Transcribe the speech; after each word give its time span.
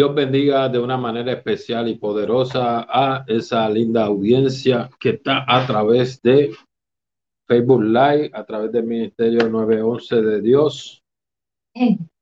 Dios 0.00 0.14
bendiga 0.14 0.66
de 0.70 0.78
una 0.78 0.96
manera 0.96 1.30
especial 1.30 1.86
y 1.86 1.94
poderosa 1.96 2.86
a 2.88 3.22
esa 3.28 3.68
linda 3.68 4.06
audiencia 4.06 4.88
que 4.98 5.10
está 5.10 5.44
a 5.46 5.66
través 5.66 6.22
de 6.22 6.54
Facebook 7.46 7.82
Live, 7.82 8.30
a 8.32 8.42
través 8.46 8.72
del 8.72 8.84
Ministerio 8.84 9.50
911 9.50 10.22
de 10.22 10.40
Dios, 10.40 11.04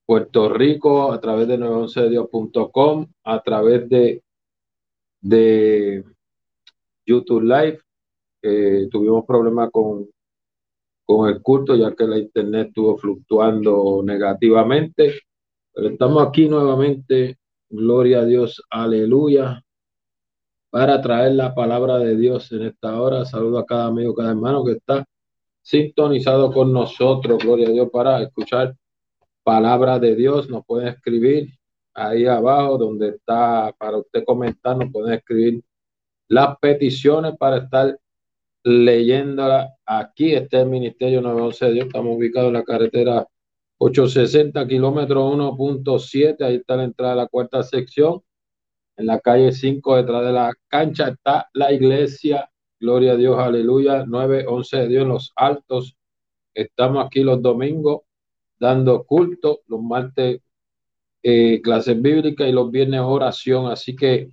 Puerto 0.04 0.48
Rico, 0.48 1.12
a 1.12 1.20
través 1.20 1.46
de 1.46 1.56
911 1.56 3.09
a 3.23 3.42
través 3.42 3.88
de, 3.88 4.24
de 5.20 6.04
YouTube 7.06 7.45
Live. 7.45 8.88
tuvimos 8.90 9.24
problemas 9.24 9.70
con, 9.70 10.10
con 11.06 11.29
el 11.29 11.40
culto, 11.40 11.76
ya 11.76 11.95
que 11.95 12.09
la 12.09 12.18
internet 12.18 12.70
estuvo 12.70 12.98
fluctuando 12.98 14.02
negativamente. 14.04 15.20
Pero 15.73 15.90
estamos 15.90 16.26
aquí 16.26 16.48
nuevamente 16.48 17.38
Gloria 17.70 18.20
a 18.20 18.24
Dios, 18.24 18.62
aleluya. 18.70 19.62
Para 20.70 21.00
traer 21.02 21.32
la 21.32 21.54
palabra 21.54 21.98
de 21.98 22.16
Dios 22.16 22.50
en 22.52 22.62
esta 22.62 23.00
hora. 23.00 23.24
Saludo 23.26 23.59
a 23.59 23.66
cada 23.66 23.86
amigo, 23.86 24.14
cada 24.14 24.30
hermano 24.30 24.64
que 24.64 24.72
está 24.72 25.04
sintonizado 25.62 26.50
con 26.50 26.73
nosotros. 26.73 27.38
Gloria 27.42 27.68
a 27.68 27.73
Dios 27.73 27.88
para 27.92 28.23
escuchar 28.23 28.74
palabra 29.42 29.98
de 29.98 30.16
Dios. 30.16 30.48
Nos 30.48 30.64
pueden 30.64 30.88
escribir 30.88 31.50
ahí 31.92 32.26
abajo 32.26 32.78
donde 32.78 33.10
está 33.10 33.74
para 33.78 33.98
usted 33.98 34.24
comentar. 34.24 34.76
Nos 34.76 34.90
pueden 34.90 35.15
escribir 35.15 35.62
las 36.28 36.56
peticiones 36.59 37.37
para 37.37 37.59
estar 37.59 37.98
leyéndola. 38.65 39.74
Aquí 39.84 40.34
está 40.34 40.60
el 40.60 40.68
Ministerio 40.68 41.21
911 41.21 41.66
de 41.66 41.73
Dios. 41.73 41.87
Estamos 41.87 42.16
ubicados 42.16 42.48
en 42.48 42.54
la 42.54 42.65
carretera 42.65 43.26
860 43.79 44.66
kilómetros 44.66 45.34
1.7, 45.34 46.45
ahí 46.45 46.57
está 46.57 46.76
la 46.76 46.84
entrada 46.84 47.12
de 47.15 47.21
la 47.21 47.29
cuarta 47.29 47.62
sección. 47.62 48.23
En 48.96 49.07
la 49.07 49.21
calle 49.21 49.52
5, 49.52 49.96
detrás 49.96 50.24
de 50.26 50.32
la 50.32 50.52
cancha, 50.66 51.09
está 51.09 51.48
la 51.52 51.73
iglesia. 51.73 52.51
Gloria 52.80 53.12
a 53.12 53.16
Dios, 53.16 53.38
aleluya. 53.38 54.04
911 54.04 54.76
de 54.76 54.88
Dios 54.88 55.02
en 55.02 55.09
los 55.09 55.32
altos. 55.37 55.96
Estamos 56.54 57.06
aquí 57.06 57.23
los 57.23 57.40
domingos 57.40 58.02
dando 58.59 59.04
culto, 59.04 59.60
los 59.68 59.80
martes 59.80 60.40
eh, 61.23 61.60
clases 61.62 62.01
bíblicas 62.01 62.49
y 62.49 62.52
los 62.52 62.71
viernes 62.73 63.01
oración. 63.01 63.71
Así 63.71 63.95
que 63.95 64.31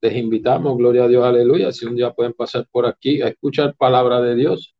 les 0.00 0.16
invitamos, 0.16 0.78
gloria 0.78 1.04
a 1.04 1.08
Dios, 1.08 1.24
aleluya. 1.24 1.72
Si 1.72 1.84
un 1.84 1.96
día 1.96 2.12
pueden 2.14 2.32
pasar 2.32 2.66
por 2.70 2.86
aquí 2.86 3.20
a 3.20 3.28
escuchar 3.28 3.76
palabra 3.76 4.22
de 4.22 4.34
Dios, 4.34 4.74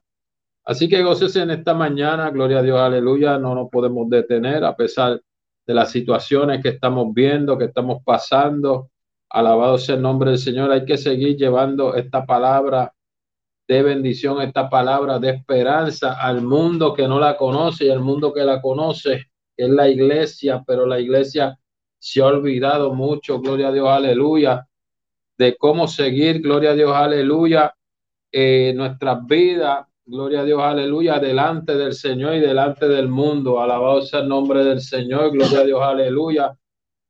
Así 0.64 0.88
que 0.88 1.02
goces 1.02 1.36
en 1.36 1.50
esta 1.50 1.74
mañana, 1.74 2.30
gloria 2.30 2.60
a 2.60 2.62
Dios, 2.62 2.78
aleluya. 2.78 3.38
No 3.38 3.54
nos 3.54 3.68
podemos 3.70 4.08
detener 4.08 4.64
a 4.64 4.74
pesar 4.76 5.20
de 5.66 5.74
las 5.74 5.90
situaciones 5.90 6.62
que 6.62 6.70
estamos 6.70 7.12
viendo, 7.12 7.58
que 7.58 7.66
estamos 7.66 8.02
pasando. 8.04 8.90
Alabado 9.28 9.76
sea 9.78 9.96
el 9.96 10.02
nombre 10.02 10.30
del 10.30 10.38
Señor. 10.38 10.70
Hay 10.70 10.84
que 10.84 10.96
seguir 10.96 11.36
llevando 11.36 11.94
esta 11.94 12.24
palabra 12.24 12.92
de 13.68 13.82
bendición, 13.82 14.42
esta 14.42 14.68
palabra 14.68 15.20
de 15.20 15.30
esperanza 15.30 16.14
al 16.14 16.42
mundo 16.42 16.92
que 16.92 17.06
no 17.06 17.20
la 17.20 17.36
conoce 17.36 17.84
y 17.84 17.90
al 17.90 18.00
mundo 18.00 18.32
que 18.32 18.44
la 18.44 18.60
conoce, 18.60 19.26
es 19.56 19.70
la 19.70 19.88
iglesia, 19.88 20.64
pero 20.66 20.86
la 20.86 20.98
iglesia 20.98 21.56
se 22.00 22.22
ha 22.22 22.26
olvidado 22.26 22.94
mucho, 22.94 23.40
gloria 23.40 23.68
a 23.68 23.72
Dios, 23.72 23.88
aleluya, 23.88 24.66
de 25.36 25.56
cómo 25.56 25.86
seguir, 25.86 26.40
gloria 26.40 26.70
a 26.70 26.74
Dios, 26.74 26.92
aleluya, 26.92 27.74
eh, 28.32 28.72
nuestras 28.74 29.24
vidas, 29.26 29.86
gloria 30.06 30.40
a 30.40 30.44
Dios, 30.44 30.62
aleluya, 30.62 31.18
delante 31.18 31.76
del 31.76 31.92
Señor 31.92 32.36
y 32.36 32.40
delante 32.40 32.88
del 32.88 33.08
mundo. 33.08 33.60
Alabado 33.60 34.00
sea 34.00 34.20
el 34.20 34.28
nombre 34.28 34.64
del 34.64 34.80
Señor, 34.80 35.30
gloria 35.30 35.60
a 35.60 35.64
Dios, 35.64 35.82
aleluya, 35.82 36.58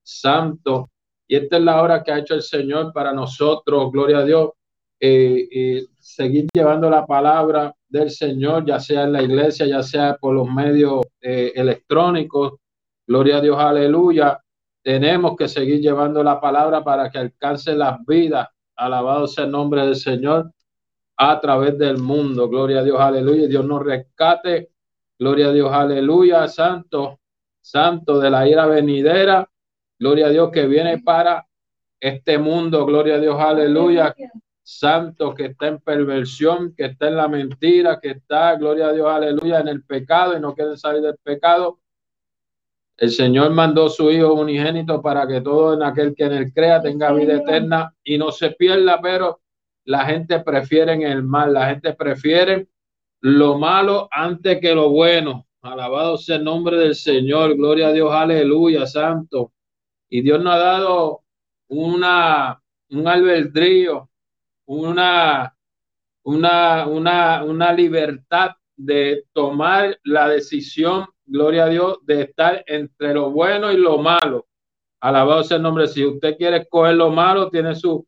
santo. 0.02 0.90
Y 1.28 1.36
esta 1.36 1.58
es 1.58 1.62
la 1.62 1.80
hora 1.80 2.02
que 2.02 2.10
ha 2.10 2.18
hecho 2.18 2.34
el 2.34 2.42
Señor 2.42 2.92
para 2.92 3.12
nosotros, 3.12 3.92
gloria 3.92 4.18
a 4.18 4.24
Dios, 4.24 4.50
eh, 4.98 5.48
eh, 5.52 5.86
seguir 6.00 6.48
llevando 6.52 6.90
la 6.90 7.06
palabra 7.06 7.72
del 7.88 8.10
Señor, 8.10 8.66
ya 8.66 8.80
sea 8.80 9.04
en 9.04 9.12
la 9.12 9.22
iglesia, 9.22 9.66
ya 9.66 9.84
sea 9.84 10.16
por 10.16 10.34
los 10.34 10.50
medios 10.50 11.02
electrónicos. 11.20 12.54
Gloria 13.06 13.36
a 13.36 13.40
Dios, 13.40 13.56
aleluya. 13.58 14.40
Tenemos 14.82 15.36
que 15.36 15.48
seguir 15.48 15.80
llevando 15.80 16.22
la 16.22 16.40
palabra 16.40 16.82
para 16.82 17.10
que 17.10 17.18
alcance 17.18 17.74
las 17.74 18.04
vidas. 18.06 18.48
Alabado 18.76 19.26
sea 19.26 19.44
el 19.44 19.50
nombre 19.50 19.84
del 19.84 19.96
Señor 19.96 20.52
a 21.16 21.38
través 21.40 21.76
del 21.76 21.98
mundo. 21.98 22.48
Gloria 22.48 22.80
a 22.80 22.82
Dios, 22.82 22.98
aleluya. 22.98 23.46
Dios 23.46 23.64
nos 23.64 23.84
rescate. 23.84 24.70
Gloria 25.18 25.48
a 25.48 25.52
Dios, 25.52 25.70
aleluya. 25.70 26.48
Santo, 26.48 27.20
santo 27.60 28.18
de 28.18 28.30
la 28.30 28.48
ira 28.48 28.66
venidera. 28.66 29.46
Gloria 29.98 30.26
a 30.26 30.30
Dios 30.30 30.50
que 30.50 30.66
viene 30.66 30.98
para 30.98 31.46
este 32.00 32.38
mundo. 32.38 32.86
Gloria 32.86 33.16
a 33.16 33.18
Dios, 33.18 33.36
aleluya. 33.38 34.14
Santo 34.62 35.34
que 35.34 35.46
está 35.46 35.66
en 35.66 35.80
perversión, 35.80 36.74
que 36.74 36.86
está 36.86 37.08
en 37.08 37.16
la 37.16 37.28
mentira, 37.28 37.98
que 38.00 38.10
está, 38.12 38.54
gloria 38.54 38.86
a 38.86 38.92
Dios, 38.92 39.08
aleluya, 39.10 39.60
en 39.60 39.68
el 39.68 39.82
pecado 39.82 40.36
y 40.36 40.40
no 40.40 40.54
quiere 40.54 40.76
salir 40.76 41.02
del 41.02 41.16
pecado. 41.18 41.79
El 43.00 43.10
Señor 43.12 43.50
mandó 43.52 43.88
su 43.88 44.10
Hijo 44.10 44.34
unigénito 44.34 45.00
para 45.00 45.26
que 45.26 45.40
todo 45.40 45.72
en 45.72 45.82
aquel 45.82 46.14
que 46.14 46.24
en 46.24 46.32
él 46.32 46.52
crea 46.52 46.82
tenga 46.82 47.10
vida 47.14 47.36
eterna 47.36 47.94
y 48.04 48.18
no 48.18 48.30
se 48.30 48.50
pierda, 48.50 49.00
pero 49.00 49.40
la 49.86 50.04
gente 50.04 50.38
prefiere 50.40 50.92
el 51.10 51.22
mal, 51.22 51.54
la 51.54 51.70
gente 51.70 51.94
prefiere 51.94 52.68
lo 53.22 53.56
malo 53.56 54.06
antes 54.10 54.60
que 54.60 54.74
lo 54.74 54.90
bueno. 54.90 55.46
Alabado 55.62 56.18
sea 56.18 56.36
el 56.36 56.44
nombre 56.44 56.76
del 56.76 56.94
Señor, 56.94 57.56
gloria 57.56 57.88
a 57.88 57.92
Dios, 57.92 58.12
aleluya, 58.12 58.86
santo. 58.86 59.54
Y 60.10 60.20
Dios 60.20 60.42
nos 60.42 60.52
ha 60.56 60.58
dado 60.58 61.22
una, 61.68 62.62
un 62.90 63.08
albedrío, 63.08 64.10
una, 64.66 65.56
una, 66.22 66.86
una, 66.86 67.44
una 67.44 67.72
libertad 67.72 68.50
de 68.76 69.24
tomar 69.32 69.98
la 70.04 70.28
decisión 70.28 71.06
gloria 71.30 71.64
a 71.64 71.68
Dios, 71.68 71.98
de 72.02 72.22
estar 72.22 72.64
entre 72.66 73.14
lo 73.14 73.30
bueno 73.30 73.72
y 73.72 73.76
lo 73.76 73.98
malo. 73.98 74.46
Alabado 75.00 75.42
sea 75.44 75.56
el 75.56 75.62
nombre. 75.62 75.86
Si 75.86 76.04
usted 76.04 76.36
quiere 76.36 76.58
escoger 76.58 76.94
lo 76.94 77.10
malo, 77.10 77.48
tiene 77.48 77.74
su, 77.74 78.06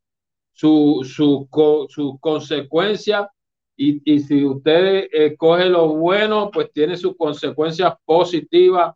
su, 0.52 1.00
su, 1.04 2.18
consecuencia. 2.20 3.30
Y, 3.76 4.02
y, 4.04 4.20
si 4.20 4.44
usted 4.44 5.08
escoge 5.10 5.68
lo 5.70 5.88
bueno, 5.88 6.50
pues 6.52 6.70
tiene 6.72 6.96
sus 6.96 7.16
consecuencias 7.16 7.94
positivas. 8.04 8.94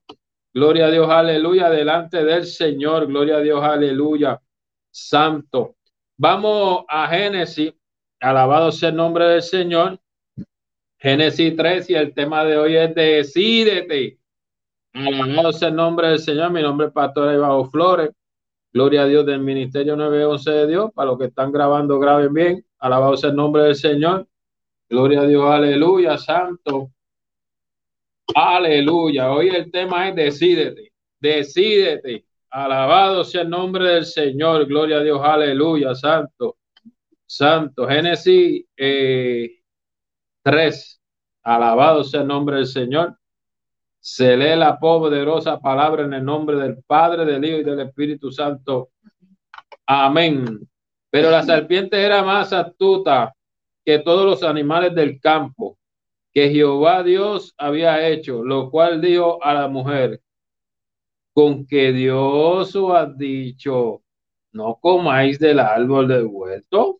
Gloria 0.53 0.87
a 0.87 0.91
Dios, 0.91 1.09
aleluya, 1.09 1.71
delante 1.71 2.25
del 2.25 2.47
Señor. 2.47 3.07
Gloria 3.07 3.37
a 3.37 3.41
Dios, 3.41 3.63
aleluya, 3.63 4.41
santo. 4.91 5.77
Vamos 6.19 6.85
a 6.89 7.09
Génesis. 7.09 7.73
Alabado 8.21 8.73
sea 8.73 8.91
el 8.91 8.97
nombre 8.97 9.27
del 9.27 9.43
Señor. 9.43 9.99
Génesis 10.99 11.55
3 11.57 11.91
y 11.91 11.95
el 11.95 12.15
tema 12.15 12.45
de 12.45 12.57
hoy 12.57 12.77
es 12.77 12.95
Decídete. 12.95 14.19
Alabado 14.93 15.53
sea 15.53 15.69
el 15.69 15.77
nombre 15.77 16.09
del 16.09 16.19
Señor. 16.19 16.51
Mi 16.51 16.63
nombre 16.63 16.87
es 16.87 16.93
Pastor 16.93 17.35
Ibajo 17.35 17.67
Flores. 17.71 18.11
Gloria 18.73 19.03
a 19.03 19.07
Dios 19.07 19.27
del 19.27 19.41
Ministerio 19.41 19.95
911 19.97 20.51
de 20.51 20.67
Dios. 20.67 20.91
Para 20.95 21.11
los 21.11 21.19
que 21.19 21.27
están 21.27 21.53
grabando, 21.53 21.99
graben 21.99 22.33
bien. 22.33 22.65
Alabado 22.79 23.17
sea 23.17 23.31
el 23.31 23.37
nombre 23.37 23.63
del 23.65 23.75
Señor. 23.75 24.27
Gloria 24.89 25.21
a 25.21 25.27
Dios, 25.27 25.45
aleluya, 25.45 26.17
santo. 26.17 26.91
Aleluya. 28.35 29.33
Hoy 29.33 29.49
el 29.49 29.71
tema 29.71 30.09
es 30.09 30.15
Decídete. 30.15 30.93
Decídete. 31.21 32.25
Alabado 32.51 33.23
sea 33.25 33.43
el 33.43 33.51
nombre 33.51 33.85
del 33.87 34.07
Señor. 34.07 34.67
Gloria 34.67 34.99
a 34.99 35.03
Dios, 35.03 35.21
aleluya, 35.23 35.95
santo. 35.95 36.57
Santo. 37.27 37.87
Génesis 37.87 38.65
eh, 38.77 39.61
3. 40.43 40.96
Alabado 41.47 42.03
sea 42.03 42.23
el 42.23 42.27
nombre 42.27 42.57
del 42.57 42.67
Señor. 42.67 43.17
Se 44.01 44.37
lee 44.37 44.57
la 44.57 44.81
poderosa 44.81 45.61
palabra 45.61 46.03
en 46.03 46.13
el 46.13 46.25
nombre 46.25 46.57
del 46.57 46.83
Padre, 46.83 47.25
del 47.25 47.45
Hijo 47.45 47.59
y 47.59 47.63
del 47.63 47.79
Espíritu 47.79 48.33
Santo. 48.33 48.91
Amén. 49.87 50.69
Pero 51.09 51.31
la 51.31 51.45
serpiente 51.45 52.03
era 52.03 52.25
más 52.25 52.53
astuta 52.53 53.33
que 53.85 54.01
todos 54.01 54.25
los 54.25 54.43
animales 54.43 54.93
del 54.93 55.21
campo 55.21 55.79
que 56.35 56.51
Jehová 56.51 57.05
Dios 57.05 57.55
había 57.57 58.09
hecho, 58.09 58.43
lo 58.43 58.69
cual 58.69 59.01
dijo 59.01 59.39
a 59.41 59.55
la 59.55 59.69
mujer, 59.69 60.21
con 61.33 61.65
que 61.65 61.93
Dios 61.93 62.75
os 62.75 62.93
ha 62.93 63.07
dicho, 63.07 64.03
no 64.51 64.81
comáis 64.81 65.39
del 65.39 65.61
árbol 65.61 66.09
del 66.09 66.27
huerto. 66.27 66.99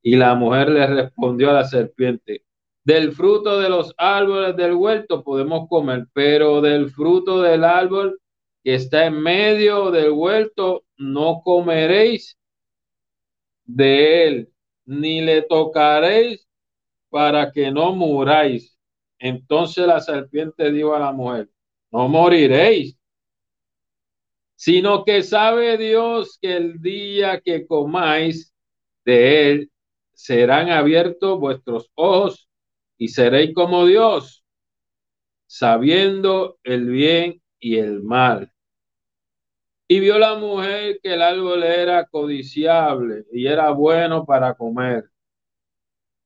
Y 0.00 0.14
la 0.14 0.36
mujer 0.36 0.68
le 0.68 0.86
respondió 0.86 1.50
a 1.50 1.54
la 1.54 1.64
serpiente, 1.64 2.44
del 2.84 3.12
fruto 3.12 3.58
de 3.58 3.68
los 3.70 3.94
árboles 3.96 4.56
del 4.56 4.74
huerto 4.74 5.24
podemos 5.24 5.68
comer, 5.68 6.06
pero 6.12 6.60
del 6.60 6.90
fruto 6.90 7.40
del 7.40 7.64
árbol 7.64 8.20
que 8.62 8.74
está 8.74 9.06
en 9.06 9.20
medio 9.20 9.90
del 9.90 10.10
huerto 10.10 10.84
no 10.96 11.42
comeréis 11.42 12.38
de 13.64 14.26
él, 14.26 14.52
ni 14.84 15.22
le 15.22 15.42
tocaréis 15.42 16.46
para 17.08 17.50
que 17.52 17.70
no 17.70 17.94
muráis. 17.94 18.78
Entonces 19.18 19.86
la 19.86 20.00
serpiente 20.00 20.70
dijo 20.70 20.94
a 20.94 20.98
la 20.98 21.12
mujer, 21.12 21.48
no 21.90 22.08
moriréis, 22.08 22.98
sino 24.56 25.04
que 25.04 25.22
sabe 25.22 25.78
Dios 25.78 26.38
que 26.40 26.56
el 26.56 26.80
día 26.80 27.40
que 27.40 27.66
comáis 27.66 28.54
de 29.04 29.50
él 29.50 29.70
serán 30.12 30.70
abiertos 30.70 31.38
vuestros 31.38 31.90
ojos 31.94 32.43
y 32.98 33.08
seréis 33.08 33.54
como 33.54 33.86
Dios, 33.86 34.44
sabiendo 35.46 36.58
el 36.62 36.86
bien 36.86 37.42
y 37.58 37.76
el 37.76 38.02
mal. 38.02 38.52
Y 39.86 40.00
vio 40.00 40.18
la 40.18 40.34
mujer 40.36 40.98
que 41.02 41.14
el 41.14 41.22
árbol 41.22 41.62
era 41.62 42.06
codiciable 42.06 43.24
y 43.32 43.46
era 43.46 43.70
bueno 43.70 44.24
para 44.24 44.54
comer, 44.54 45.04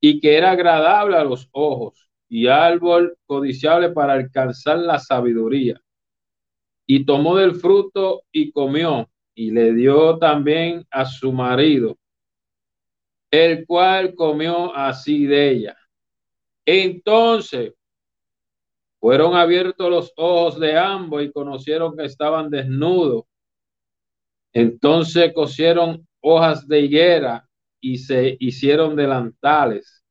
y 0.00 0.20
que 0.20 0.36
era 0.36 0.52
agradable 0.52 1.16
a 1.16 1.24
los 1.24 1.48
ojos, 1.50 2.08
y 2.28 2.46
árbol 2.46 3.16
codiciable 3.26 3.90
para 3.90 4.12
alcanzar 4.12 4.78
la 4.78 4.98
sabiduría. 4.98 5.80
Y 6.86 7.04
tomó 7.04 7.36
del 7.36 7.54
fruto 7.54 8.22
y 8.30 8.52
comió, 8.52 9.10
y 9.34 9.50
le 9.50 9.72
dio 9.72 10.18
también 10.18 10.86
a 10.90 11.04
su 11.04 11.32
marido, 11.32 11.98
el 13.30 13.66
cual 13.66 14.14
comió 14.14 14.74
así 14.74 15.26
de 15.26 15.50
ella. 15.50 15.76
Entonces 16.70 17.72
fueron 19.00 19.34
abiertos 19.34 19.88
los 19.88 20.12
ojos 20.16 20.60
de 20.60 20.76
ambos 20.76 21.22
y 21.22 21.32
conocieron 21.32 21.96
que 21.96 22.04
estaban 22.04 22.50
desnudos. 22.50 23.24
Entonces 24.52 25.32
cosieron 25.32 26.06
hojas 26.20 26.68
de 26.68 26.80
higuera 26.80 27.48
y 27.80 27.96
se 27.96 28.36
hicieron 28.38 28.96
delantales. 28.96 30.04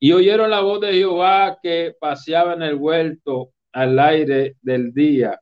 Y 0.00 0.10
oyeron 0.10 0.50
la 0.50 0.60
voz 0.60 0.80
de 0.80 0.92
Jehová 0.92 1.56
que 1.62 1.94
paseaba 2.00 2.54
en 2.54 2.62
el 2.62 2.74
huerto 2.74 3.52
al 3.72 3.96
aire 4.00 4.56
del 4.62 4.92
día. 4.92 5.40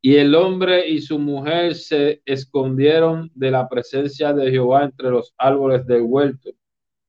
Y 0.00 0.16
el 0.16 0.34
hombre 0.34 0.88
y 0.88 1.02
su 1.02 1.18
mujer 1.18 1.74
se 1.74 2.22
escondieron 2.24 3.30
de 3.34 3.50
la 3.50 3.68
presencia 3.68 4.32
de 4.32 4.50
Jehová 4.50 4.84
entre 4.84 5.10
los 5.10 5.34
árboles 5.36 5.86
del 5.86 6.00
huerto. 6.00 6.48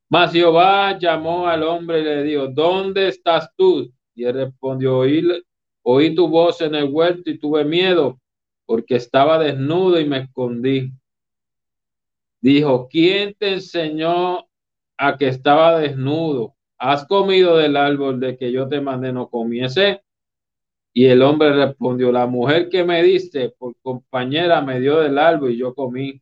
Mas 0.10 0.31
Jehová 0.31 0.98
llamó 0.98 1.48
al 1.48 1.63
hombre 1.63 2.02
y 2.02 2.04
le 2.04 2.24
dijo, 2.24 2.48
¿dónde 2.48 3.07
estás 3.07 3.50
tú? 3.56 3.92
Y 4.13 4.24
él 4.24 4.34
respondió, 4.34 5.00
oí, 5.00 5.28
oí 5.84 6.16
tu 6.16 6.28
voz 6.28 6.62
en 6.62 6.75
el 6.75 6.86
huerto 6.86 7.30
y 7.30 7.40
tuve 7.40 7.66
miedo 7.66 8.19
porque 8.66 8.96
estaba 8.96 9.40
desnudo 9.40 10.00
y 10.00 10.06
me 10.06 10.19
escondí. 10.19 10.92
Dijo, 12.42 12.88
¿quién 12.90 13.36
te 13.38 13.54
enseñó 13.54 14.46
a 14.98 15.18
que 15.18 15.28
estaba 15.28 15.80
desnudo? 15.80 16.56
¿Has 16.78 17.06
comido 17.08 17.58
del 17.58 17.78
árbol 17.78 18.19
de 18.19 18.38
que 18.38 18.51
yo 18.51 18.68
te 18.68 18.81
mandé 18.81 19.12
no 19.12 19.30
comiese? 19.30 20.01
Y 20.94 21.06
el 21.06 21.22
hombre 21.22 21.54
respondió, 21.54 22.12
la 22.12 22.25
mujer 22.25 22.69
que 22.69 22.84
me 22.84 23.04
diste 23.04 23.50
por 23.50 23.75
compañera 23.81 24.62
me 24.62 24.80
dio 24.80 25.00
del 25.00 25.18
árbol 25.18 25.51
y 25.51 25.58
yo 25.58 25.74
comí. 25.74 26.22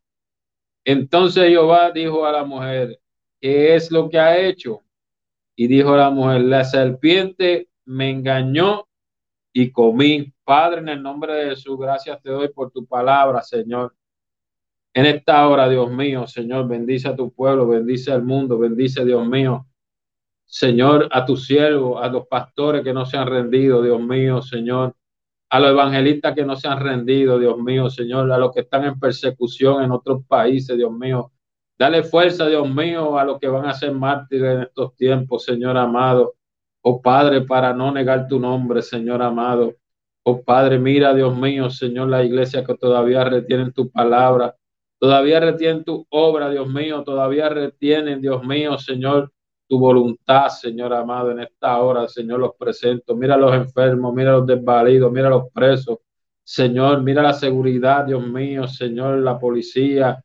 Entonces 0.84 1.48
Jehová 1.48 1.90
dijo 1.92 2.26
a 2.26 2.32
la 2.32 2.44
mujer, 2.44 2.98
¿qué 3.44 3.74
es 3.74 3.90
lo 3.90 4.08
que 4.08 4.18
ha 4.18 4.38
hecho? 4.38 4.80
Y 5.54 5.66
dijo 5.66 5.94
la 5.94 6.08
mujer, 6.08 6.40
la 6.40 6.64
serpiente 6.64 7.68
me 7.84 8.08
engañó 8.08 8.88
y 9.52 9.70
comí. 9.70 10.32
Padre, 10.44 10.80
en 10.80 10.88
el 10.88 11.02
nombre 11.02 11.34
de 11.34 11.50
Jesús, 11.50 11.78
gracias 11.78 12.22
te 12.22 12.30
doy 12.30 12.48
por 12.48 12.70
tu 12.70 12.86
palabra, 12.86 13.42
Señor. 13.42 13.94
En 14.94 15.04
esta 15.04 15.46
hora, 15.46 15.68
Dios 15.68 15.90
mío, 15.90 16.26
Señor, 16.26 16.66
bendice 16.66 17.08
a 17.08 17.16
tu 17.16 17.34
pueblo, 17.34 17.68
bendice 17.68 18.12
al 18.12 18.24
mundo, 18.24 18.58
bendice, 18.58 19.04
Dios 19.04 19.26
mío, 19.26 19.66
Señor, 20.46 21.10
a 21.12 21.26
tus 21.26 21.44
siervos, 21.44 22.02
a 22.02 22.08
los 22.08 22.26
pastores 22.26 22.82
que 22.82 22.94
no 22.94 23.04
se 23.04 23.18
han 23.18 23.26
rendido, 23.26 23.82
Dios 23.82 24.00
mío, 24.00 24.40
Señor, 24.40 24.96
a 25.50 25.60
los 25.60 25.68
evangelistas 25.68 26.34
que 26.34 26.46
no 26.46 26.56
se 26.56 26.66
han 26.66 26.80
rendido, 26.80 27.38
Dios 27.38 27.58
mío, 27.58 27.90
Señor, 27.90 28.32
a 28.32 28.38
los 28.38 28.52
que 28.52 28.60
están 28.60 28.84
en 28.84 28.98
persecución 28.98 29.84
en 29.84 29.90
otros 29.90 30.24
países, 30.26 30.78
Dios 30.78 30.92
mío. 30.92 31.33
Dale 31.78 32.04
fuerza, 32.04 32.46
Dios 32.46 32.72
mío, 32.72 33.18
a 33.18 33.24
los 33.24 33.38
que 33.40 33.48
van 33.48 33.66
a 33.66 33.74
ser 33.74 33.92
mártires 33.92 34.54
en 34.54 34.62
estos 34.62 34.94
tiempos, 34.94 35.44
Señor 35.44 35.76
amado. 35.76 36.34
Oh 36.82 37.02
Padre, 37.02 37.42
para 37.42 37.72
no 37.72 37.90
negar 37.90 38.28
tu 38.28 38.38
nombre, 38.38 38.80
Señor 38.82 39.22
amado. 39.22 39.74
Oh 40.22 40.42
Padre, 40.42 40.78
mira, 40.78 41.12
Dios 41.14 41.36
mío, 41.36 41.70
Señor, 41.70 42.08
la 42.08 42.22
iglesia 42.24 42.64
que 42.64 42.76
todavía 42.76 43.24
retienen 43.24 43.72
tu 43.72 43.90
palabra, 43.90 44.54
todavía 45.00 45.40
retienen 45.40 45.84
tu 45.84 46.06
obra, 46.10 46.48
Dios 46.48 46.68
mío, 46.68 47.02
todavía 47.04 47.48
retienen, 47.48 48.20
Dios 48.20 48.44
mío, 48.44 48.78
Señor, 48.78 49.32
tu 49.68 49.78
voluntad, 49.78 50.48
Señor 50.48 50.94
amado, 50.94 51.32
en 51.32 51.40
esta 51.40 51.80
hora, 51.80 52.06
Señor, 52.08 52.38
los 52.40 52.54
presento. 52.56 53.16
Mira 53.16 53.36
los 53.36 53.52
enfermos, 53.54 54.14
mira 54.14 54.30
a 54.30 54.38
los 54.38 54.46
desvalidos, 54.46 55.10
mira 55.10 55.26
a 55.26 55.30
los 55.30 55.50
presos. 55.52 55.98
Señor, 56.44 57.02
mira 57.02 57.22
la 57.22 57.32
seguridad, 57.32 58.04
Dios 58.04 58.24
mío, 58.26 58.68
Señor, 58.68 59.18
la 59.18 59.38
policía, 59.38 60.22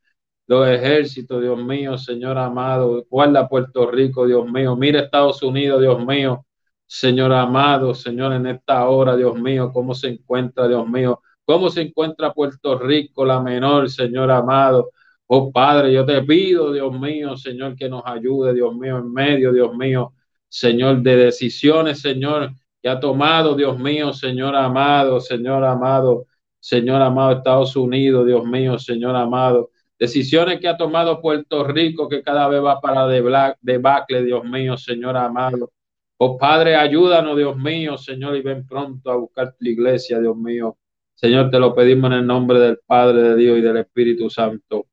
los 0.50 0.68
ejércitos, 0.68 1.42
Dios 1.44 1.64
mío, 1.64 1.96
Señor 1.98 2.38
amado. 2.40 3.06
Guarda 3.08 3.48
Puerto 3.48 3.90
Rico, 3.92 4.26
Dios 4.26 4.52
mío. 4.52 4.76
Mira 4.76 5.02
Estados 5.02 5.44
Unidos, 5.44 5.80
Dios 5.80 6.04
mío. 6.04 6.44
Señor 6.88 7.32
amado, 7.34 7.94
Señor, 7.94 8.34
en 8.34 8.48
esta 8.48 8.90
hora, 8.90 9.16
Dios 9.16 9.40
mío, 9.40 9.72
cómo 9.72 9.94
se 9.94 10.08
encuentra, 10.08 10.68
Dios 10.68 10.90
mío. 10.90 11.22
¿Cómo 11.46 11.70
se 11.70 11.82
encuentra 11.82 12.34
Puerto 12.34 12.80
Rico, 12.80 13.24
la 13.26 13.40
menor, 13.40 13.92
Señor 13.92 14.32
amado? 14.32 14.90
Oh 15.28 15.52
Padre, 15.52 15.94
yo 15.94 16.04
te 16.04 16.20
pido, 16.24 16.74
Dios 16.74 17.00
mío, 17.00 17.38
Señor, 17.38 17.76
que 17.76 17.88
nos 17.88 18.02
ayude, 18.06 18.52
Dios 18.56 18.76
mío, 18.76 18.98
en 18.98 19.14
medio, 19.14 19.54
Dios 19.54 19.76
mío, 19.76 20.14
Señor, 20.48 21.04
de 21.04 21.16
decisiones, 21.16 22.02
Señor, 22.02 22.54
que 22.82 22.90
ha 22.90 23.00
tomado, 23.00 23.56
Dios 23.56 23.78
mío, 23.78 24.14
Señor 24.14 24.56
amado, 24.56 25.20
Señor 25.20 25.64
amado, 25.64 26.26
Señor 26.60 27.04
amado, 27.04 27.34
Estados 27.34 27.76
Unidos, 27.76 28.26
Dios 28.26 28.44
mío, 28.46 28.80
Señor 28.80 29.16
amado. 29.16 29.70
Decisiones 30.00 30.62
que 30.62 30.70
ha 30.70 30.78
tomado 30.78 31.22
Puerto 31.22 31.66
Rico, 31.66 32.08
que 32.08 32.24
cada 32.24 32.48
vez 32.48 32.64
va 32.64 32.80
para 32.80 33.06
debacle, 33.06 34.24
Dios 34.24 34.46
mío, 34.46 34.78
Señor 34.78 35.18
amado. 35.18 35.74
Oh 36.18 36.38
Padre, 36.38 36.76
ayúdanos, 36.78 37.36
Dios 37.36 37.58
mío, 37.58 37.98
Señor, 37.98 38.38
y 38.38 38.42
ven 38.42 38.66
pronto 38.66 39.12
a 39.12 39.18
buscar 39.18 39.56
tu 39.58 39.66
iglesia, 39.66 40.20
Dios 40.20 40.38
mío. 40.38 40.78
Señor, 41.16 41.52
te 41.52 41.60
lo 41.60 41.76
pedimos 41.76 42.12
en 42.12 42.20
el 42.20 42.26
nombre 42.26 42.60
del 42.60 42.80
Padre, 42.86 43.22
de 43.22 43.36
Dios 43.36 43.58
y 43.58 43.62
del 43.62 43.76
Espíritu 43.76 44.30
Santo. 44.30 44.88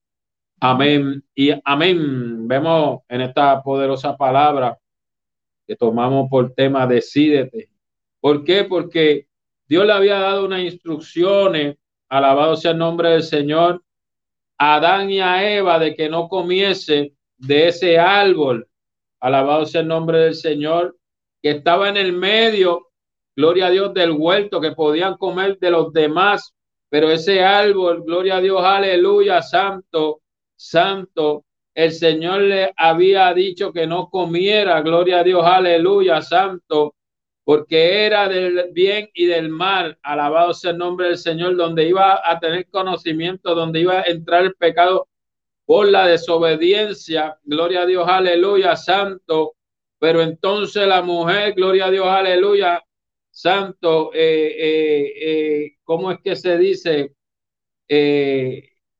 Amén 0.59 1.23
y 1.37 1.51
amén. 1.65 2.49
Vemos 2.49 3.03
en 3.09 3.21
esta 3.21 3.63
poderosa 3.63 4.17
palabra 4.17 4.77
que 5.69 5.77
tomamos 5.77 6.29
por 6.29 6.53
tema, 6.53 6.85
decídete. 6.87 7.69
¿Por 8.21 8.43
qué? 8.43 8.65
Porque 8.65 9.29
Dios 9.69 9.87
le 9.87 9.93
había 9.93 10.19
dado 10.19 10.45
unas 10.47 10.63
instrucciones, 10.63 11.77
alabado 12.09 12.57
sea 12.57 12.73
el 12.73 12.79
nombre 12.79 13.11
del 13.11 13.23
Señor, 13.23 13.85
a 14.59 14.77
Adán 14.77 15.11
y 15.11 15.21
a 15.21 15.57
Eva 15.57 15.79
de 15.79 15.95
que 15.95 16.09
no 16.09 16.29
comiese 16.29 17.13
de 17.39 17.69
ese 17.69 17.99
árbol, 17.99 18.69
alabado 19.21 19.67
sea 19.67 19.83
el 19.83 19.89
nombre 19.89 20.19
del 20.19 20.35
Señor, 20.35 20.97
que 21.43 21.51
estaba 21.51 21.89
en 21.89 21.97
el 21.97 22.13
medio, 22.13 22.89
gloria 23.35 23.67
a 23.67 23.71
Dios, 23.71 23.95
del 23.95 24.13
huerto, 24.13 24.61
que 24.61 24.73
podían 24.73 25.17
comer 25.17 25.59
de 25.59 25.71
los 25.71 25.93
demás, 25.93 26.55
pero 26.89 27.11
ese 27.11 27.43
árbol, 27.45 28.03
gloria 28.05 28.37
a 28.37 28.41
Dios, 28.41 28.63
aleluya, 28.65 29.43
santo, 29.43 30.23
santo, 30.57 31.45
el 31.75 31.93
Señor 31.93 32.41
le 32.41 32.73
había 32.77 33.33
dicho 33.35 33.73
que 33.73 33.87
no 33.87 34.09
comiera, 34.09 34.81
gloria 34.81 35.21
a 35.21 35.25
Dios, 35.25 35.45
aleluya, 35.45 36.23
santo, 36.23 36.96
porque 37.47 38.05
era 38.05 38.29
del 38.29 38.73
bien 38.73 39.09
y 39.15 39.27
del 39.27 39.51
mal, 39.51 39.97
alabado 40.03 40.53
sea 40.53 40.73
el 40.73 40.79
nombre 40.79 41.07
del 41.07 41.17
Señor, 41.17 41.55
donde 41.55 41.89
iba 41.89 42.21
a 42.25 42.41
tener 42.41 42.69
conocimiento, 42.69 43.55
donde 43.55 43.79
iba 43.83 44.01
a 44.01 44.03
entrar 44.03 44.47
el 44.47 44.57
pecado 44.57 45.07
por 45.65 45.87
la 45.87 46.09
desobediencia, 46.09 47.39
gloria 47.45 47.83
a 47.83 47.87
Dios, 47.87 48.09
aleluya, 48.09 48.75
santo, 48.75 49.55
pero 50.01 50.23
entonces 50.23 50.89
la 50.89 51.03
mujer, 51.03 51.55
gloria 51.55 51.87
a 51.87 51.91
Dios, 51.93 52.09
aleluya, 52.09 52.83
santo, 53.31 54.11
eh, 54.13 54.57
eh, 54.59 55.13
eh, 55.21 55.77
¿cómo 55.85 56.11
es 56.11 56.19
que 56.25 56.35
se 56.35 56.59
dice? 56.59 57.15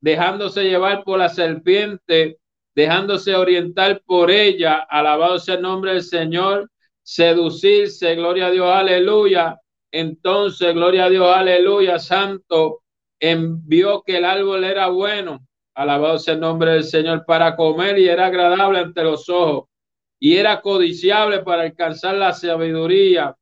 Dejándose 0.01 0.63
llevar 0.63 1.03
por 1.03 1.19
la 1.19 1.31
serpiente, 1.31 2.39
dejándose 2.77 3.35
orientar 3.35 4.03
por 4.07 4.31
ella, 4.31 4.87
alabado 4.89 5.41
sea 5.41 5.57
el 5.57 5.63
nombre 5.63 5.95
del 5.95 6.03
Señor, 6.03 6.71
seducirse, 7.07 8.17
gloria 8.17 8.49
a 8.49 8.51
Dios, 8.51 8.69
aleluya. 8.69 9.61
Entonces, 9.93 10.75
gloria 10.75 11.05
a 11.05 11.09
Dios, 11.09 11.29
aleluya, 11.29 12.01
santo, 12.01 12.83
envió 13.21 14.03
que 14.03 14.17
el 14.17 14.25
árbol 14.25 14.65
era 14.65 14.89
bueno, 14.89 15.47
alabado 15.75 16.19
sea 16.19 16.35
el 16.35 16.41
nombre 16.41 16.73
del 16.73 16.83
Señor, 16.83 17.25
para 17.25 17.55
comer 17.55 17.97
y 18.01 18.09
era 18.09 18.27
agradable 18.27 18.81
ante 18.81 19.05
los 19.05 19.29
ojos 19.29 19.69
y 20.19 20.37
era 20.37 20.61
codiciable 20.61 21.45
para 21.45 21.63
alcanzar 21.63 22.17
la 22.17 22.33
sabiduría. 22.33 23.37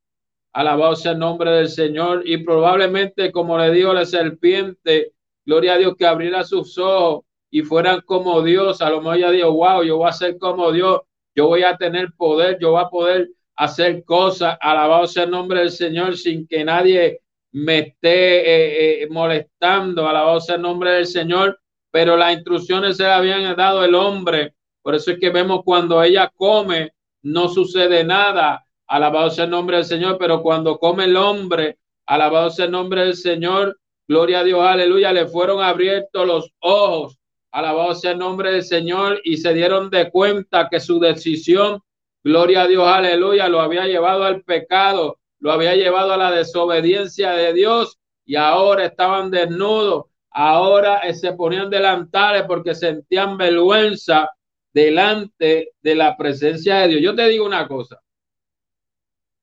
Alabado 0.53 0.95
sea 0.95 1.13
el 1.13 1.19
nombre 1.19 1.51
del 1.51 1.69
Señor 1.69 2.23
y 2.27 2.37
probablemente, 2.45 3.33
como 3.33 3.57
le 3.57 3.71
dijo 3.71 3.95
la 3.95 4.05
serpiente, 4.05 5.13
gloria 5.47 5.75
a 5.75 5.79
Dios, 5.79 5.95
que 5.97 6.07
abriera 6.07 6.45
sus 6.45 6.77
ojos 6.77 7.25
y 7.51 7.63
fueran 7.63 8.03
como 8.03 8.43
Dios. 8.43 8.83
A 8.83 8.91
lo 8.91 8.99
mejor 8.99 9.19
ya 9.19 9.31
dijo, 9.31 9.53
wow, 9.53 9.83
yo 9.83 9.97
voy 9.97 10.09
a 10.11 10.13
ser 10.13 10.37
como 10.37 10.71
Dios, 10.71 11.01
yo 11.35 11.47
voy 11.47 11.63
a 11.63 11.79
tener 11.79 12.13
poder, 12.15 12.59
yo 12.61 12.73
voy 12.73 12.83
a 12.83 12.89
poder 12.91 13.31
hacer 13.57 14.05
cosas, 14.05 14.57
alabado 14.61 15.07
sea 15.07 15.25
el 15.25 15.31
nombre 15.31 15.61
del 15.61 15.71
Señor, 15.71 16.17
sin 16.17 16.47
que 16.47 16.65
nadie 16.65 17.21
me 17.53 17.79
esté 17.79 18.41
eh, 18.41 19.03
eh, 19.03 19.09
molestando, 19.11 20.09
alabado 20.09 20.41
sea 20.41 20.57
el 20.57 20.63
nombre 20.63 20.91
del 20.91 21.07
Señor, 21.07 21.61
pero 21.91 22.17
las 22.17 22.35
instrucciones 22.35 22.97
se 22.97 23.07
habían 23.07 23.55
dado 23.55 23.85
el 23.85 23.95
hombre, 23.95 24.55
por 24.83 24.95
eso 24.95 25.13
es 25.13 25.19
que 25.19 25.31
vemos 25.31 25.63
cuando 25.65 26.03
ella 26.03 26.31
come, 26.35 26.93
no 27.23 27.49
sucede 27.49 28.05
nada, 28.05 28.67
alabado 28.87 29.31
sea 29.31 29.45
el 29.45 29.51
nombre 29.51 29.77
del 29.77 29.87
Señor, 29.87 30.19
pero 30.19 30.43
cuando 30.43 30.79
come 30.79 31.05
el 31.05 31.17
hombre, 31.17 31.79
alabado 32.07 32.51
sea 32.51 32.67
el 32.67 32.73
nombre 32.73 33.05
del 33.05 33.15
Señor, 33.15 33.79
gloria 34.09 34.41
a 34.41 34.45
Dios, 34.45 34.61
aleluya, 34.61 35.13
le 35.13 35.27
fueron 35.27 35.63
abiertos 35.63 36.27
los 36.27 36.51
ojos, 36.59 37.19
alabado 37.51 37.95
sea 37.95 38.11
el 38.11 38.19
nombre 38.19 38.51
del 38.51 38.65
Señor, 38.65 39.21
y 39.25 39.37
se 39.37 39.55
dieron 39.55 39.89
de 39.89 40.11
cuenta 40.11 40.69
que 40.69 40.81
su 40.81 40.99
decisión, 40.99 41.81
gloria 42.25 42.63
a 42.63 42.67
Dios, 42.67 42.89
aleluya, 42.89 43.49
lo 43.49 43.61
había 43.61 43.87
llevado 43.87 44.25
al 44.25 44.43
pecado, 44.43 45.21
lo 45.39 45.53
había 45.53 45.77
llevado 45.77 46.15
a 46.15 46.17
la 46.17 46.33
desobediencia 46.33 47.33
de 47.33 47.53
Dios, 47.53 47.99
y 48.25 48.37
ahora 48.37 48.87
estaban 48.87 49.31
desnudos, 49.31 50.07
ahora 50.31 51.03
se 51.13 51.35
ponían 51.35 51.69
delantales 51.69 52.45
porque 52.45 52.75
sentían 52.75 53.37
vergüenza 53.37 54.31
delante 54.73 55.73
de 55.83 55.95
la 55.95 56.17
presencia 56.17 56.79
de 56.79 56.89
Dios. 56.89 57.03
Yo 57.03 57.15
te 57.15 57.29
digo 57.29 57.45
una 57.45 57.69
cosa, 57.69 58.01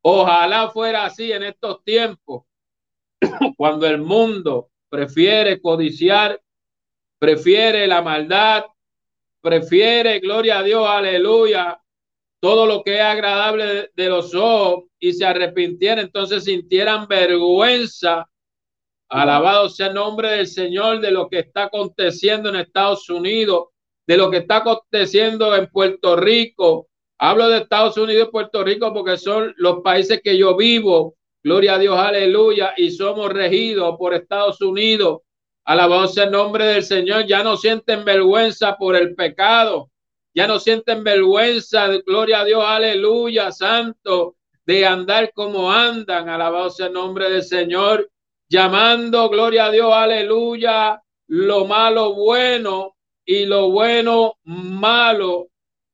ojalá 0.02 0.70
fuera 0.72 1.06
así 1.06 1.32
en 1.32 1.44
estos 1.44 1.84
tiempos, 1.84 2.46
cuando 3.56 3.86
el 3.86 4.00
mundo 4.00 4.72
prefiere 4.90 5.62
codiciar, 5.62 6.42
prefiere 7.20 7.86
la 7.86 8.02
maldad, 8.02 8.66
prefiere, 9.40 10.20
gloria 10.20 10.60
a 10.60 10.64
Dios, 10.64 10.88
aleluya, 10.88 11.80
todo 12.42 12.66
lo 12.66 12.84
que 12.84 12.96
es 12.96 13.02
agradable 13.02 13.92
de, 13.96 14.10
los 14.10 14.34
ojos 14.34 14.86
y 15.00 15.14
se 15.14 15.26
arrepintieran, 15.26 16.00
entonces 16.00 16.44
sintieran 16.44 17.08
vergüenza. 17.08 18.28
Alabado 19.08 19.70
sea 19.70 19.88
el 19.88 19.94
nombre 19.94 20.32
del 20.32 20.48
Señor 20.48 21.02
de 21.02 21.12
lo 21.12 21.30
que 21.30 21.40
está 21.40 21.66
aconteciendo 21.66 22.50
en 22.50 22.56
Estados 22.56 23.08
Unidos, 23.10 23.66
de 24.08 24.18
lo 24.18 24.32
que 24.32 24.38
está 24.38 24.58
aconteciendo 24.58 25.56
en 25.56 25.68
Puerto 25.68 26.16
Rico. 26.16 26.88
Hablo 27.20 27.48
de 27.48 27.60
Estados 27.60 27.98
Unidos 27.98 28.30
y 28.30 28.32
Puerto 28.32 28.64
Rico 28.64 28.92
porque 28.92 29.18
son 29.18 29.54
los 29.58 29.82
países 29.82 30.22
que 30.24 30.36
yo 30.36 30.58
vivo. 30.58 31.16
Gloria 31.44 31.76
a 31.76 31.80
Dios, 31.80 31.96
aleluya. 31.96 32.74
Y 32.76 32.90
somos 32.90 33.32
regidos 33.32 33.96
por 34.00 34.16
Estados 34.16 34.60
Unidos. 34.62 35.20
Alabado 35.64 36.08
sea 36.08 36.24
el 36.24 36.32
nombre 36.32 36.66
del 36.66 36.84
Señor. 36.84 37.28
Ya 37.28 37.44
no 37.44 37.56
sienten 37.56 38.04
vergüenza 38.04 38.76
por 38.78 38.96
el 38.96 39.14
pecado. 39.14 39.91
Ya 40.34 40.48
no 40.48 40.60
sienten 40.60 41.04
vergüenza. 41.04 41.88
Gloria 42.06 42.42
a 42.42 42.46
Dios, 42.46 42.64
aleluya, 42.66 43.52
santo, 43.52 44.36
de 44.66 44.86
andar 44.86 45.32
como 45.34 45.72
andan. 45.72 46.30
Alabado 46.30 46.70
sea 46.70 46.88
el 46.88 46.94
nombre 46.94 47.30
del 47.30 47.44
Señor. 47.44 48.10
Llamando, 48.50 49.30
gloria 49.30 49.66
a 49.66 49.72
Dios, 49.72 49.94
aleluya, 49.94 51.02
lo 51.28 51.66
malo 51.66 52.14
bueno 52.14 52.98
y 53.26 53.46
lo 53.46 53.72
bueno 53.72 54.38
malo. 54.44 55.48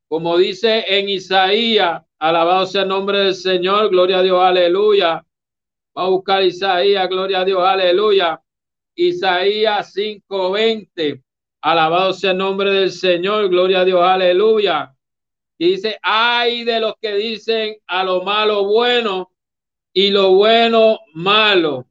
Como 0.08 0.38
dice 0.38 0.86
en 0.88 1.08
Isaías, 1.10 2.02
alabado 2.18 2.66
sea 2.66 2.82
el 2.82 2.88
nombre 2.88 3.20
del 3.20 3.36
Señor, 3.36 3.90
gloria 3.90 4.20
a 4.20 4.24
Dios, 4.24 4.42
aleluya. 4.42 5.24
Va 5.96 6.04
a 6.04 6.10
buscar 6.10 6.44
Isaías, 6.44 7.08
gloria 7.08 7.42
a 7.42 7.46
Dios, 7.46 7.62
aleluya. 7.64 8.42
Isaías 8.96 9.94
5:20. 9.94 11.27
Alabado 11.62 12.14
sea 12.14 12.32
el 12.32 12.38
nombre 12.38 12.72
del 12.72 12.92
Señor, 12.92 13.50
gloria 13.50 13.82
a 13.82 13.86
Dios, 13.86 14.02
aleluya. 14.02 14.94
Dice, 15.58 15.98
ay 16.04 16.64
de 16.64 16.80
los 16.80 16.94
que 17.02 17.16
dicen 17.16 17.78
a 17.88 18.04
lo 18.04 18.22
malo 18.24 18.66
bueno 18.66 19.32
y 19.92 20.12
lo 20.12 20.36
bueno 20.36 21.00
malo, 21.16 21.88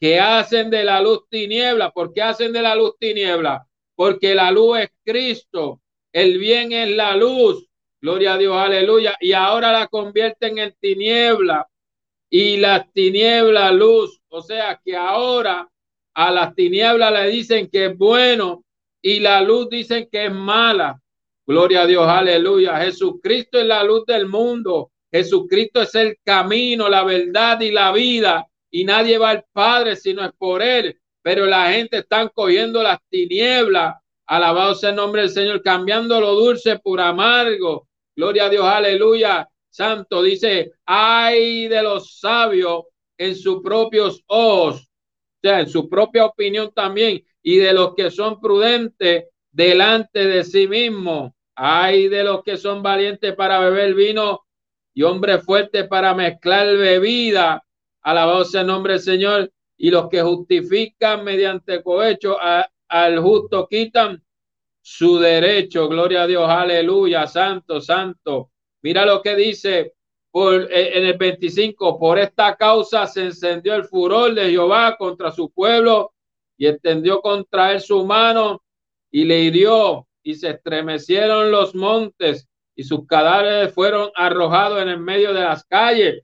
que 0.00 0.18
hacen 0.18 0.70
de 0.70 0.84
la 0.84 1.02
luz 1.02 1.28
tiniebla. 1.28 1.90
¿Por 1.90 2.14
qué 2.14 2.22
hacen 2.22 2.52
de 2.52 2.62
la 2.62 2.74
luz 2.74 2.96
tiniebla? 2.98 3.66
Porque 3.94 4.34
la 4.34 4.50
luz 4.50 4.78
es 4.78 4.88
Cristo, 5.04 5.80
el 6.12 6.38
bien 6.38 6.72
es 6.72 6.90
la 6.90 7.14
luz, 7.14 7.68
gloria 8.00 8.34
a 8.34 8.38
Dios, 8.38 8.56
aleluya. 8.56 9.16
Y 9.20 9.32
ahora 9.32 9.72
la 9.72 9.88
convierten 9.88 10.58
en 10.58 10.74
tiniebla 10.80 11.68
y 12.30 12.56
las 12.56 12.90
tinieblas 12.92 13.74
luz. 13.74 14.20
O 14.28 14.40
sea 14.40 14.80
que 14.82 14.96
ahora 14.96 15.68
a 16.14 16.30
las 16.30 16.54
tinieblas 16.54 17.12
le 17.12 17.28
dicen 17.28 17.68
que 17.68 17.86
es 17.86 17.98
bueno 17.98 18.64
y 19.02 19.20
la 19.20 19.42
luz 19.42 19.68
dicen 19.68 20.08
que 20.10 20.26
es 20.26 20.32
mala. 20.32 21.00
Gloria 21.46 21.82
a 21.82 21.86
Dios, 21.86 22.06
aleluya. 22.06 22.78
Jesucristo 22.78 23.58
es 23.58 23.66
la 23.66 23.82
luz 23.82 24.06
del 24.06 24.26
mundo. 24.26 24.92
Jesucristo 25.10 25.82
es 25.82 25.94
el 25.96 26.16
camino, 26.24 26.88
la 26.88 27.04
verdad 27.04 27.60
y 27.60 27.70
la 27.72 27.92
vida. 27.92 28.46
Y 28.70 28.84
nadie 28.84 29.18
va 29.18 29.30
al 29.30 29.44
Padre 29.52 29.96
si 29.96 30.14
no 30.14 30.24
es 30.24 30.32
por 30.38 30.62
Él. 30.62 30.98
Pero 31.20 31.44
la 31.46 31.72
gente 31.72 31.98
está 31.98 32.28
cogiendo 32.28 32.82
las 32.82 32.98
tinieblas. 33.10 33.96
Alabado 34.26 34.74
sea 34.74 34.90
el 34.90 34.96
nombre 34.96 35.22
del 35.22 35.30
Señor, 35.30 35.62
cambiando 35.62 36.20
lo 36.20 36.32
dulce 36.34 36.78
por 36.78 37.00
amargo. 37.00 37.88
Gloria 38.14 38.46
a 38.46 38.48
Dios, 38.48 38.64
aleluya 38.64 39.48
santo 39.72 40.22
dice, 40.22 40.74
hay 40.84 41.66
de 41.66 41.82
los 41.82 42.18
sabios 42.20 42.84
en 43.16 43.34
sus 43.34 43.62
propios 43.62 44.22
ojos, 44.26 44.82
o 44.82 45.38
sea, 45.42 45.60
en 45.60 45.68
su 45.68 45.88
propia 45.88 46.26
opinión 46.26 46.70
también, 46.74 47.24
y 47.42 47.56
de 47.56 47.72
los 47.72 47.94
que 47.94 48.10
son 48.10 48.40
prudentes 48.40 49.26
delante 49.50 50.26
de 50.26 50.44
sí 50.44 50.66
mismo. 50.68 51.34
Hay 51.54 52.08
de 52.08 52.24
los 52.24 52.42
que 52.42 52.56
son 52.56 52.82
valientes 52.82 53.34
para 53.34 53.60
beber 53.60 53.94
vino 53.94 54.44
y 54.94 55.02
hombres 55.02 55.44
fuertes 55.44 55.86
para 55.88 56.14
mezclar 56.14 56.66
bebida. 56.76 57.64
Alabado 58.02 58.44
sea 58.44 58.62
el 58.62 58.68
nombre 58.68 58.94
del 58.94 59.02
Señor. 59.02 59.52
Y 59.76 59.90
los 59.90 60.08
que 60.08 60.22
justifican 60.22 61.24
mediante 61.24 61.82
cohecho 61.82 62.36
al 62.88 63.18
justo 63.18 63.66
quitan 63.68 64.22
su 64.80 65.18
derecho. 65.18 65.88
Gloria 65.88 66.22
a 66.22 66.26
Dios. 66.26 66.48
Aleluya. 66.48 67.26
Santo, 67.26 67.80
santo. 67.80 68.50
Mira 68.82 69.04
lo 69.04 69.20
que 69.20 69.34
dice 69.34 69.94
por, 70.30 70.62
eh, 70.72 70.98
en 70.98 71.06
el 71.06 71.18
25, 71.18 71.98
por 71.98 72.18
esta 72.18 72.56
causa 72.56 73.06
se 73.06 73.24
encendió 73.24 73.74
el 73.74 73.84
furor 73.84 74.34
de 74.34 74.50
Jehová 74.50 74.96
contra 74.96 75.30
su 75.30 75.50
pueblo 75.50 76.11
y 76.62 76.68
extendió 76.68 77.20
contra 77.20 77.72
él 77.72 77.80
su 77.80 78.06
mano 78.06 78.62
y 79.10 79.24
le 79.24 79.40
hirió 79.40 80.06
y 80.22 80.36
se 80.36 80.50
estremecieron 80.50 81.50
los 81.50 81.74
montes 81.74 82.48
y 82.76 82.84
sus 82.84 83.04
cadáveres 83.04 83.74
fueron 83.74 84.12
arrojados 84.14 84.80
en 84.80 84.90
el 84.90 85.00
medio 85.00 85.34
de 85.34 85.40
las 85.40 85.64
calles. 85.64 86.22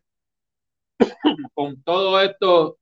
Con 1.54 1.82
todo 1.82 2.20
esto 2.20 2.78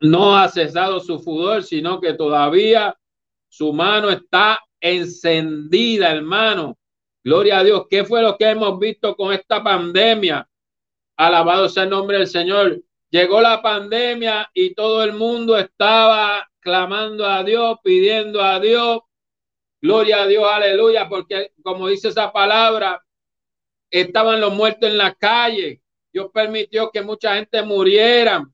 no 0.00 0.38
ha 0.38 0.48
cesado 0.48 1.00
su 1.00 1.18
furor, 1.18 1.64
sino 1.64 2.00
que 2.00 2.14
todavía 2.14 2.98
su 3.46 3.74
mano 3.74 4.08
está 4.08 4.58
encendida, 4.80 6.12
hermano. 6.12 6.78
Gloria 7.22 7.58
a 7.58 7.64
Dios. 7.64 7.84
¿Qué 7.90 8.06
fue 8.06 8.22
lo 8.22 8.38
que 8.38 8.48
hemos 8.48 8.78
visto 8.78 9.14
con 9.14 9.34
esta 9.34 9.62
pandemia? 9.62 10.48
Alabado 11.18 11.68
sea 11.68 11.82
el 11.82 11.90
nombre 11.90 12.16
del 12.16 12.26
Señor. 12.26 12.82
Llegó 13.10 13.40
la 13.40 13.60
pandemia 13.60 14.50
y 14.54 14.72
todo 14.74 15.02
el 15.02 15.12
mundo 15.12 15.58
estaba 15.58 16.48
clamando 16.60 17.26
a 17.26 17.42
Dios, 17.42 17.78
pidiendo 17.82 18.40
a 18.40 18.60
Dios. 18.60 19.00
Gloria 19.82 20.22
a 20.22 20.26
Dios, 20.26 20.44
aleluya, 20.46 21.08
porque 21.08 21.52
como 21.62 21.88
dice 21.88 22.08
esa 22.08 22.32
palabra, 22.32 23.04
estaban 23.90 24.40
los 24.40 24.54
muertos 24.54 24.88
en 24.88 24.98
la 24.98 25.12
calle. 25.14 25.82
Dios 26.12 26.30
permitió 26.32 26.90
que 26.92 27.02
mucha 27.02 27.34
gente 27.34 27.62
muriera 27.62 28.48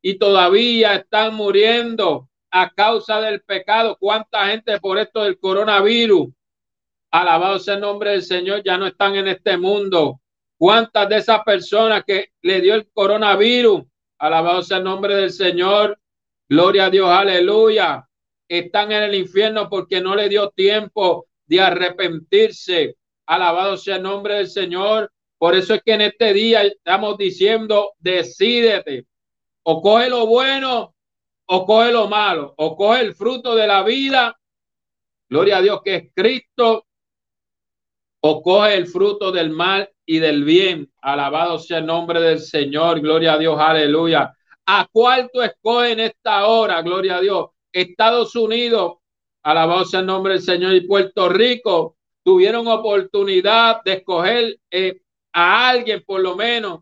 y 0.00 0.18
todavía 0.18 0.94
están 0.94 1.34
muriendo 1.34 2.30
a 2.50 2.70
causa 2.70 3.20
del 3.20 3.42
pecado. 3.42 3.96
¿Cuánta 4.00 4.46
gente 4.46 4.80
por 4.80 4.98
esto 4.98 5.24
del 5.24 5.38
coronavirus? 5.38 6.28
Alabado 7.10 7.58
sea 7.58 7.74
el 7.74 7.80
nombre 7.80 8.12
del 8.12 8.22
Señor, 8.22 8.62
ya 8.64 8.78
no 8.78 8.86
están 8.86 9.16
en 9.16 9.28
este 9.28 9.58
mundo. 9.58 10.20
¿Cuántas 10.56 11.08
de 11.08 11.16
esas 11.18 11.42
personas 11.44 12.04
que 12.06 12.30
le 12.42 12.60
dio 12.60 12.74
el 12.74 12.88
coronavirus? 12.90 13.82
Alabado 14.18 14.62
sea 14.62 14.78
el 14.78 14.84
nombre 14.84 15.14
del 15.14 15.30
Señor. 15.30 15.98
Gloria 16.48 16.86
a 16.86 16.90
Dios, 16.90 17.08
aleluya. 17.08 18.08
Están 18.48 18.92
en 18.92 19.04
el 19.04 19.14
infierno 19.14 19.68
porque 19.68 20.00
no 20.00 20.16
le 20.16 20.28
dio 20.28 20.50
tiempo 20.50 21.28
de 21.46 21.60
arrepentirse. 21.60 22.96
Alabado 23.26 23.76
sea 23.76 23.96
el 23.96 24.02
nombre 24.02 24.34
del 24.34 24.48
Señor. 24.48 25.12
Por 25.36 25.54
eso 25.54 25.74
es 25.74 25.82
que 25.82 25.92
en 25.92 26.00
este 26.00 26.32
día 26.32 26.62
estamos 26.62 27.16
diciendo, 27.16 27.92
decídete. 27.98 29.06
O 29.62 29.80
coge 29.80 30.08
lo 30.08 30.26
bueno 30.26 30.94
o 31.46 31.66
coge 31.66 31.92
lo 31.92 32.08
malo. 32.08 32.54
O 32.56 32.76
coge 32.76 33.02
el 33.02 33.14
fruto 33.14 33.54
de 33.54 33.66
la 33.66 33.82
vida. 33.82 34.36
Gloria 35.28 35.58
a 35.58 35.62
Dios 35.62 35.80
que 35.84 35.94
es 35.94 36.12
Cristo 36.14 36.86
o 38.20 38.42
coge 38.42 38.74
el 38.74 38.86
fruto 38.86 39.30
del 39.30 39.50
mal 39.50 39.88
y 40.08 40.20
del 40.20 40.42
bien. 40.42 40.90
Alabado 41.02 41.58
sea 41.58 41.78
el 41.78 41.86
nombre 41.86 42.18
del 42.18 42.40
Señor. 42.40 43.00
Gloria 43.00 43.34
a 43.34 43.38
Dios. 43.38 43.60
Aleluya. 43.60 44.34
¿A 44.64 44.88
cuál 44.90 45.30
tú 45.30 45.42
escoges 45.42 45.92
en 45.92 46.00
esta 46.00 46.46
hora? 46.46 46.80
Gloria 46.80 47.16
a 47.16 47.20
Dios. 47.20 47.50
Estados 47.70 48.34
Unidos. 48.34 48.94
Alabado 49.42 49.84
sea 49.84 50.00
el 50.00 50.06
nombre 50.06 50.32
del 50.32 50.42
Señor. 50.42 50.72
Y 50.72 50.80
Puerto 50.80 51.28
Rico 51.28 51.98
tuvieron 52.24 52.66
oportunidad 52.68 53.82
de 53.84 53.92
escoger 53.92 54.58
eh, 54.70 55.02
a 55.34 55.68
alguien 55.68 56.02
por 56.06 56.22
lo 56.22 56.34
menos 56.36 56.80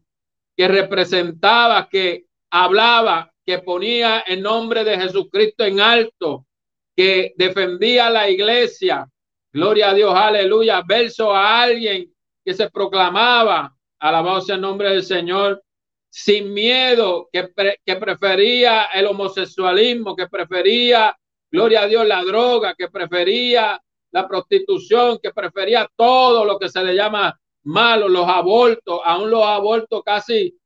que 0.56 0.68
representaba, 0.68 1.88
que 1.88 2.26
hablaba, 2.48 3.32
que 3.44 3.58
ponía 3.58 4.20
el 4.20 4.40
nombre 4.40 4.84
de 4.84 5.00
Jesucristo 5.00 5.64
en 5.64 5.80
alto, 5.80 6.46
que 6.94 7.34
defendía 7.36 8.08
la 8.08 8.30
iglesia. 8.30 9.04
Gloria 9.52 9.90
a 9.90 9.94
Dios, 9.94 10.14
aleluya. 10.14 10.80
Verso 10.86 11.34
a 11.34 11.62
alguien 11.64 12.08
que 12.46 12.54
se 12.54 12.70
proclamaba, 12.70 13.76
alabado 13.98 14.40
sea 14.40 14.54
el 14.54 14.60
nombre 14.60 14.90
del 14.90 15.02
Señor, 15.02 15.60
sin 16.08 16.54
miedo, 16.54 17.28
que, 17.32 17.50
que 17.84 17.96
prefería 17.96 18.84
el 18.94 19.06
homosexualismo, 19.06 20.14
que 20.14 20.28
prefería, 20.28 21.14
gloria 21.50 21.82
a 21.82 21.86
Dios, 21.88 22.06
la 22.06 22.22
droga, 22.22 22.76
que 22.78 22.88
prefería 22.88 23.82
la 24.12 24.28
prostitución, 24.28 25.18
que 25.20 25.32
prefería 25.32 25.90
todo 25.96 26.44
lo 26.44 26.56
que 26.56 26.68
se 26.68 26.84
le 26.84 26.94
llama 26.94 27.36
malo, 27.64 28.08
los 28.08 28.28
abortos, 28.28 29.00
aún 29.04 29.28
los 29.28 29.42
abortos 29.42 30.02
casi 30.04 30.56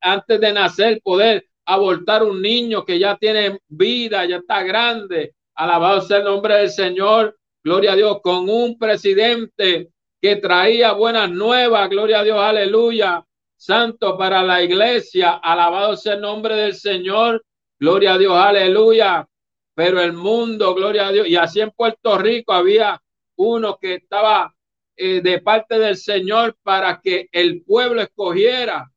antes 0.00 0.40
de 0.40 0.52
nacer, 0.52 1.00
poder 1.00 1.46
abortar 1.64 2.24
un 2.24 2.42
niño 2.42 2.84
que 2.84 2.98
ya 2.98 3.16
tiene 3.16 3.60
vida, 3.68 4.26
ya 4.26 4.38
está 4.38 4.64
grande. 4.64 5.34
Alabado 5.54 6.00
sea 6.00 6.18
el 6.18 6.24
nombre 6.24 6.56
del 6.56 6.70
Señor. 6.70 7.38
Gloria 7.62 7.92
a 7.92 7.96
Dios, 7.96 8.18
con 8.20 8.48
un 8.48 8.76
presidente 8.76 9.90
que 10.20 10.36
traía 10.36 10.92
buenas 10.92 11.30
nuevas. 11.30 11.88
Gloria 11.88 12.20
a 12.20 12.24
Dios, 12.24 12.38
aleluya 12.38 13.24
santo 13.60 14.16
para 14.16 14.42
la 14.42 14.62
iglesia. 14.62 15.32
Alabado 15.32 15.94
sea 15.96 16.14
el 16.14 16.22
nombre 16.22 16.56
del 16.56 16.74
Señor. 16.74 17.44
Gloria 17.78 18.14
a 18.14 18.18
Dios, 18.18 18.34
aleluya. 18.34 19.28
Pero 19.74 20.00
el 20.00 20.14
mundo, 20.14 20.74
gloria 20.74 21.08
a 21.08 21.12
Dios. 21.12 21.28
Y 21.28 21.36
así 21.36 21.60
en 21.60 21.70
Puerto 21.70 22.16
Rico 22.16 22.54
había 22.54 23.00
uno 23.36 23.78
que 23.78 23.94
estaba 23.96 24.54
eh, 24.96 25.20
de 25.20 25.40
parte 25.40 25.78
del 25.78 25.96
Señor 25.96 26.56
para 26.62 27.00
que 27.02 27.28
el 27.32 27.62
pueblo 27.62 28.00
escogiera. 28.00 28.90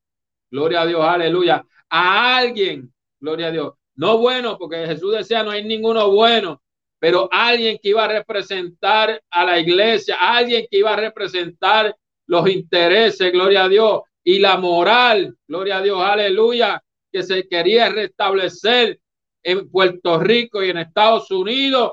Gloria 0.50 0.82
a 0.82 0.86
Dios, 0.86 1.01
aleluya. 1.03 1.65
A 1.89 2.38
alguien, 2.38 2.94
gloria 3.20 3.48
a 3.48 3.51
Dios. 3.51 3.74
No 3.96 4.18
bueno, 4.18 4.58
porque 4.58 4.88
Jesús 4.88 5.13
decía 5.13 5.44
no 5.44 5.51
hay 5.51 5.63
ninguno 5.65 6.10
bueno, 6.10 6.62
pero 7.03 7.27
alguien 7.29 7.79
que 7.83 7.89
iba 7.89 8.05
a 8.05 8.07
representar 8.07 9.22
a 9.29 9.43
la 9.43 9.60
iglesia, 9.60 10.15
alguien 10.22 10.65
que 10.72 10.77
iba 10.77 10.93
a 10.93 10.95
representar 10.95 11.93
los 12.27 12.50
intereses, 12.50 13.29
gloria 13.29 13.65
a 13.65 13.67
Dios, 13.67 14.03
y 14.24 14.39
la 14.39 14.55
moral, 14.55 15.36
gloria 15.45 15.79
a 15.79 15.81
Dios, 15.81 16.01
aleluya, 16.01 16.81
que 17.12 17.22
se 17.22 17.45
quería 17.50 17.89
restablecer 17.89 19.01
en 19.43 19.69
Puerto 19.69 20.17
Rico 20.17 20.63
y 20.63 20.69
en 20.69 20.77
Estados 20.77 21.29
Unidos, 21.29 21.91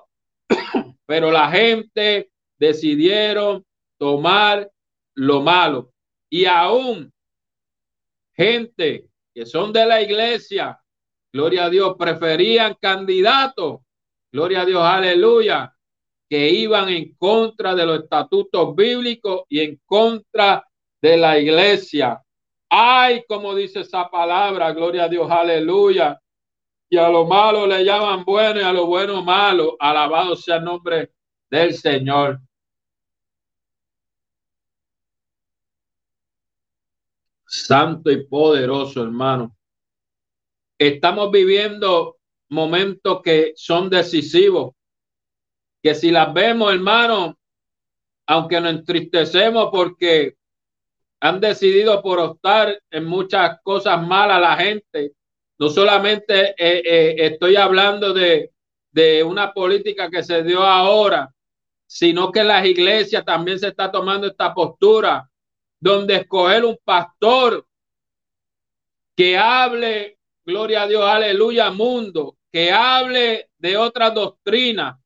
pero 1.06 1.32
la 1.32 1.50
gente 1.50 2.30
decidieron 2.56 3.66
tomar 3.98 4.70
lo 5.16 5.40
malo. 5.40 5.92
Y 6.30 6.44
aún 6.44 7.12
gente 8.32 9.08
que 9.34 9.44
son 9.44 9.72
de 9.72 9.86
la 9.86 10.00
iglesia, 10.02 10.80
gloria 11.32 11.64
a 11.64 11.68
Dios, 11.68 11.96
preferían 11.98 12.76
candidatos, 12.80 13.80
gloria 14.32 14.62
a 14.62 14.66
Dios, 14.66 14.82
aleluya, 14.82 15.75
que 16.28 16.49
iban 16.49 16.88
en 16.88 17.14
contra 17.14 17.75
de 17.75 17.84
los 17.84 18.02
estatutos 18.04 18.75
bíblicos 18.76 19.42
y 19.49 19.60
en 19.60 19.80
contra 19.84 20.64
de 21.02 21.16
la 21.16 21.38
iglesia. 21.38 22.23
Ay, 22.69 23.25
como 23.26 23.54
dice 23.54 23.80
esa 23.80 24.08
palabra, 24.08 24.73
gloria 24.73 25.04
a 25.04 25.08
Dios, 25.08 25.28
aleluya. 25.30 26.21
Y 26.88 26.97
a 26.97 27.08
lo 27.08 27.26
malo 27.26 27.66
le 27.66 27.84
llaman 27.84 28.25
bueno 28.25 28.60
y 28.60 28.62
a 28.62 28.73
lo 28.73 28.86
bueno 28.86 29.23
malo. 29.23 29.76
Alabado 29.78 30.36
sea 30.36 30.56
el 30.56 30.64
nombre 30.64 31.12
del 31.50 31.75
Señor. 31.75 32.40
Santo 37.45 38.12
y 38.12 38.25
poderoso, 38.25 39.02
hermano. 39.02 39.56
Estamos 40.78 41.32
viviendo 41.32 42.20
momentos 42.50 43.23
que 43.23 43.52
son 43.56 43.89
decisivos, 43.89 44.75
que 45.82 45.95
si 45.95 46.10
las 46.10 46.32
vemos, 46.34 46.73
hermano, 46.73 47.39
aunque 48.26 48.60
nos 48.60 48.71
entristecemos 48.71 49.71
porque 49.73 50.36
han 51.21 51.41
decidido 51.41 52.02
por 52.02 52.19
optar 52.19 52.80
en 52.91 53.04
muchas 53.04 53.60
cosas 53.63 54.06
malas 54.06 54.41
la 54.41 54.56
gente. 54.56 55.13
No 55.58 55.69
solamente 55.69 56.50
eh, 56.50 56.82
eh, 56.84 57.15
estoy 57.19 57.56
hablando 57.56 58.15
de, 58.15 58.52
de 58.91 59.23
una 59.23 59.52
política 59.52 60.08
que 60.10 60.23
se 60.23 60.43
dio 60.43 60.63
ahora, 60.63 61.32
sino 61.86 62.32
que 62.32 62.43
las 62.43 62.65
iglesias 62.65 63.25
también 63.25 63.58
se 63.58 63.69
está 63.69 63.91
tomando 63.91 64.26
esta 64.26 64.54
postura, 64.54 65.28
donde 65.78 66.17
escoger 66.17 66.65
un 66.65 66.78
pastor 66.82 67.67
que 69.17 69.36
hable, 69.36 70.19
gloria 70.45 70.82
a 70.82 70.86
Dios, 70.86 71.04
aleluya, 71.04 71.71
mundo, 71.71 72.36
que 72.52 72.73
hable 72.73 73.50
de 73.58 73.76
otra 73.76 74.10
doctrina. 74.10 74.99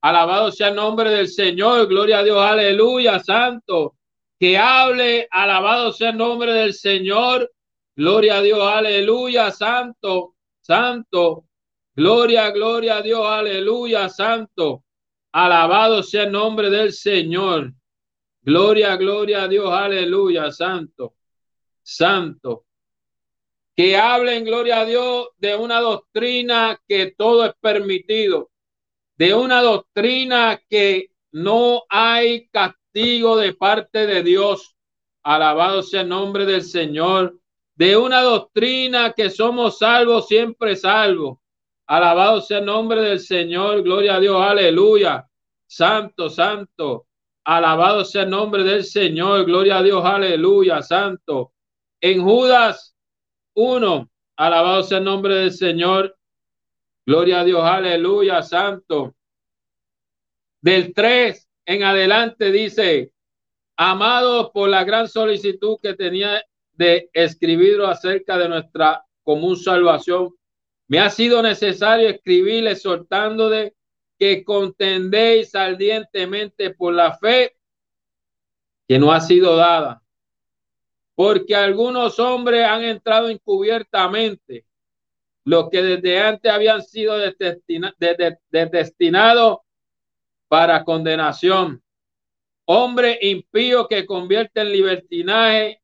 Alabado 0.00 0.50
sea 0.50 0.68
el 0.68 0.74
nombre 0.74 1.10
del 1.10 1.28
Señor, 1.28 1.86
gloria 1.86 2.18
a 2.18 2.24
Dios, 2.24 2.38
aleluya, 2.38 3.20
santo 3.20 3.96
que 4.42 4.58
hable, 4.58 5.28
alabado 5.30 5.92
sea 5.92 6.10
el 6.10 6.16
nombre 6.16 6.52
del 6.52 6.74
Señor, 6.74 7.48
gloria 7.94 8.38
a 8.38 8.42
Dios, 8.42 8.60
aleluya, 8.60 9.52
santo, 9.52 10.34
santo, 10.60 11.44
gloria, 11.94 12.50
gloria 12.50 12.96
a 12.96 13.02
Dios, 13.02 13.24
aleluya, 13.24 14.08
santo, 14.08 14.82
alabado 15.30 16.02
sea 16.02 16.24
el 16.24 16.32
nombre 16.32 16.70
del 16.70 16.92
Señor, 16.92 17.72
gloria, 18.40 18.96
gloria 18.96 19.44
a 19.44 19.48
Dios, 19.48 19.72
aleluya, 19.72 20.50
santo, 20.50 21.14
santo. 21.80 22.64
Que 23.76 23.96
hablen, 23.96 24.44
gloria 24.44 24.80
a 24.80 24.84
Dios, 24.84 25.28
de 25.38 25.56
una 25.56 25.80
doctrina 25.80 26.80
que 26.86 27.14
todo 27.16 27.46
es 27.46 27.54
permitido, 27.60 28.50
de 29.16 29.34
una 29.34 29.62
doctrina 29.62 30.60
que 30.68 31.10
no 31.32 31.84
hay 31.88 32.48
castigo 32.48 33.36
de 33.36 33.54
parte 33.54 34.06
de 34.06 34.22
Dios. 34.22 34.76
Alabado 35.22 35.82
sea 35.82 36.02
el 36.02 36.08
nombre 36.08 36.44
del 36.44 36.62
Señor. 36.62 37.38
De 37.74 37.96
una 37.96 38.20
doctrina 38.20 39.12
que 39.12 39.30
somos 39.30 39.78
salvos, 39.78 40.28
siempre 40.28 40.76
salvos. 40.76 41.38
Alabado 41.86 42.40
sea 42.40 42.58
el 42.58 42.66
nombre 42.66 43.00
del 43.00 43.20
Señor. 43.20 43.82
Gloria 43.82 44.16
a 44.16 44.20
Dios. 44.20 44.40
Aleluya. 44.42 45.26
Santo, 45.66 46.28
santo. 46.28 47.06
Alabado 47.44 48.04
sea 48.04 48.22
el 48.22 48.30
nombre 48.30 48.62
del 48.62 48.84
Señor. 48.84 49.44
Gloria 49.46 49.78
a 49.78 49.82
Dios. 49.82 50.04
Aleluya. 50.04 50.82
Santo. 50.82 51.52
En 52.00 52.22
Judas 52.22 52.94
1. 53.54 54.10
Alabado 54.36 54.82
sea 54.82 54.98
el 54.98 55.04
nombre 55.04 55.34
del 55.34 55.52
Señor. 55.52 56.16
Gloria 57.06 57.40
a 57.40 57.44
Dios. 57.44 57.62
Aleluya. 57.62 58.42
Santo. 58.42 59.14
Del 60.60 60.94
3 60.94 61.48
en 61.66 61.82
adelante 61.84 62.50
dice, 62.50 63.12
amados 63.76 64.50
por 64.52 64.68
la 64.68 64.84
gran 64.84 65.08
solicitud 65.08 65.78
que 65.82 65.94
tenía 65.94 66.42
de 66.72 67.10
escribir 67.12 67.80
acerca 67.82 68.38
de 68.38 68.48
nuestra 68.48 69.04
común 69.22 69.56
salvación, 69.56 70.34
me 70.88 70.98
ha 70.98 71.10
sido 71.10 71.42
necesario 71.42 72.08
escribir 72.08 72.66
exhortando 72.66 73.48
de 73.48 73.74
que 74.18 74.44
contendéis 74.44 75.54
ardientemente 75.54 76.70
por 76.70 76.94
la 76.94 77.16
fe 77.16 77.56
que 78.86 78.98
no 78.98 79.12
ha 79.12 79.20
sido 79.20 79.56
dada, 79.56 80.01
porque 81.14 81.54
algunos 81.54 82.18
hombres 82.18 82.64
han 82.64 82.84
entrado 82.84 83.28
encubiertamente, 83.28 84.64
los 85.44 85.68
que 85.70 85.82
desde 85.82 86.20
antes 86.20 86.50
habían 86.50 86.82
sido 86.82 87.16
destinados 88.48 89.58
para 90.48 90.84
condenación. 90.84 91.82
Hombre 92.64 93.18
impío 93.22 93.88
que 93.88 94.06
convierte 94.06 94.60
en 94.60 94.72
libertinaje, 94.72 95.82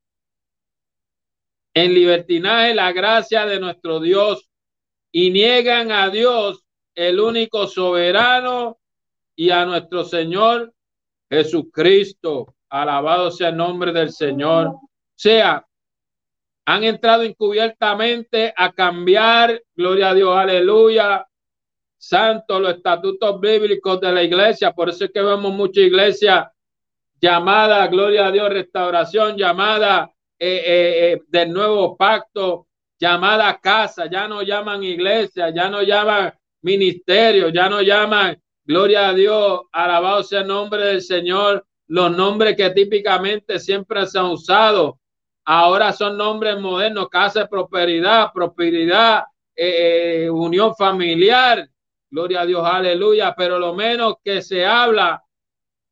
en 1.75 1.95
libertinaje 1.95 2.75
la 2.75 2.93
gracia 2.93 3.47
de 3.47 3.61
nuestro 3.61 4.01
Dios 4.01 4.49
y 5.11 5.31
niegan 5.31 5.91
a 5.93 6.09
Dios, 6.11 6.65
el 6.95 7.21
único 7.21 7.67
soberano, 7.67 8.79
y 9.39 9.51
a 9.51 9.65
nuestro 9.65 10.03
Señor 10.03 10.75
Jesucristo. 11.31 12.57
Alabado 12.69 13.31
sea 13.31 13.51
el 13.51 13.57
nombre 13.57 13.93
del 13.93 14.11
Señor. 14.11 14.75
Sea, 15.19 15.67
han 16.65 16.85
entrado 16.85 17.25
encubiertamente 17.25 18.55
a 18.57 18.71
cambiar, 18.71 19.61
gloria 19.75 20.11
a 20.11 20.15
Dios, 20.15 20.37
aleluya, 20.37 21.27
santo 21.97 22.61
los 22.61 22.77
estatutos 22.77 23.41
bíblicos 23.41 24.01
de 24.01 24.13
la 24.13 24.23
iglesia. 24.23 24.73
Por 24.73 24.91
eso 24.91 25.07
es 25.07 25.11
que 25.11 25.21
vemos 25.21 25.53
mucha 25.53 25.81
iglesia 25.81 26.53
llamada, 27.21 27.85
gloria 27.89 28.29
a 28.29 28.31
Dios, 28.31 28.49
restauración, 28.49 29.37
llamada 29.37 30.09
eh, 30.39 30.63
eh, 30.65 31.13
eh, 31.13 31.23
del 31.27 31.53
nuevo 31.53 31.97
pacto, 31.97 32.69
llamada 32.97 33.59
casa, 33.61 34.09
ya 34.09 34.29
no 34.29 34.43
llaman 34.43 34.85
iglesia, 34.85 35.51
ya 35.53 35.69
no 35.69 35.83
llaman 35.83 36.33
ministerio, 36.63 37.49
ya 37.49 37.69
no 37.69 37.83
llaman, 37.83 38.41
gloria 38.65 39.09
a 39.09 39.15
Dios, 39.15 39.63
alabado 39.73 40.23
sea 40.23 40.43
el 40.43 40.47
nombre 40.47 40.85
del 40.85 41.03
Señor, 41.03 41.67
los 41.89 42.17
nombres 42.17 42.57
que 42.57 42.71
típicamente 42.71 43.59
siempre 43.59 44.07
se 44.07 44.21
han 44.21 44.27
usado, 44.27 45.01
ahora 45.51 45.95
son 45.95 46.19
nombres 46.19 46.61
modernos, 46.61 47.09
casa 47.09 47.41
de 47.41 47.49
prosperidad, 47.49 48.33
prosperidad, 48.35 49.25
eh, 49.57 50.25
eh, 50.25 50.31
unión 50.31 50.77
familiar, 50.77 51.67
gloria 52.11 52.43
a 52.43 52.47
Dios, 52.47 52.63
aleluya, 52.67 53.35
pero 53.35 53.59
lo 53.59 53.75
menos 53.75 54.17
que 54.23 54.43
se 54.43 54.67
habla, 54.67 55.25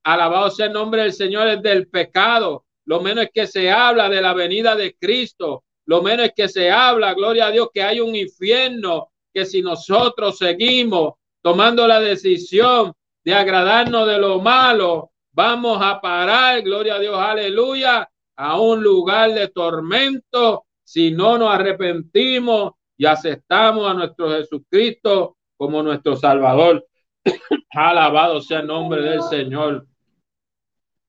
alabado 0.04 0.50
sea 0.50 0.66
el 0.66 0.74
nombre 0.74 1.04
del 1.04 1.14
Señor, 1.14 1.48
es 1.48 1.62
del 1.62 1.88
pecado, 1.88 2.66
lo 2.84 3.00
menos 3.00 3.24
es 3.24 3.30
que 3.32 3.46
se 3.46 3.70
habla 3.70 4.10
de 4.10 4.20
la 4.20 4.34
venida 4.34 4.76
de 4.76 4.94
Cristo, 4.94 5.64
lo 5.86 6.02
menos 6.02 6.26
es 6.26 6.32
que 6.36 6.48
se 6.48 6.70
habla, 6.70 7.14
gloria 7.14 7.46
a 7.46 7.50
Dios, 7.50 7.70
que 7.72 7.82
hay 7.82 7.98
un 7.98 8.14
infierno, 8.14 9.10
que 9.32 9.46
si 9.46 9.62
nosotros 9.62 10.36
seguimos 10.36 11.14
tomando 11.40 11.86
la 11.86 11.98
decisión 11.98 12.92
de 13.24 13.32
agradarnos 13.34 14.06
de 14.06 14.18
lo 14.18 14.38
malo, 14.38 15.12
vamos 15.32 15.78
a 15.80 15.98
parar, 15.98 16.60
gloria 16.60 16.96
a 16.96 16.98
Dios, 16.98 17.18
aleluya, 17.18 18.06
a 18.36 18.60
un 18.60 18.82
lugar 18.82 19.32
de 19.32 19.48
tormento 19.48 20.66
si 20.84 21.10
no 21.10 21.38
nos 21.38 21.52
arrepentimos 21.52 22.74
y 22.96 23.06
aceptamos 23.06 23.90
a 23.90 23.94
nuestro 23.94 24.30
Jesucristo 24.30 25.36
como 25.56 25.82
nuestro 25.82 26.16
Salvador. 26.16 26.86
Alabado 27.70 28.40
sea 28.40 28.60
el 28.60 28.66
nombre 28.66 29.02
del 29.02 29.22
Señor. 29.22 29.86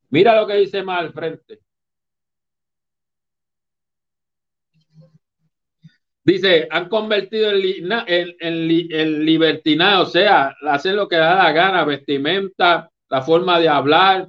Mira 0.10 0.40
lo 0.40 0.48
que 0.48 0.56
dice 0.56 0.84
más 0.84 1.02
al 1.02 1.14
frente. 1.14 1.60
Dice, 6.24 6.68
han 6.70 6.90
convertido 6.90 7.52
en, 7.52 8.36
en, 8.40 9.80
o 9.98 10.06
sea, 10.06 10.54
hacer 10.68 10.96
lo 10.96 11.08
que 11.08 11.16
da 11.16 11.36
la 11.36 11.54
gana, 11.54 11.86
vestimenta, 11.86 12.92
la 13.10 13.22
forma 13.22 13.62
de 13.62 13.70
hablar, 13.70 14.28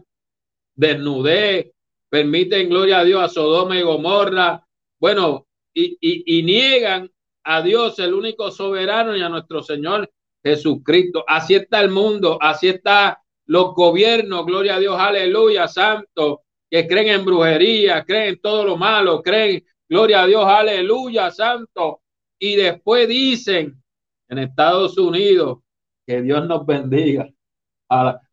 desnudez, 0.76 1.72
permiten, 2.08 2.68
gloria 2.68 3.00
a 3.00 3.04
Dios, 3.04 3.22
a 3.22 3.28
Sodoma 3.28 3.78
y 3.78 3.82
Gomorra. 3.82 4.64
Bueno, 5.00 5.46
y, 5.74 5.96
y, 6.00 6.42
niegan 6.42 7.10
a 7.44 7.62
Dios, 7.62 7.98
el 7.98 8.14
único 8.14 8.50
soberano, 8.50 9.16
y 9.16 9.22
a 9.22 9.28
nuestro 9.28 9.62
Señor 9.62 10.10
Jesucristo. 10.42 11.24
Así 11.26 11.54
está 11.54 11.80
el 11.80 11.90
mundo, 11.90 12.38
así 12.40 12.68
está 12.68 13.22
los 13.46 13.74
gobiernos, 13.74 14.44
gloria 14.44 14.76
a 14.76 14.80
Dios, 14.80 14.96
aleluya, 14.98 15.68
santo, 15.68 16.42
que 16.70 16.86
creen 16.86 17.08
en 17.08 17.24
brujería, 17.24 18.04
creen 18.04 18.30
en 18.30 18.40
todo 18.40 18.64
lo 18.64 18.76
malo, 18.76 19.22
creen 19.22 19.64
Gloria 19.88 20.22
a 20.22 20.26
Dios, 20.26 20.44
aleluya, 20.44 21.30
santo. 21.30 22.02
Y 22.38 22.56
después 22.56 23.08
dicen 23.08 23.82
en 24.28 24.38
Estados 24.38 24.98
Unidos 24.98 25.60
que 26.06 26.20
Dios 26.20 26.46
nos 26.46 26.66
bendiga. 26.66 27.28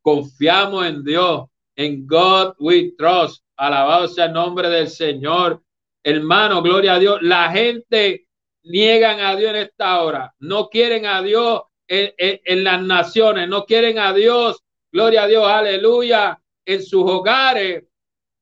Confiamos 0.02 0.86
en 0.86 1.04
Dios, 1.04 1.46
en 1.76 2.06
God 2.06 2.56
we 2.60 2.94
trust. 2.98 3.45
Alabado 3.58 4.08
sea 4.08 4.26
el 4.26 4.34
nombre 4.34 4.70
del 4.70 4.90
Señor. 4.90 5.64
Hermano, 6.04 6.62
gloria 6.62 6.96
a 6.96 7.00
Dios. 7.00 7.22
La 7.22 7.52
gente 7.52 8.28
niegan 8.64 9.20
a 9.22 9.36
Dios 9.36 9.52
en 9.52 9.56
esta 9.58 10.02
hora. 10.02 10.34
No 10.40 10.70
quieren 10.70 11.06
a 11.06 11.22
Dios 11.22 11.62
en, 11.88 12.64
las 12.64 12.82
naciones. 12.82 13.48
No 13.48 13.66
quieren 13.66 14.00
a 14.00 14.14
Dios. 14.14 14.62
Gloria 14.92 15.24
a 15.24 15.28
Dios, 15.28 15.48
aleluya. 15.48 16.40
En 16.66 16.84
sus 16.84 17.04
hogares. 17.10 17.86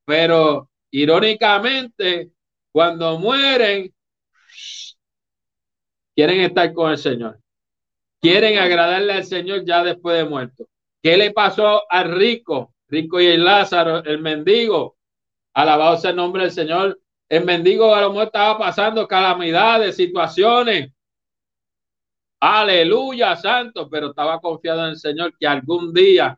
Pero 0.06 0.70
irónicamente, 0.92 2.32
cuando 2.72 3.18
mueren, 3.20 3.94
quieren 6.16 6.42
estar 6.42 6.74
con 6.74 6.92
el 6.92 6.98
Señor. 6.98 7.40
Quieren 8.22 8.58
agradarle 8.58 9.14
al 9.14 9.26
Señor 9.26 9.66
ya 9.66 9.84
después 9.84 10.18
de 10.18 10.26
muerto. 10.26 10.66
¿Qué 11.02 11.18
le 11.18 11.32
pasó 11.32 11.84
al 11.90 12.16
rico? 12.16 12.74
Rico 12.88 13.20
y 13.20 13.28
el 13.28 13.44
Lázaro, 13.44 14.04
el 14.04 14.20
mendigo. 14.20 14.98
Alabado 15.54 15.98
sea 15.98 16.12
el 16.12 16.16
nombre 16.16 16.44
del 16.44 16.52
Señor. 16.52 17.00
El 17.30 17.46
mendigo 17.46 17.94
a 17.94 18.02
lo 18.02 18.10
mejor 18.10 18.26
estaba 18.26 18.58
pasando 18.58 19.08
calamidades, 19.08 19.96
situaciones. 19.96 20.92
Aleluya, 22.40 23.36
santo, 23.36 23.90
pero 23.90 24.10
estaba 24.10 24.40
confiado 24.42 24.84
en 24.84 24.90
el 24.92 24.98
Señor 24.98 25.34
que 25.40 25.48
algún 25.48 25.94
día 25.94 26.38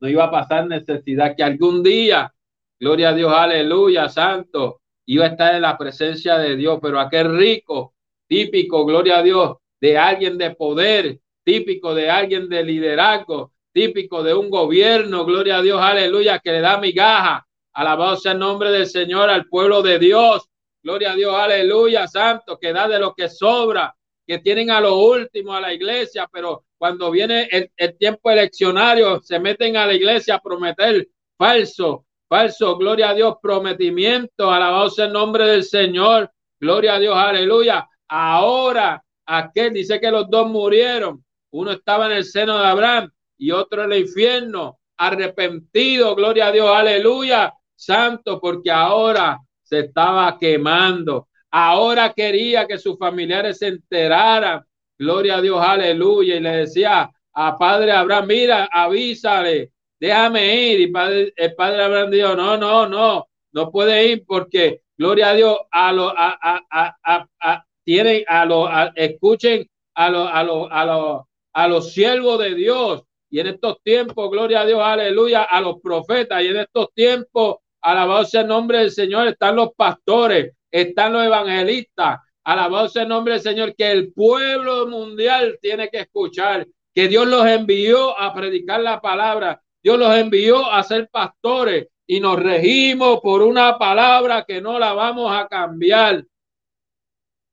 no 0.00 0.08
iba 0.08 0.24
a 0.24 0.30
pasar 0.30 0.66
necesidad, 0.66 1.34
que 1.36 1.42
algún 1.42 1.82
día, 1.82 2.32
gloria 2.78 3.10
a 3.10 3.14
Dios, 3.14 3.32
aleluya, 3.32 4.08
santo, 4.08 4.80
iba 5.06 5.26
a 5.26 5.28
estar 5.28 5.54
en 5.54 5.62
la 5.62 5.76
presencia 5.76 6.38
de 6.38 6.56
Dios, 6.56 6.78
pero 6.80 6.98
aquel 6.98 7.36
rico, 7.36 7.94
típico, 8.26 8.84
gloria 8.86 9.18
a 9.18 9.22
Dios, 9.22 9.56
de 9.80 9.98
alguien 9.98 10.38
de 10.38 10.54
poder, 10.54 11.20
típico 11.42 11.94
de 11.94 12.10
alguien 12.10 12.48
de 12.48 12.64
liderazgo, 12.64 13.52
típico 13.72 14.22
de 14.22 14.34
un 14.34 14.48
gobierno, 14.48 15.24
gloria 15.24 15.58
a 15.58 15.62
Dios, 15.62 15.80
aleluya, 15.80 16.38
que 16.38 16.52
le 16.52 16.60
da 16.60 16.78
migaja, 16.78 17.43
alabado 17.74 18.16
sea 18.16 18.32
el 18.32 18.38
nombre 18.38 18.70
del 18.70 18.86
Señor 18.86 19.28
al 19.28 19.46
pueblo 19.46 19.82
de 19.82 19.98
Dios, 19.98 20.48
gloria 20.82 21.12
a 21.12 21.16
Dios, 21.16 21.34
aleluya, 21.34 22.06
santo, 22.06 22.58
que 22.58 22.72
da 22.72 22.88
de 22.88 22.98
lo 22.98 23.14
que 23.14 23.28
sobra, 23.28 23.94
que 24.26 24.38
tienen 24.38 24.70
a 24.70 24.80
lo 24.80 24.96
último 24.98 25.54
a 25.54 25.60
la 25.60 25.74
iglesia, 25.74 26.28
pero 26.32 26.64
cuando 26.78 27.10
viene 27.10 27.48
el, 27.50 27.70
el 27.76 27.98
tiempo 27.98 28.30
eleccionario, 28.30 29.20
se 29.22 29.38
meten 29.38 29.76
a 29.76 29.86
la 29.86 29.94
iglesia 29.94 30.36
a 30.36 30.40
prometer 30.40 31.08
falso, 31.36 32.06
falso, 32.28 32.76
gloria 32.76 33.10
a 33.10 33.14
Dios, 33.14 33.36
prometimiento, 33.42 34.50
alabado 34.50 34.88
sea 34.90 35.06
el 35.06 35.12
nombre 35.12 35.46
del 35.46 35.64
Señor, 35.64 36.30
gloria 36.60 36.94
a 36.94 36.98
Dios, 36.98 37.16
aleluya. 37.16 37.88
Ahora, 38.08 39.02
aquel 39.26 39.72
dice 39.72 40.00
que 40.00 40.10
los 40.10 40.30
dos 40.30 40.48
murieron, 40.48 41.24
uno 41.50 41.72
estaba 41.72 42.06
en 42.06 42.12
el 42.12 42.24
seno 42.24 42.58
de 42.58 42.66
Abraham 42.66 43.10
y 43.38 43.50
otro 43.50 43.84
en 43.84 43.92
el 43.92 44.00
infierno, 44.00 44.78
arrepentido, 44.96 46.14
gloria 46.14 46.48
a 46.48 46.52
Dios, 46.52 46.70
aleluya, 46.70 47.52
santo, 47.84 48.40
porque 48.40 48.70
ahora 48.70 49.38
se 49.62 49.80
estaba 49.80 50.38
quemando, 50.38 51.28
ahora 51.50 52.12
quería 52.12 52.66
que 52.66 52.78
sus 52.78 52.98
familiares 52.98 53.58
se 53.58 53.68
enteraran, 53.68 54.64
gloria 54.98 55.36
a 55.36 55.40
Dios, 55.40 55.60
aleluya, 55.60 56.36
y 56.36 56.40
le 56.40 56.50
decía 56.50 57.10
a 57.34 57.58
padre 57.58 57.92
Abraham, 57.92 58.26
mira, 58.26 58.68
avísale, 58.70 59.72
déjame 59.98 60.54
ir. 60.54 60.80
Y 60.80 60.86
padre, 60.88 61.32
el 61.36 61.54
padre 61.54 61.82
Abraham 61.82 62.10
dijo, 62.10 62.34
no, 62.36 62.56
no, 62.56 62.88
no, 62.88 63.28
no 63.52 63.70
puede 63.70 64.06
ir 64.08 64.24
porque, 64.26 64.82
gloria 64.96 65.30
a 65.30 65.34
Dios, 65.34 65.58
a 65.70 65.92
lo, 65.92 66.08
a, 66.08 66.38
a, 66.40 67.26
a, 67.40 67.64
tienen, 67.84 68.24
a 68.28 68.44
lo, 68.44 68.68
escuchen 68.94 69.68
a 69.94 70.10
los, 70.10 70.28
a 70.32 70.42
los, 70.42 70.68
a 70.70 70.84
los, 70.84 71.22
a 71.52 71.68
los 71.68 71.92
siervos 71.92 72.38
de 72.38 72.54
Dios. 72.54 73.02
Y 73.30 73.40
en 73.40 73.48
estos 73.48 73.82
tiempos, 73.82 74.30
gloria 74.30 74.60
a 74.60 74.66
Dios, 74.66 74.80
aleluya, 74.80 75.42
a 75.42 75.60
los 75.60 75.80
profetas. 75.80 76.42
Y 76.42 76.48
en 76.48 76.58
estos 76.58 76.92
tiempos, 76.94 77.56
alabado 77.84 78.24
sea 78.24 78.40
el 78.40 78.48
nombre 78.48 78.78
del 78.78 78.90
Señor, 78.90 79.28
están 79.28 79.56
los 79.56 79.74
pastores, 79.74 80.54
están 80.70 81.12
los 81.12 81.24
evangelistas. 81.24 82.20
Alabado 82.42 82.88
sea 82.88 83.02
el 83.02 83.10
nombre 83.10 83.34
del 83.34 83.42
Señor, 83.42 83.74
que 83.76 83.92
el 83.92 84.12
pueblo 84.12 84.86
mundial 84.86 85.58
tiene 85.60 85.88
que 85.90 86.00
escuchar, 86.00 86.66
que 86.94 87.08
Dios 87.08 87.26
los 87.26 87.46
envió 87.46 88.18
a 88.18 88.32
predicar 88.34 88.80
la 88.80 89.00
palabra, 89.00 89.60
Dios 89.82 89.98
los 89.98 90.14
envió 90.16 90.70
a 90.70 90.82
ser 90.82 91.08
pastores 91.10 91.88
y 92.06 92.20
nos 92.20 92.42
regimos 92.42 93.20
por 93.20 93.42
una 93.42 93.76
palabra 93.78 94.44
que 94.46 94.60
no 94.60 94.78
la 94.78 94.94
vamos 94.94 95.30
a 95.34 95.46
cambiar. 95.46 96.24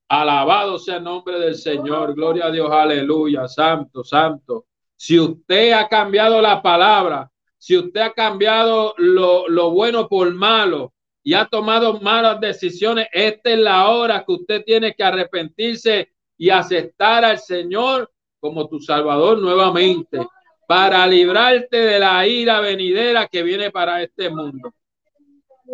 Alabado 0.10 0.78
sea 0.78 0.98
el 0.98 1.04
nombre 1.04 1.40
del 1.40 1.56
Señor. 1.56 2.14
Gloria 2.14 2.48
a 2.48 2.52
Dios. 2.52 2.70
Aleluya. 2.70 3.48
Santo, 3.48 4.04
santo. 4.04 4.66
Si 4.96 5.18
usted 5.18 5.72
ha 5.72 5.88
cambiado 5.88 6.42
la 6.42 6.62
palabra, 6.62 7.31
si 7.62 7.78
usted 7.78 8.02
ha 8.02 8.12
cambiado 8.12 8.96
lo, 8.98 9.48
lo 9.48 9.70
bueno 9.70 10.10
por 10.10 10.34
malo 10.34 10.96
y 11.22 11.36
ha 11.36 11.46
tomado 11.46 12.02
malas 12.02 12.42
decisiones, 12.42 13.08
esta 13.14 13.52
es 13.52 13.60
la 13.60 13.88
hora 13.90 14.26
que 14.26 14.32
usted 14.32 14.64
tiene 14.64 14.96
que 14.96 15.04
arrepentirse 15.04 16.12
y 16.36 16.50
aceptar 16.50 17.24
al 17.24 17.38
Señor 17.38 18.12
como 18.40 18.68
tu 18.68 18.80
Salvador 18.80 19.38
nuevamente 19.38 20.26
para 20.68 21.06
librarte 21.06 21.78
de 21.78 22.00
la 22.00 22.26
ira 22.26 22.62
venidera 22.62 23.28
que 23.28 23.44
viene 23.44 23.70
para 23.70 24.02
este 24.02 24.32
mundo. 24.32 24.74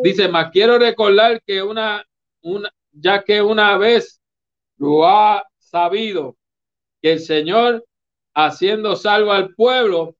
Dice, 0.04 0.28
más 0.28 0.52
quiero 0.52 0.78
recordar 0.78 1.42
que 1.42 1.64
una, 1.64 2.06
una, 2.42 2.70
ya 2.92 3.24
que 3.24 3.42
una 3.42 3.78
vez 3.78 4.22
lo 4.76 5.08
ha 5.08 5.48
sabido, 5.58 6.36
que 7.02 7.14
el 7.14 7.22
Señor, 7.22 7.86
haciendo 8.34 8.98
salvo 8.98 9.32
al 9.32 9.56
pueblo, 9.56 10.17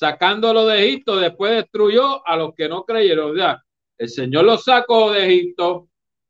sacándolo 0.00 0.64
de 0.64 0.82
Egipto, 0.82 1.16
después 1.16 1.56
destruyó 1.56 2.26
a 2.26 2.34
los 2.34 2.54
que 2.54 2.70
no 2.70 2.84
creyeron. 2.84 3.36
Ya, 3.36 3.62
el 3.98 4.08
Señor 4.08 4.46
los 4.46 4.64
sacó 4.64 5.12
de 5.12 5.26
Egipto 5.26 5.88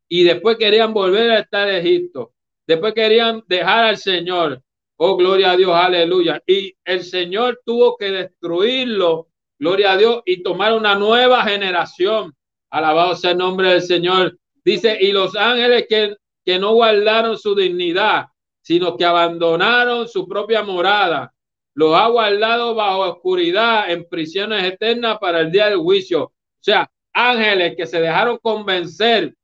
y 0.09 0.25
después 0.25 0.57
querían 0.57 0.93
volver 0.93 1.31
a 1.31 1.39
estar 1.39 1.69
en 1.69 1.77
Egipto. 1.77 2.33
Después 2.67 2.95
querían 2.95 3.45
dejar 3.47 3.85
al 3.85 3.97
Señor. 3.97 4.61
Oh, 4.97 5.17
gloria 5.17 5.53
a 5.53 5.57
Dios, 5.57 5.73
aleluya. 5.73 6.43
Y 6.49 6.75
el 6.85 7.05
Señor 7.05 7.61
tuvo 7.65 7.97
que 7.97 8.11
destruirlo, 8.11 9.29
gloria 9.57 9.93
a 9.93 9.97
Dios, 9.97 10.23
y 10.27 10.43
tomar 10.43 10.73
una 10.73 10.97
nueva 10.97 11.45
generación. 11.45 12.35
Alabado 12.71 13.15
sea 13.15 13.31
el 13.31 13.39
nombre 13.39 13.69
del 13.69 13.83
Señor. 13.83 14.37
Dice, 14.65 14.99
y 15.01 15.13
los 15.13 15.37
ángeles 15.37 15.87
que, 15.89 16.17
que 16.45 16.59
no 16.59 16.75
guardaron 16.75 17.39
su 17.39 17.55
dignidad, 17.55 18.27
sino 18.63 18.97
que 18.97 19.05
abandonaron 19.05 20.09
su 20.09 20.27
propia 20.27 20.65
morada, 20.65 21.33
los 21.81 21.95
ha 21.95 22.09
guardado 22.09 22.75
bajo 22.75 22.99
oscuridad 23.01 23.91
en 23.91 24.07
prisiones 24.07 24.65
eternas 24.65 25.19
para 25.19 25.41
el 25.41 25.51
día 25.51 25.71
del 25.71 25.79
juicio. 25.79 26.25
O 26.25 26.33
sea, 26.61 26.91
ángeles 27.11 27.75
que 27.75 27.87
se 27.87 28.03
dejaron 28.03 28.37
convencer 28.37 29.35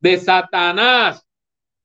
de 0.00 0.16
Satanás. 0.16 1.22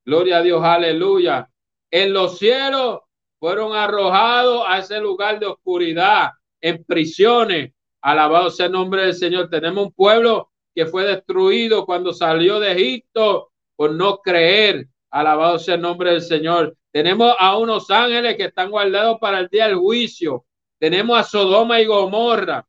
Gloria 0.06 0.38
a 0.38 0.41
Dios, 0.41 0.63
aleluya. 0.63 1.50
En 1.91 2.13
los 2.13 2.38
cielos 2.38 3.02
fueron 3.38 3.76
arrojados 3.76 4.63
a 4.65 4.80
ese 4.80 5.02
lugar 5.02 5.41
de 5.41 5.47
oscuridad, 5.47 6.30
en 6.62 6.82
prisiones. 6.86 7.74
Alabado 8.02 8.50
sea 8.50 8.67
el 8.67 8.71
nombre 8.71 9.02
del 9.02 9.13
Señor. 9.13 9.50
Tenemos 9.50 9.88
un 9.88 9.91
pueblo 9.91 10.52
que 10.74 10.86
fue 10.86 11.04
destruido 11.04 11.86
cuando 11.86 12.13
salió 12.13 12.62
de 12.62 12.71
Egipto 12.71 13.52
por 13.76 13.91
no 13.91 14.19
creer. 14.19 14.88
Alabado 15.12 15.60
sea 15.60 15.76
el 15.76 15.82
nombre 15.82 16.12
del 16.12 16.21
Señor. 16.21 16.76
Tenemos 16.91 17.36
a 17.38 17.58
unos 17.58 17.89
ángeles 17.91 18.38
que 18.38 18.45
están 18.45 18.71
guardados 18.71 19.17
para 19.19 19.39
el 19.39 19.47
día 19.50 19.67
del 19.67 19.76
juicio. 19.76 20.45
Tenemos 20.80 21.19
a 21.19 21.24
Sodoma 21.24 21.80
y 21.82 21.86
Gomorra, 21.86 22.65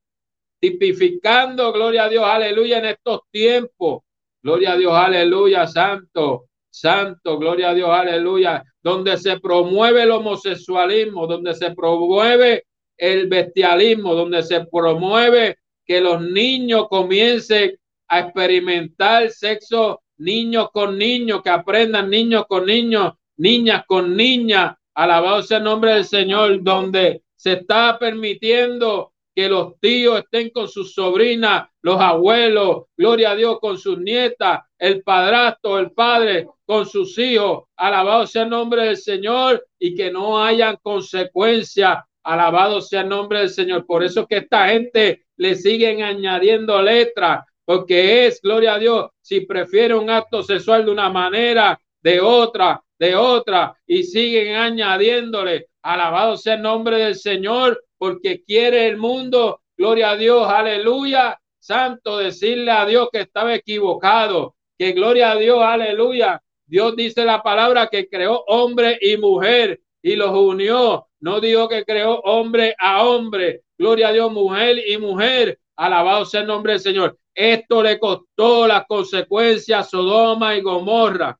tipificando, 0.60 1.72
gloria 1.72 2.04
a 2.04 2.08
Dios, 2.08 2.24
aleluya, 2.24 2.78
en 2.78 2.86
estos 2.86 3.20
tiempos. 3.30 4.02
Gloria 4.42 4.72
a 4.72 4.76
Dios, 4.76 4.92
aleluya, 4.92 5.66
santo, 5.68 6.48
santo, 6.68 7.38
gloria 7.38 7.70
a 7.70 7.74
Dios, 7.74 7.90
aleluya, 7.90 8.64
donde 8.82 9.16
se 9.16 9.38
promueve 9.38 10.02
el 10.02 10.10
homosexualismo, 10.10 11.28
donde 11.28 11.54
se 11.54 11.70
promueve 11.74 12.64
el 12.96 13.28
bestialismo, 13.28 14.14
donde 14.14 14.42
se 14.42 14.66
promueve 14.66 15.58
que 15.84 16.00
los 16.00 16.20
niños 16.20 16.88
comiencen 16.88 17.78
a 18.08 18.20
experimentar 18.20 19.30
sexo 19.30 20.01
niños 20.22 20.70
con 20.72 20.96
niños, 20.96 21.42
que 21.42 21.50
aprendan 21.50 22.08
niños 22.08 22.46
con 22.48 22.66
niños, 22.66 23.14
niñas 23.36 23.84
con 23.86 24.16
niñas. 24.16 24.76
Alabado 24.94 25.42
sea 25.42 25.58
el 25.58 25.64
nombre 25.64 25.94
del 25.94 26.04
Señor, 26.04 26.62
donde 26.62 27.22
se 27.34 27.54
está 27.54 27.98
permitiendo 27.98 29.12
que 29.34 29.48
los 29.48 29.78
tíos 29.80 30.20
estén 30.20 30.50
con 30.50 30.68
sus 30.68 30.94
sobrinas, 30.94 31.68
los 31.80 32.00
abuelos, 32.00 32.84
gloria 32.96 33.30
a 33.30 33.34
Dios, 33.34 33.58
con 33.60 33.78
sus 33.78 33.98
nietas, 33.98 34.60
el 34.78 35.02
padrastro, 35.02 35.78
el 35.78 35.90
padre, 35.92 36.48
con 36.66 36.86
sus 36.86 37.18
hijos. 37.18 37.64
Alabado 37.76 38.26
sea 38.26 38.42
el 38.42 38.50
nombre 38.50 38.84
del 38.84 38.96
Señor 38.96 39.66
y 39.78 39.94
que 39.94 40.10
no 40.10 40.42
hayan 40.42 40.76
consecuencias. 40.82 41.98
Alabado 42.22 42.80
sea 42.80 43.00
el 43.00 43.08
nombre 43.08 43.40
del 43.40 43.50
Señor. 43.50 43.86
Por 43.86 44.04
eso 44.04 44.26
que 44.26 44.38
esta 44.38 44.68
gente 44.68 45.24
le 45.36 45.54
siguen 45.54 46.02
añadiendo 46.02 46.80
letras, 46.82 47.44
porque 47.64 48.26
es, 48.26 48.40
gloria 48.40 48.74
a 48.74 48.78
Dios, 48.78 49.10
si 49.20 49.40
prefiere 49.42 49.94
un 49.94 50.10
acto 50.10 50.42
sexual 50.42 50.84
de 50.84 50.90
una 50.90 51.08
manera, 51.10 51.80
de 52.02 52.20
otra, 52.20 52.82
de 52.98 53.14
otra, 53.14 53.74
y 53.86 54.02
siguen 54.02 54.56
añadiéndole, 54.56 55.68
alabado 55.82 56.36
sea 56.36 56.54
el 56.54 56.62
nombre 56.62 56.98
del 56.98 57.14
Señor, 57.14 57.82
porque 57.98 58.42
quiere 58.42 58.88
el 58.88 58.96
mundo, 58.96 59.60
gloria 59.76 60.10
a 60.10 60.16
Dios, 60.16 60.48
aleluya, 60.48 61.40
santo, 61.58 62.18
decirle 62.18 62.72
a 62.72 62.84
Dios 62.84 63.08
que 63.12 63.20
estaba 63.20 63.54
equivocado, 63.54 64.56
que 64.76 64.92
gloria 64.92 65.32
a 65.32 65.36
Dios, 65.36 65.62
aleluya. 65.62 66.42
Dios 66.66 66.96
dice 66.96 67.24
la 67.24 67.42
palabra 67.42 67.88
que 67.88 68.08
creó 68.08 68.42
hombre 68.46 68.98
y 69.00 69.16
mujer 69.16 69.80
y 70.02 70.16
los 70.16 70.30
unió. 70.30 71.06
No 71.20 71.40
dijo 71.40 71.68
que 71.68 71.84
creó 71.84 72.18
hombre 72.20 72.74
a 72.78 73.04
hombre. 73.04 73.62
Gloria 73.78 74.08
a 74.08 74.12
Dios, 74.12 74.32
mujer 74.32 74.82
y 74.84 74.98
mujer. 74.98 75.60
Alabado 75.76 76.24
sea 76.24 76.40
el 76.40 76.48
nombre 76.48 76.72
del 76.72 76.80
Señor. 76.80 77.18
Esto 77.34 77.82
le 77.82 77.98
costó 77.98 78.66
las 78.66 78.86
consecuencias 78.86 79.86
a 79.86 79.88
Sodoma 79.88 80.54
y 80.54 80.60
Gomorra. 80.60 81.38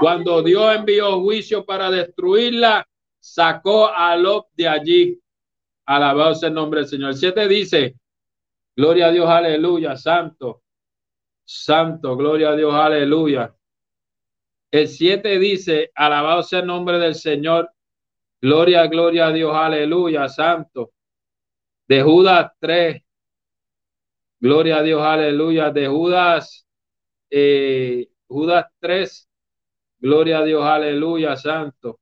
Cuando 0.00 0.42
Dios 0.42 0.74
envió 0.74 1.20
juicio 1.20 1.64
para 1.64 1.90
destruirla, 1.90 2.86
sacó 3.18 3.88
a 3.88 4.16
Lot 4.16 4.48
de 4.52 4.68
allí. 4.68 5.20
Alabado 5.86 6.34
sea 6.34 6.48
el 6.48 6.54
nombre 6.54 6.80
del 6.80 6.88
Señor. 6.88 7.10
El 7.10 7.16
7 7.16 7.48
dice, 7.48 7.94
gloria 8.74 9.06
a 9.06 9.12
Dios, 9.12 9.28
aleluya, 9.28 9.96
santo, 9.96 10.62
santo, 11.44 12.16
gloria 12.16 12.50
a 12.50 12.56
Dios, 12.56 12.74
aleluya. 12.74 13.54
El 14.70 14.88
7 14.88 15.38
dice, 15.38 15.92
alabado 15.94 16.42
sea 16.42 16.58
el 16.58 16.66
nombre 16.66 16.98
del 16.98 17.14
Señor, 17.14 17.70
gloria, 18.40 18.86
gloria 18.88 19.28
a 19.28 19.32
Dios, 19.32 19.54
aleluya, 19.54 20.28
santo. 20.28 20.92
De 21.86 22.02
Judas 22.02 22.50
3, 22.58 23.03
Gloria 24.44 24.76
a 24.76 24.82
Dios, 24.82 25.00
aleluya. 25.00 25.70
De 25.70 25.88
Judas, 25.88 26.66
eh, 27.30 28.10
Judas 28.28 28.66
3. 28.78 29.26
Gloria 30.00 30.40
a 30.40 30.44
Dios, 30.44 30.62
aleluya, 30.62 31.34
santo. 31.34 31.98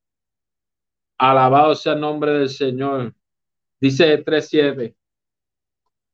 Alabado 1.18 1.76
sea 1.76 1.92
el 1.92 2.00
nombre 2.00 2.32
del 2.32 2.48
Señor. 2.48 3.14
Dice 3.80 4.24
3.7. 4.24 4.92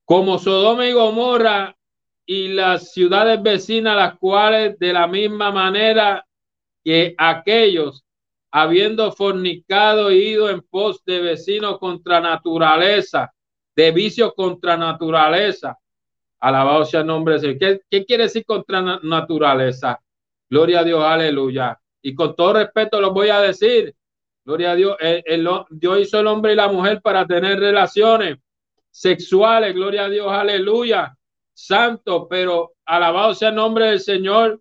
Como 0.04 0.38
Sodoma 0.38 0.86
y 0.86 0.92
Gomorra 0.92 1.74
y 2.26 2.48
las 2.48 2.92
ciudades 2.92 3.42
vecinas, 3.42 3.96
las 3.96 4.18
cuales 4.18 4.78
de 4.78 4.92
la 4.92 5.06
misma 5.06 5.50
manera 5.50 6.26
que 6.84 7.14
aquellos, 7.16 8.04
habiendo 8.50 9.12
fornicado 9.12 10.12
y 10.12 10.32
ido 10.32 10.50
en 10.50 10.60
pos 10.60 11.02
de 11.06 11.22
vecinos 11.22 11.78
contra 11.78 12.20
naturaleza, 12.20 13.32
de 13.74 13.92
vicios 13.92 14.34
contra 14.34 14.76
naturaleza, 14.76 15.78
Alabado 16.40 16.84
sea 16.84 17.00
el 17.00 17.06
nombre 17.06 17.34
del 17.34 17.40
Señor. 17.40 17.58
¿Qué, 17.58 17.80
¿Qué, 17.90 18.04
quiere 18.04 18.24
decir 18.24 18.44
contra 18.44 19.00
naturaleza? 19.02 20.00
Gloria 20.48 20.80
a 20.80 20.84
Dios, 20.84 21.02
aleluya. 21.04 21.78
Y 22.00 22.14
con 22.14 22.34
todo 22.34 22.54
respeto 22.54 23.00
lo 23.00 23.12
voy 23.12 23.28
a 23.28 23.40
decir. 23.40 23.94
Gloria 24.44 24.72
a 24.72 24.76
Dios. 24.76 24.96
El, 25.00 25.48
Dios 25.70 26.00
hizo 26.00 26.20
el 26.20 26.26
hombre 26.26 26.52
y 26.52 26.56
la 26.56 26.68
mujer 26.68 27.02
para 27.02 27.26
tener 27.26 27.58
relaciones 27.58 28.38
sexuales. 28.90 29.74
Gloria 29.74 30.04
a 30.04 30.08
Dios, 30.08 30.26
aleluya. 30.30 31.14
Santo, 31.52 32.28
pero 32.28 32.72
alabado 32.86 33.34
sea 33.34 33.50
el 33.50 33.56
nombre 33.56 33.86
del 33.86 34.00
Señor. 34.00 34.60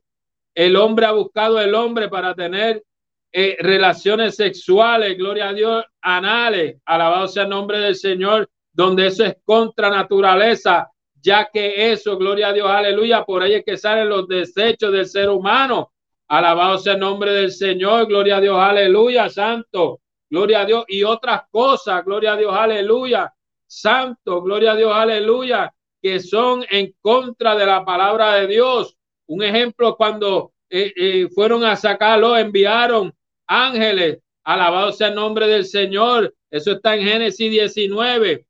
El 0.54 0.76
hombre 0.76 1.06
ha 1.06 1.12
buscado 1.12 1.62
el 1.62 1.76
hombre 1.76 2.10
para 2.10 2.34
tener 2.34 2.84
eh, 3.32 3.56
relaciones 3.60 4.36
sexuales. 4.36 5.16
Gloria 5.18 5.50
a 5.50 5.54
Dios, 5.54 5.86
anales. 6.02 6.82
Alabado 6.86 7.28
sea 7.28 7.44
el 7.44 7.50
nombre 7.50 7.80
del 7.80 7.96
Señor, 7.96 8.50
donde 8.74 9.08
eso 9.08 9.24
es 9.24 9.38
contra 9.46 9.92
naturaleza 9.92 10.92
ya 11.22 11.50
que 11.52 11.92
eso, 11.92 12.18
gloria 12.18 12.50
a 12.50 12.54
Dios, 12.54 12.70
aleluya, 12.70 13.24
por 13.24 13.44
ahí 13.44 13.56
es 13.56 13.66
que 13.66 13.78
salen 13.78 14.10
los 14.10 14.28
desechos 14.28 14.92
del 14.92 15.06
ser 15.06 15.30
humano. 15.30 15.92
Alabado 16.28 16.78
sea 16.78 16.94
el 16.94 17.00
nombre 17.00 17.32
del 17.32 17.52
Señor, 17.52 18.08
gloria 18.08 18.38
a 18.38 18.42
Dios, 18.42 18.58
aleluya, 18.58 19.30
santo, 19.30 20.02
gloria 20.30 20.62
a 20.62 20.66
Dios, 20.66 20.86
y 20.88 21.04
otras 21.04 21.44
cosas, 21.50 22.04
gloria 22.04 22.34
a 22.34 22.38
Dios, 22.38 22.54
aleluya, 22.54 23.34
santo, 23.66 24.42
gloria 24.42 24.74
a 24.74 24.76
Dios, 24.76 24.94
aleluya, 24.94 25.74
que 26.02 26.20
son 26.20 26.66
en 26.70 26.94
contra 27.02 27.56
de 27.56 27.66
la 27.66 27.86
palabra 27.86 28.36
de 28.36 28.48
Dios. 28.48 28.98
Un 29.28 29.44
ejemplo, 29.44 29.96
cuando 29.96 30.54
eh, 30.70 30.94
eh, 30.96 31.28
fueron 31.34 31.64
a 31.64 31.76
sacarlo, 31.76 32.38
enviaron 32.38 33.14
ángeles, 33.46 34.20
alabado 34.44 34.92
sea 34.92 35.08
el 35.08 35.16
nombre 35.16 35.48
del 35.48 35.66
Señor, 35.66 36.34
eso 36.50 36.74
está 36.74 36.96
en 36.96 37.04
Génesis 37.04 37.52
19. 37.52 38.46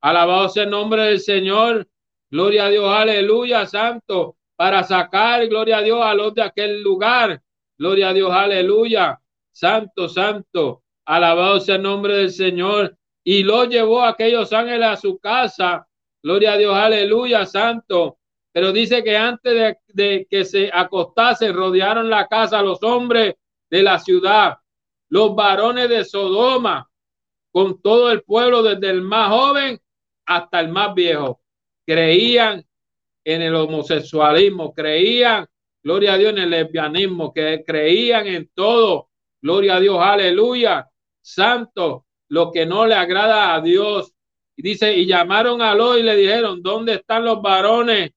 Alabado 0.00 0.48
sea 0.48 0.64
el 0.64 0.70
nombre 0.70 1.02
del 1.02 1.20
Señor. 1.20 1.86
Gloria 2.30 2.66
a 2.66 2.70
Dios, 2.70 2.94
aleluya, 2.94 3.64
santo, 3.64 4.36
para 4.54 4.82
sacar, 4.84 5.46
gloria 5.46 5.78
a 5.78 5.82
Dios, 5.82 6.00
a 6.02 6.14
los 6.14 6.34
de 6.34 6.42
aquel 6.42 6.82
lugar. 6.82 7.40
Gloria 7.78 8.10
a 8.10 8.12
Dios, 8.12 8.30
aleluya, 8.30 9.18
santo, 9.50 10.08
santo, 10.08 10.82
alabado 11.06 11.58
sea 11.60 11.76
el 11.76 11.82
nombre 11.82 12.16
del 12.16 12.30
Señor. 12.30 12.96
Y 13.24 13.44
lo 13.44 13.64
llevó 13.64 14.02
a 14.02 14.10
aquellos 14.10 14.52
ángeles 14.52 14.86
a 14.86 14.96
su 14.96 15.18
casa. 15.18 15.86
Gloria 16.22 16.52
a 16.52 16.56
Dios, 16.58 16.74
aleluya, 16.74 17.46
santo. 17.46 18.18
Pero 18.52 18.72
dice 18.72 19.02
que 19.02 19.16
antes 19.16 19.54
de, 19.54 19.78
de 19.88 20.26
que 20.28 20.44
se 20.44 20.70
acostase, 20.72 21.50
rodearon 21.50 22.10
la 22.10 22.26
casa 22.26 22.60
los 22.60 22.82
hombres 22.82 23.36
de 23.70 23.82
la 23.82 23.98
ciudad, 23.98 24.58
los 25.08 25.34
varones 25.34 25.88
de 25.88 26.04
Sodoma, 26.04 26.90
con 27.52 27.80
todo 27.80 28.10
el 28.10 28.22
pueblo, 28.22 28.62
desde 28.62 28.90
el 28.90 29.00
más 29.00 29.30
joven 29.30 29.80
hasta 30.26 30.60
el 30.60 30.68
más 30.68 30.94
viejo 30.94 31.40
creían 31.88 32.62
en 33.24 33.40
el 33.40 33.54
homosexualismo, 33.54 34.74
creían, 34.74 35.46
gloria 35.82 36.12
a 36.12 36.18
Dios, 36.18 36.32
en 36.32 36.38
el 36.40 36.50
lesbianismo, 36.50 37.32
que 37.32 37.64
creían 37.66 38.26
en 38.26 38.50
todo, 38.52 39.08
gloria 39.40 39.76
a 39.76 39.80
Dios, 39.80 39.98
aleluya, 39.98 40.86
santo, 41.22 42.04
lo 42.28 42.52
que 42.52 42.66
no 42.66 42.84
le 42.86 42.94
agrada 42.94 43.54
a 43.54 43.62
Dios. 43.62 44.12
Y 44.54 44.62
dice, 44.62 44.94
y 44.98 45.06
llamaron 45.06 45.62
a 45.62 45.74
Lot 45.74 45.98
y 45.98 46.02
le 46.02 46.14
dijeron, 46.14 46.62
¿dónde 46.62 46.96
están 46.96 47.24
los 47.24 47.40
varones 47.40 48.10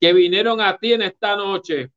que 0.00 0.12
vinieron 0.12 0.60
a 0.60 0.76
ti 0.76 0.94
en 0.94 1.02
esta 1.02 1.36
noche? 1.36 1.92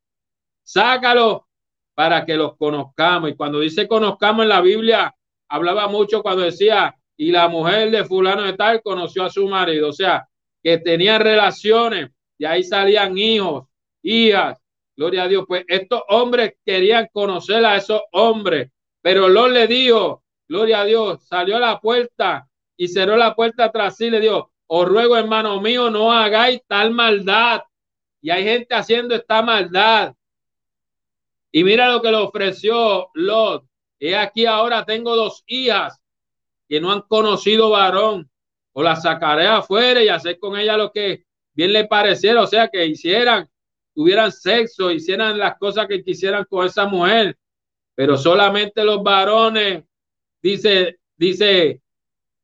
Sácalo 0.62 1.48
para 1.96 2.24
que 2.24 2.36
los 2.36 2.56
conozcamos. 2.56 3.30
Y 3.30 3.34
cuando 3.34 3.58
dice 3.58 3.88
conozcamos 3.88 4.44
en 4.44 4.50
la 4.50 4.60
Biblia, 4.60 5.12
hablaba 5.48 5.88
mucho 5.88 6.22
cuando 6.22 6.42
decía, 6.42 6.94
y 7.16 7.32
la 7.32 7.48
mujer 7.48 7.90
de 7.90 8.04
fulano 8.04 8.42
de 8.42 8.52
tal 8.52 8.80
conoció 8.82 9.24
a 9.24 9.30
su 9.30 9.48
marido. 9.48 9.88
O 9.88 9.92
sea, 9.92 10.29
que 10.62 10.78
tenían 10.78 11.22
relaciones, 11.22 12.10
y 12.38 12.44
ahí 12.44 12.62
salían 12.62 13.16
hijos, 13.16 13.66
hijas, 14.02 14.58
gloria 14.96 15.24
a 15.24 15.28
Dios. 15.28 15.44
Pues 15.46 15.64
estos 15.68 16.02
hombres 16.08 16.54
querían 16.64 17.08
conocer 17.12 17.64
a 17.64 17.76
esos 17.76 18.02
hombres, 18.12 18.70
pero 19.00 19.28
Lot 19.28 19.50
le 19.50 19.66
dijo, 19.66 20.22
gloria 20.48 20.80
a 20.80 20.84
Dios, 20.84 21.26
salió 21.26 21.56
a 21.56 21.60
la 21.60 21.80
puerta 21.80 22.46
y 22.76 22.88
cerró 22.88 23.16
la 23.16 23.34
puerta 23.34 23.70
tras 23.70 23.96
sí, 23.96 24.10
le 24.10 24.20
dijo, 24.20 24.50
os 24.66 24.88
ruego, 24.88 25.16
hermano 25.16 25.60
mío, 25.60 25.90
no 25.90 26.12
hagáis 26.12 26.60
tal 26.66 26.92
maldad. 26.92 27.62
y 28.22 28.30
hay 28.30 28.44
gente 28.44 28.74
haciendo 28.74 29.14
esta 29.14 29.42
maldad. 29.42 30.14
Y 31.52 31.64
mira 31.64 31.90
lo 31.90 32.00
que 32.00 32.10
le 32.10 32.18
ofreció 32.18 33.08
Lot. 33.14 33.64
He 33.98 34.16
aquí 34.16 34.46
ahora 34.46 34.84
tengo 34.84 35.16
dos 35.16 35.42
hijas 35.46 36.00
que 36.68 36.80
no 36.80 36.92
han 36.92 37.02
conocido 37.02 37.70
varón. 37.70 38.29
O 38.72 38.82
las 38.82 39.02
sacaré 39.02 39.46
afuera 39.46 40.02
y 40.02 40.08
hacer 40.08 40.38
con 40.38 40.58
ella 40.58 40.76
lo 40.76 40.92
que 40.92 41.24
bien 41.52 41.72
le 41.72 41.86
pareciera. 41.86 42.42
O 42.42 42.46
sea, 42.46 42.68
que 42.68 42.86
hicieran, 42.86 43.48
tuvieran 43.94 44.32
sexo, 44.32 44.90
hicieran 44.90 45.38
las 45.38 45.58
cosas 45.58 45.86
que 45.86 46.02
quisieran 46.02 46.44
con 46.44 46.66
esa 46.66 46.86
mujer. 46.86 47.36
Pero 47.94 48.16
solamente 48.16 48.84
los 48.84 49.02
varones, 49.02 49.84
dice, 50.40 50.98
dice, 51.16 51.82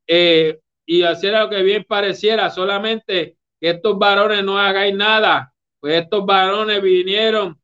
eh, 0.07 0.61
y 0.85 1.05
hiciera 1.05 1.45
lo 1.45 1.51
que 1.51 1.63
bien 1.63 1.85
pareciera, 1.85 2.51
solamente 2.51 3.37
que 3.61 3.71
estos 3.71 3.99
varones 3.99 4.45
no 4.45 4.59
hagáis 4.59 4.95
nada, 4.95 5.55
pues 5.81 6.03
estos 6.03 6.27
varones 6.27 6.83
vinieron 6.83 7.61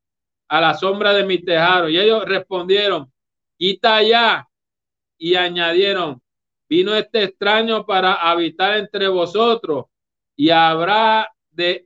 a 0.48 0.60
la 0.60 0.74
sombra 0.74 1.12
de 1.12 1.24
mi 1.24 1.38
tejado. 1.38 1.88
Y 1.88 1.98
ellos 1.98 2.24
respondieron, 2.24 3.12
quita 3.58 3.96
allá. 3.96 4.48
Y 5.18 5.34
añadieron, 5.34 6.21
vino 6.72 6.94
este 6.94 7.24
extraño 7.24 7.84
para 7.84 8.14
habitar 8.14 8.78
entre 8.78 9.06
vosotros 9.06 9.84
y 10.34 10.48
habrá 10.48 11.30
de 11.50 11.84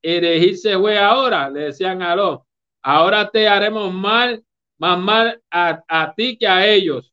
elegirse 0.00 0.78
fue 0.78 0.96
ahora, 0.96 1.50
le 1.50 1.60
decían 1.62 2.00
a 2.00 2.14
los, 2.14 2.38
ahora 2.84 3.28
te 3.28 3.48
haremos 3.48 3.92
mal, 3.92 4.44
más 4.78 4.98
mal 5.00 5.42
a, 5.50 5.82
a 5.88 6.14
ti 6.14 6.38
que 6.38 6.46
a 6.46 6.64
ellos. 6.64 7.12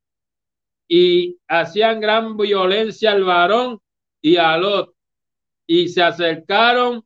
Y 0.88 1.40
hacían 1.48 2.00
gran 2.00 2.38
violencia 2.38 3.14
al 3.14 3.24
varón 3.24 3.80
y 4.22 4.38
a 4.38 4.56
Lot. 4.58 4.94
Y 5.66 5.88
se 5.88 6.04
acercaron 6.04 7.04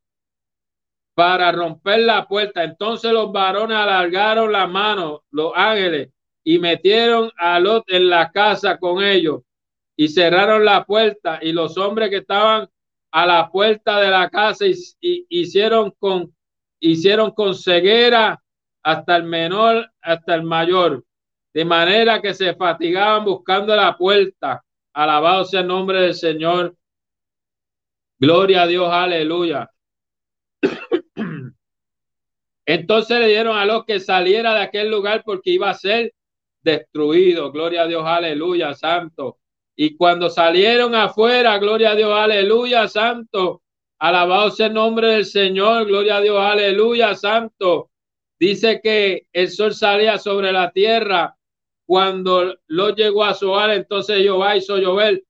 para 1.13 1.54
romper 1.54 2.00
la 2.00 2.28
puerta. 2.28 2.62
Entonces 2.62 3.13
los 3.13 3.32
varones 3.32 3.78
alargaron 3.78 4.52
la 4.52 4.68
mano, 4.68 5.24
los 5.32 5.54
ángeles, 5.56 6.10
y 6.44 6.60
metieron 6.60 7.32
a 7.38 7.58
Lot 7.62 7.86
en 7.88 8.10
la 8.10 8.32
casa 8.32 8.78
con 8.78 9.02
ellos 9.02 9.45
y 9.96 10.08
cerraron 10.10 10.66
la 10.66 10.84
puerta 10.86 11.40
y 11.42 11.52
los 11.52 11.78
hombres 11.78 12.10
que 12.10 12.18
estaban 12.18 12.68
a 13.12 13.26
la 13.26 13.50
puerta 13.50 14.00
de 14.00 14.10
la 14.10 14.30
casa 14.30 14.66
y, 14.68 14.76
hicieron 15.30 15.92
con 16.00 16.36
hicieron 16.80 17.32
con 17.32 17.56
ceguera 17.56 18.42
hasta 18.84 19.16
el 19.16 19.24
menor 19.24 19.90
hasta 20.02 20.36
el 20.36 20.44
mayor 20.44 21.04
de 21.56 21.64
manera 21.64 22.22
que 22.22 22.34
se 22.34 22.54
fatigaban 22.54 23.24
buscando 23.24 23.74
la 23.74 23.98
puerta. 23.98 24.62
Alabado 24.94 25.46
sea 25.46 25.62
el 25.62 25.68
nombre 25.68 26.02
del 26.02 26.14
Señor. 26.14 26.76
Gloria 28.20 28.64
a 28.64 28.68
Dios, 28.68 28.90
aleluya. 28.92 29.72
Entonces 32.66 33.20
le 33.22 33.28
dieron 33.30 33.56
a 33.58 33.64
los 33.64 33.86
que 33.86 34.02
saliera 34.02 34.54
de 34.54 34.64
aquel 34.64 34.92
lugar 34.92 35.24
porque 35.26 35.52
iba 35.52 35.70
a 35.70 35.76
ser 35.76 36.14
destruido. 36.62 37.54
Gloria 37.54 37.84
a 37.84 37.88
Dios, 37.88 38.04
aleluya, 38.06 38.74
santo. 38.74 39.38
Y 39.76 39.96
cuando 39.98 40.30
salieron 40.30 40.96
afuera, 40.96 41.58
gloria 41.58 41.92
a 41.92 41.96
Dios, 41.96 42.12
aleluya, 42.14 42.88
santo. 42.88 43.62
Alabado 44.00 44.52
sea 44.52 44.68
el 44.68 44.74
nombre 44.74 45.08
del 45.10 45.26
Señor, 45.26 45.86
gloria 45.86 46.18
a 46.18 46.22
Dios, 46.22 46.40
aleluya, 46.40 47.16
santo. 47.16 47.92
Dice 48.40 48.82
que 48.82 49.28
el 49.32 49.50
sol 49.50 49.74
salía 49.74 50.18
sobre 50.18 50.52
la 50.52 50.72
tierra 50.72 51.36
cuando 51.86 52.56
lo 52.68 52.90
llegó 52.96 53.24
a 53.24 53.34
Soar, 53.34 53.72
entonces 53.72 54.18
Jehová 54.18 54.56
hizo 54.58 54.78
llover 54.78 55.24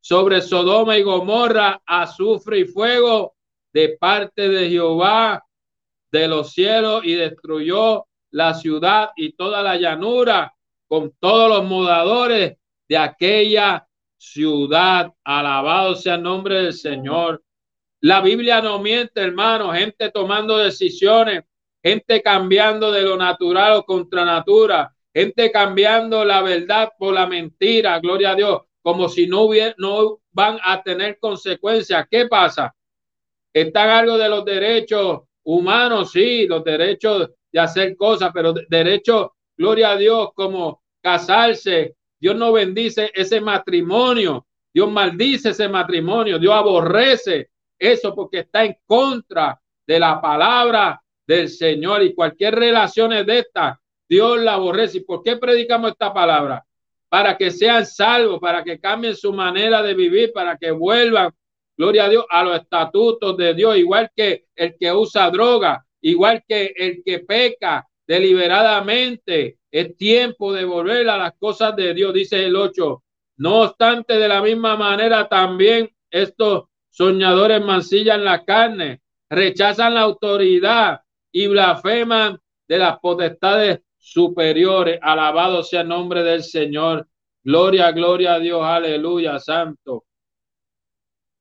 sobre 0.00 0.40
Sodoma 0.40 0.96
y 0.96 1.02
Gomorra 1.02 1.82
azufre 1.84 2.60
y 2.60 2.64
fuego 2.64 3.34
de 3.72 3.96
parte 3.98 4.48
de 4.48 4.70
Jehová 4.70 5.44
de 6.12 6.28
los 6.28 6.52
cielos 6.52 7.04
y 7.04 7.14
destruyó 7.14 8.06
la 8.30 8.54
ciudad 8.54 9.10
y 9.16 9.32
toda 9.32 9.62
la 9.62 9.76
llanura 9.76 10.54
con 10.86 11.12
todos 11.18 11.48
los 11.48 11.64
modadores 11.64 12.56
de 12.88 12.96
aquella 12.96 13.85
ciudad. 14.32 15.12
Alabado 15.24 15.94
sea 15.94 16.16
el 16.16 16.22
nombre 16.22 16.62
del 16.62 16.72
Señor. 16.72 17.42
La 18.00 18.20
Biblia 18.20 18.60
no 18.60 18.78
miente, 18.78 19.20
hermano, 19.20 19.72
gente 19.72 20.10
tomando 20.10 20.58
decisiones, 20.58 21.44
gente 21.82 22.22
cambiando 22.22 22.92
de 22.92 23.02
lo 23.02 23.16
natural 23.16 23.72
o 23.78 23.84
contra 23.84 24.24
natura, 24.24 24.94
gente 25.14 25.50
cambiando 25.50 26.24
la 26.24 26.42
verdad 26.42 26.92
por 26.98 27.14
la 27.14 27.26
mentira, 27.26 27.98
gloria 28.00 28.32
a 28.32 28.34
Dios, 28.34 28.62
como 28.82 29.08
si 29.08 29.26
no, 29.26 29.42
hubiera, 29.42 29.74
no 29.78 30.20
van 30.30 30.58
a 30.62 30.82
tener 30.82 31.18
consecuencias. 31.18 32.06
¿Qué 32.10 32.26
pasa? 32.26 32.74
Están 33.52 33.88
algo 33.88 34.18
de 34.18 34.28
los 34.28 34.44
derechos 34.44 35.22
humanos, 35.44 36.12
sí, 36.12 36.46
los 36.46 36.62
derechos 36.62 37.30
de 37.50 37.60
hacer 37.60 37.96
cosas, 37.96 38.30
pero 38.34 38.52
derechos, 38.52 39.28
gloria 39.56 39.92
a 39.92 39.96
Dios, 39.96 40.30
como 40.34 40.82
casarse. 41.00 41.96
Dios 42.26 42.34
no 42.34 42.50
bendice 42.50 43.12
ese 43.14 43.40
matrimonio, 43.40 44.48
Dios 44.74 44.90
maldice 44.90 45.50
ese 45.50 45.68
matrimonio, 45.68 46.40
Dios 46.40 46.54
aborrece 46.54 47.50
eso 47.78 48.12
porque 48.16 48.40
está 48.40 48.64
en 48.64 48.76
contra 48.84 49.60
de 49.86 50.00
la 50.00 50.20
palabra 50.20 51.00
del 51.24 51.48
Señor 51.48 52.02
y 52.02 52.16
cualquier 52.16 52.56
relación 52.56 53.10
de 53.10 53.38
estas 53.38 53.78
Dios 54.08 54.40
la 54.40 54.54
aborrece. 54.54 54.98
¿Y 54.98 55.00
por 55.02 55.22
qué 55.22 55.36
predicamos 55.36 55.92
esta 55.92 56.12
palabra? 56.12 56.66
Para 57.08 57.36
que 57.36 57.52
sean 57.52 57.86
salvos, 57.86 58.40
para 58.40 58.64
que 58.64 58.80
cambien 58.80 59.14
su 59.14 59.32
manera 59.32 59.80
de 59.80 59.94
vivir, 59.94 60.32
para 60.32 60.56
que 60.56 60.72
vuelvan, 60.72 61.30
gloria 61.76 62.06
a 62.06 62.08
Dios, 62.08 62.26
a 62.28 62.42
los 62.42 62.60
estatutos 62.60 63.36
de 63.36 63.54
Dios, 63.54 63.76
igual 63.76 64.10
que 64.16 64.46
el 64.56 64.76
que 64.76 64.90
usa 64.90 65.30
droga, 65.30 65.86
igual 66.00 66.42
que 66.48 66.74
el 66.76 67.04
que 67.04 67.20
peca 67.20 67.86
deliberadamente. 68.06 69.58
Es 69.70 69.96
tiempo 69.96 70.52
de 70.52 70.64
volver 70.64 71.08
a 71.08 71.18
las 71.18 71.32
cosas 71.38 71.74
de 71.76 71.92
Dios, 71.94 72.14
dice 72.14 72.44
el 72.44 72.56
8. 72.56 73.02
No 73.38 73.62
obstante, 73.62 74.14
de 74.14 74.28
la 74.28 74.40
misma 74.40 74.76
manera 74.76 75.28
también 75.28 75.90
estos 76.10 76.64
soñadores 76.88 77.62
mancillan 77.62 78.24
la 78.24 78.44
carne, 78.44 79.02
rechazan 79.28 79.94
la 79.94 80.02
autoridad 80.02 81.00
y 81.30 81.46
blasfeman 81.46 82.38
de 82.66 82.78
las 82.78 82.98
potestades 82.98 83.80
superiores. 83.98 84.98
Alabado 85.02 85.62
sea 85.62 85.82
el 85.82 85.88
nombre 85.88 86.22
del 86.22 86.42
Señor. 86.42 87.06
Gloria, 87.42 87.92
gloria 87.92 88.34
a 88.34 88.38
Dios. 88.38 88.62
Aleluya, 88.62 89.38
santo. 89.38 90.04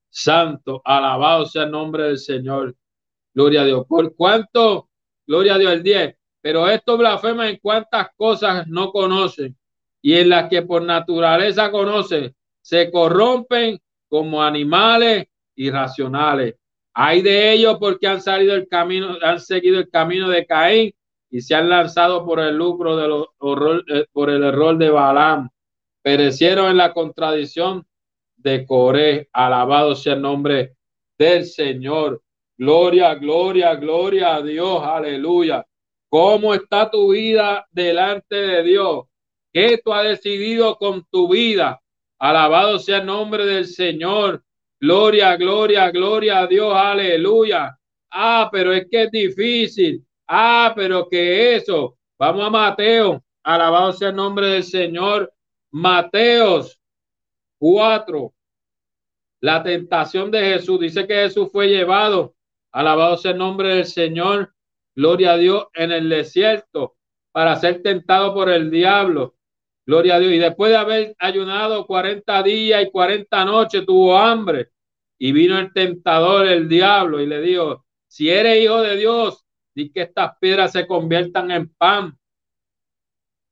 Santo, 0.10 0.82
alabado 0.84 1.46
sea 1.46 1.64
el 1.64 1.72
nombre 1.72 2.04
del 2.04 2.18
Señor. 2.18 2.76
Gloria 3.34 3.62
a 3.62 3.66
Dios. 3.66 3.86
Por 3.88 4.16
cuánto, 4.16 4.90
gloria 5.26 5.56
a 5.56 5.58
Dios, 5.58 5.74
el 5.74 5.84
10. 5.84 6.16
Pero 6.46 6.70
esto 6.70 6.96
blasfema 6.96 7.50
en 7.50 7.58
cuántas 7.58 8.10
cosas 8.16 8.68
no 8.68 8.92
conocen 8.92 9.58
y 10.00 10.14
en 10.14 10.30
las 10.30 10.48
que 10.48 10.62
por 10.62 10.84
naturaleza 10.84 11.72
conocen, 11.72 12.36
se 12.62 12.92
corrompen 12.92 13.80
como 14.08 14.44
animales 14.44 15.26
irracionales. 15.56 16.54
Hay 16.94 17.24
de 17.24 17.52
ellos 17.52 17.78
porque 17.80 18.06
han 18.06 18.22
salido 18.22 18.54
el 18.54 18.68
camino, 18.68 19.18
han 19.24 19.40
seguido 19.40 19.80
el 19.80 19.90
camino 19.90 20.30
de 20.30 20.46
Caín 20.46 20.94
y 21.32 21.42
se 21.42 21.56
han 21.56 21.68
lanzado 21.68 22.24
por 22.24 22.40
el 22.40 22.56
lucro 22.56 22.96
de 22.96 23.08
los 23.08 23.26
eh, 23.88 24.06
por 24.14 24.30
el 24.30 24.44
error 24.44 24.78
de 24.78 24.92
Balaam. 24.92 25.50
Perecieron 26.04 26.70
en 26.70 26.78
la 26.78 26.94
contradicción 26.94 27.88
de 28.38 28.68
Coré. 28.68 29.30
Alabado 29.34 29.96
sea 29.96 30.14
el 30.14 30.22
nombre 30.22 30.76
del 31.18 31.46
Señor. 31.46 32.22
Gloria, 32.56 33.16
gloria, 33.16 33.74
gloria 33.74 34.36
a 34.36 34.44
Dios. 34.44 34.84
Aleluya. 34.84 35.66
¿Cómo 36.18 36.54
está 36.54 36.90
tu 36.90 37.12
vida 37.12 37.68
delante 37.72 38.38
de 38.38 38.64
Dios? 38.64 39.04
¿Qué 39.52 39.82
tú 39.84 39.92
has 39.92 40.06
decidido 40.06 40.78
con 40.78 41.04
tu 41.12 41.28
vida? 41.28 41.82
Alabado 42.18 42.80
sea 42.80 43.00
el 43.00 43.06
nombre 43.06 43.46
del 43.46 43.68
Señor. 43.68 44.42
Gloria, 44.80 45.36
gloria, 45.36 45.92
gloria 45.92 46.40
a 46.40 46.48
Dios. 46.48 46.74
Aleluya. 46.74 47.78
Ah, 48.10 48.48
pero 48.50 48.72
es 48.72 48.88
que 48.90 49.04
es 49.04 49.12
difícil. 49.12 50.06
Ah, 50.26 50.72
pero 50.74 51.10
que 51.10 51.58
eso. 51.58 51.98
Vamos 52.18 52.48
a 52.48 52.50
Mateo. 52.50 53.22
Alabado 53.44 53.92
sea 53.92 54.08
el 54.08 54.16
nombre 54.16 54.48
del 54.48 54.64
Señor. 54.64 55.34
Mateos 55.72 56.80
4. 57.60 58.34
La 59.42 59.62
tentación 59.62 60.32
de 60.32 60.40
Jesús. 60.40 60.80
Dice 60.80 61.06
que 61.06 61.16
Jesús 61.16 61.50
fue 61.52 61.68
llevado. 61.68 62.36
Alabado 62.72 63.18
sea 63.18 63.32
el 63.32 63.38
nombre 63.38 63.68
del 63.76 63.86
Señor. 63.86 64.55
Gloria 64.96 65.34
a 65.34 65.38
Dios 65.38 65.68
en 65.74 65.92
el 65.92 66.10
desierto 66.10 66.96
para 67.32 67.56
ser 67.58 67.82
tentado 67.82 68.34
por 68.34 68.50
el 68.50 68.72
diablo. 68.72 69.36
Gloria 69.86 70.16
a 70.16 70.20
Dios. 70.20 70.34
Y 70.34 70.40
después 70.40 70.72
de 70.72 70.78
haber 70.78 71.16
ayunado 71.20 71.86
40 71.86 72.44
días 72.44 72.84
y 72.84 72.92
40 72.92 73.46
noches, 73.46 73.86
tuvo 73.86 74.18
hambre. 74.18 74.70
Y 75.18 75.32
vino 75.32 75.58
el 75.60 75.72
tentador, 75.74 76.48
el 76.48 76.68
diablo, 76.68 77.22
y 77.22 77.26
le 77.26 77.42
dijo, 77.42 77.86
si 78.08 78.30
eres 78.30 78.64
hijo 78.64 78.82
de 78.82 78.98
Dios, 78.98 79.46
di 79.74 79.92
que 79.92 80.04
estas 80.04 80.38
piedras 80.40 80.72
se 80.72 80.88
conviertan 80.88 81.52
en 81.52 81.70
pan. 81.70 82.18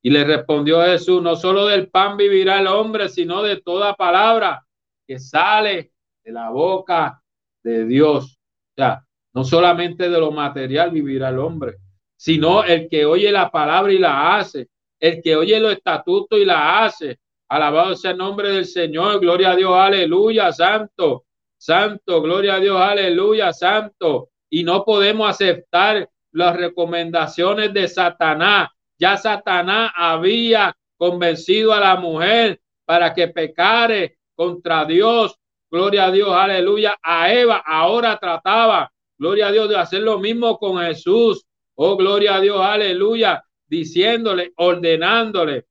Y 0.02 0.10
le 0.10 0.24
respondió 0.24 0.82
Jesús, 0.84 1.22
no 1.22 1.36
solo 1.36 1.66
del 1.68 1.90
pan 1.90 2.18
vivirá 2.18 2.60
el 2.60 2.68
hombre, 2.68 3.08
sino 3.10 3.42
de 3.44 3.62
toda 3.62 3.96
palabra 3.96 4.66
que 5.06 5.20
sale 5.20 5.94
de 6.24 6.32
la 6.32 6.50
boca 6.50 7.22
de 7.64 7.86
Dios. 7.86 8.38
O 8.72 8.74
sea, 8.76 9.03
No 9.34 9.44
solamente 9.44 10.10
de 10.10 10.20
lo 10.20 10.32
material 10.32 10.92
vivirá 10.92 11.30
el 11.30 11.40
hombre, 11.40 11.78
sino 12.16 12.64
el 12.64 12.88
que 12.88 13.06
oye 13.06 13.32
la 13.32 13.50
palabra 13.50 13.92
y 13.92 13.98
la 13.98 14.38
hace, 14.38 14.70
el 15.00 15.22
que 15.22 15.36
oye 15.36 15.60
los 15.60 15.74
estatutos 15.74 16.40
y 16.40 16.46
la 16.46 16.84
hace. 16.84 17.20
Alabado 17.50 17.96
sea 17.96 18.12
el 18.12 18.18
nombre 18.18 18.50
del 18.50 18.66
Señor, 18.66 19.20
gloria 19.20 19.52
a 19.52 19.56
Dios, 19.56 19.76
aleluya, 19.76 20.52
santo, 20.54 21.26
santo, 21.58 22.22
gloria 22.22 22.56
a 22.56 22.60
Dios, 22.60 22.80
aleluya, 22.80 23.52
santo. 23.52 24.30
Y 24.50 24.64
no 24.64 24.86
podemos 24.86 25.30
aceptar 25.30 26.10
las 26.32 26.56
recomendaciones 26.56 27.74
de 27.74 27.88
Satanás. 27.88 28.70
Ya 28.98 29.18
Satanás 29.18 29.92
había 29.96 30.76
convencido 30.98 31.74
a 31.74 31.80
la 31.80 31.96
mujer 31.98 32.62
para 32.86 33.14
que 33.14 33.28
pecare 33.28 34.18
contra 34.36 34.86
Dios. 34.86 35.36
Gloria 35.70 36.06
a 36.06 36.12
Dios, 36.12 36.30
aleluya. 36.32 36.98
A 37.02 37.34
Eva 37.34 37.64
ahora 37.66 38.18
trataba, 38.18 38.93
gloria 39.24 39.48
a 39.48 39.52
Dios, 39.54 39.70
de 39.70 39.78
hacer 39.78 40.02
lo 40.02 40.20
mismo 40.20 40.58
con 40.58 40.84
Jesús. 40.84 41.46
Oh, 41.76 41.96
gloria 41.96 42.36
a 42.36 42.42
Dios, 42.42 42.60
aleluya. 42.60 43.42
Diciéndole, 43.66 44.52
ordenándole. 44.58 45.66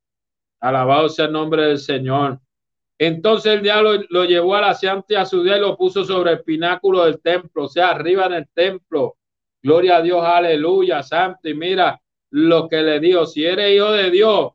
Alabado 0.61 1.11
sea 1.11 1.27
el 1.27 1.33
nombre 1.33 1.67
del 1.67 1.79
Señor. 1.79 2.41
Entonces 2.99 3.53
el 3.53 3.63
diablo 3.63 4.03
lo 4.09 4.25
llevó 4.25 4.55
a 4.55 4.63
la 4.63 4.71
a 4.71 5.27
su 5.27 5.43
día 5.43 5.59
y 5.59 5.61
lo 5.61 5.77
puso 5.77 6.03
sobre 6.03 6.33
el 6.33 6.43
pináculo 6.43 7.05
del 7.05 7.21
templo, 7.21 7.65
o 7.65 7.69
sea, 7.69 7.91
arriba 7.91 8.25
en 8.27 8.33
el 8.33 8.49
templo. 8.55 9.19
Gloria 9.63 9.97
a 9.97 10.03
Dios, 10.03 10.25
aleluya, 10.25 11.03
santo. 11.03 11.47
Y 11.47 11.55
mira 11.55 12.01
lo 12.31 12.67
que 12.69 12.81
le 12.81 13.01
dio. 13.01 13.27
Si 13.27 13.45
eres 13.45 13.77
hijo 13.77 13.93
de 13.93 14.11
Dios, 14.11 14.53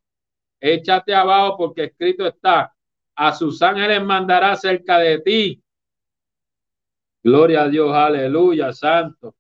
échate 0.60 1.14
abajo 1.14 1.56
porque 1.56 1.84
escrito 1.84 2.26
está, 2.26 2.74
a 3.16 3.34
sus 3.34 3.62
ángeles 3.62 4.04
mandará 4.04 4.56
cerca 4.56 4.98
de 4.98 5.20
ti. 5.20 5.62
Gloria 7.28 7.64
a 7.64 7.68
Dios, 7.68 7.94
aleluya, 7.94 8.72
santo. 8.72 9.36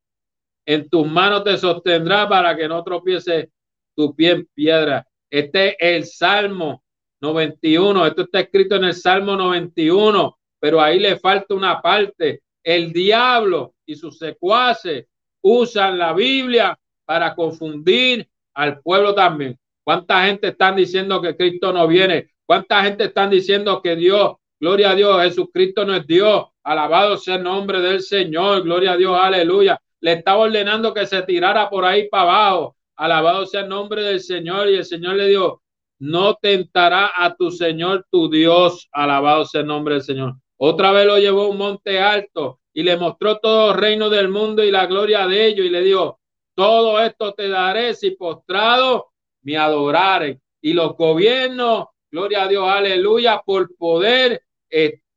En 0.65 0.89
tus 0.89 1.07
manos 1.09 1.45
te 1.45 1.55
sostendrá 1.57 2.27
para 2.27 2.53
que 2.53 2.67
no 2.67 2.83
tropiece 2.83 3.49
tu 3.95 4.13
pie 4.13 4.31
en 4.31 4.45
piedra. 4.53 5.07
Este 5.29 5.69
es 5.69 5.75
el 5.79 6.05
Salmo 6.05 6.83
91. 7.21 8.05
Esto 8.05 8.23
está 8.23 8.41
escrito 8.41 8.75
en 8.75 8.83
el 8.83 8.93
Salmo 8.93 9.37
91, 9.37 10.37
pero 10.59 10.81
ahí 10.81 10.99
le 10.99 11.15
falta 11.15 11.55
una 11.55 11.81
parte. 11.81 12.41
El 12.61 12.91
diablo 12.91 13.75
y 13.85 13.95
sus 13.95 14.17
secuaces 14.17 15.05
usan 15.41 15.97
la 15.97 16.11
Biblia 16.11 16.77
para 17.05 17.33
confundir 17.35 18.27
al 18.53 18.81
pueblo 18.81 19.15
también. 19.15 19.57
¿Cuánta 19.85 20.25
gente 20.25 20.49
están 20.49 20.75
diciendo 20.75 21.21
que 21.21 21.37
Cristo 21.37 21.71
no 21.71 21.87
viene? 21.87 22.31
¿Cuánta 22.45 22.83
gente 22.83 23.05
están 23.05 23.29
diciendo 23.29 23.81
que 23.81 23.95
Dios, 23.95 24.35
gloria 24.59 24.91
a 24.91 24.95
Dios, 24.95 25.23
Jesucristo 25.23 25.85
no 25.85 25.95
es 25.95 26.05
Dios? 26.05 26.47
Alabado 26.67 27.15
sea 27.15 27.35
el 27.35 27.43
nombre 27.43 27.79
del 27.79 28.01
Señor, 28.01 28.61
gloria 28.61 28.91
a 28.91 28.97
Dios, 28.97 29.17
aleluya. 29.17 29.79
Le 30.01 30.11
estaba 30.11 30.39
ordenando 30.39 30.93
que 30.93 31.07
se 31.07 31.21
tirara 31.21 31.69
por 31.69 31.85
ahí 31.85 32.09
para 32.09 32.23
abajo. 32.23 32.75
Alabado 32.97 33.45
sea 33.45 33.61
el 33.61 33.69
nombre 33.69 34.03
del 34.03 34.19
Señor. 34.19 34.67
Y 34.67 34.75
el 34.75 34.83
Señor 34.83 35.15
le 35.15 35.27
dijo, 35.27 35.63
no 35.99 36.35
tentará 36.35 37.13
a 37.15 37.33
tu 37.37 37.51
Señor 37.51 38.05
tu 38.11 38.29
Dios. 38.29 38.89
Alabado 38.91 39.45
sea 39.45 39.61
el 39.61 39.67
nombre 39.67 39.93
del 39.93 40.03
Señor. 40.03 40.33
Otra 40.57 40.91
vez 40.91 41.05
lo 41.05 41.17
llevó 41.17 41.43
a 41.43 41.47
un 41.47 41.57
monte 41.57 42.01
alto 42.01 42.59
y 42.73 42.83
le 42.83 42.97
mostró 42.97 43.37
todo 43.37 43.71
el 43.71 43.77
reino 43.77 44.09
del 44.09 44.27
mundo 44.27 44.61
y 44.61 44.69
la 44.69 44.87
gloria 44.87 45.25
de 45.25 45.47
ellos. 45.47 45.65
Y 45.65 45.69
le 45.69 45.79
dijo, 45.79 46.19
todo 46.53 46.99
esto 46.99 47.33
te 47.33 47.47
daré 47.47 47.93
si 47.93 48.11
postrado 48.11 49.13
me 49.41 49.55
adorare. 49.55 50.41
Y 50.59 50.73
los 50.73 50.97
gobiernos, 50.97 51.85
gloria 52.11 52.43
a 52.43 52.47
Dios, 52.49 52.67
aleluya, 52.67 53.41
por 53.45 53.73
poder 53.77 54.41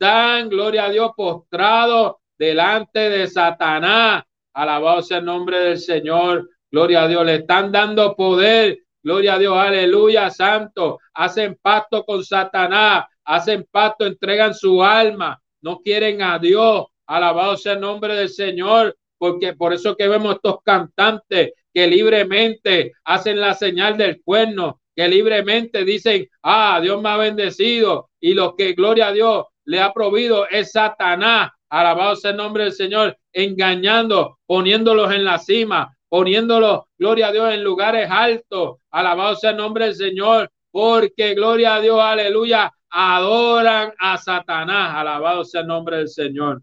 están, 0.00 0.48
gloria 0.48 0.86
a 0.86 0.90
Dios, 0.90 1.10
postrados 1.14 2.14
delante 2.38 3.10
de 3.10 3.26
Satanás. 3.28 4.24
Alabado 4.54 5.02
sea 5.02 5.18
el 5.18 5.26
nombre 5.26 5.60
del 5.60 5.78
Señor. 5.78 6.48
Gloria 6.70 7.02
a 7.02 7.08
Dios. 7.08 7.26
Le 7.26 7.34
están 7.34 7.70
dando 7.70 8.16
poder. 8.16 8.78
Gloria 9.02 9.34
a 9.34 9.38
Dios. 9.38 9.54
Aleluya, 9.58 10.30
santo. 10.30 11.00
Hacen 11.12 11.58
pacto 11.60 12.02
con 12.06 12.24
Satanás. 12.24 13.04
Hacen 13.24 13.68
pacto, 13.70 14.06
entregan 14.06 14.54
su 14.54 14.82
alma. 14.82 15.38
No 15.60 15.80
quieren 15.80 16.22
a 16.22 16.38
Dios. 16.38 16.86
Alabado 17.06 17.58
sea 17.58 17.74
el 17.74 17.80
nombre 17.80 18.14
del 18.14 18.30
Señor. 18.30 18.96
Porque 19.18 19.52
por 19.52 19.74
eso 19.74 19.96
que 19.96 20.08
vemos 20.08 20.36
estos 20.36 20.62
cantantes 20.64 21.52
que 21.74 21.86
libremente 21.86 22.92
hacen 23.04 23.38
la 23.38 23.52
señal 23.52 23.98
del 23.98 24.22
cuerno, 24.22 24.80
que 24.96 25.06
libremente 25.08 25.84
dicen, 25.84 26.26
ah, 26.42 26.80
Dios 26.82 27.02
me 27.02 27.10
ha 27.10 27.18
bendecido 27.18 28.08
y 28.18 28.32
lo 28.32 28.56
que 28.56 28.72
gloria 28.72 29.08
a 29.08 29.12
Dios 29.12 29.44
le 29.70 29.80
ha 29.80 29.92
provido 29.92 30.48
es 30.48 30.72
Satanás. 30.72 31.52
Alabado 31.68 32.16
sea 32.16 32.32
el 32.32 32.36
nombre 32.36 32.64
del 32.64 32.72
Señor, 32.72 33.16
engañando, 33.32 34.40
poniéndolos 34.44 35.12
en 35.12 35.24
la 35.24 35.38
cima, 35.38 35.96
poniéndolos, 36.08 36.80
gloria 36.98 37.28
a 37.28 37.32
Dios, 37.32 37.54
en 37.54 37.62
lugares 37.62 38.10
altos. 38.10 38.78
Alabado 38.90 39.36
sea 39.36 39.50
el 39.50 39.56
nombre 39.56 39.84
del 39.84 39.94
Señor, 39.94 40.50
porque 40.72 41.34
gloria 41.34 41.76
a 41.76 41.80
Dios, 41.80 42.00
aleluya, 42.00 42.72
adoran 42.90 43.92
a 43.96 44.18
Satanás. 44.18 44.96
Alabado 44.96 45.44
sea 45.44 45.60
el 45.60 45.68
nombre 45.68 45.98
del 45.98 46.08
Señor. 46.08 46.60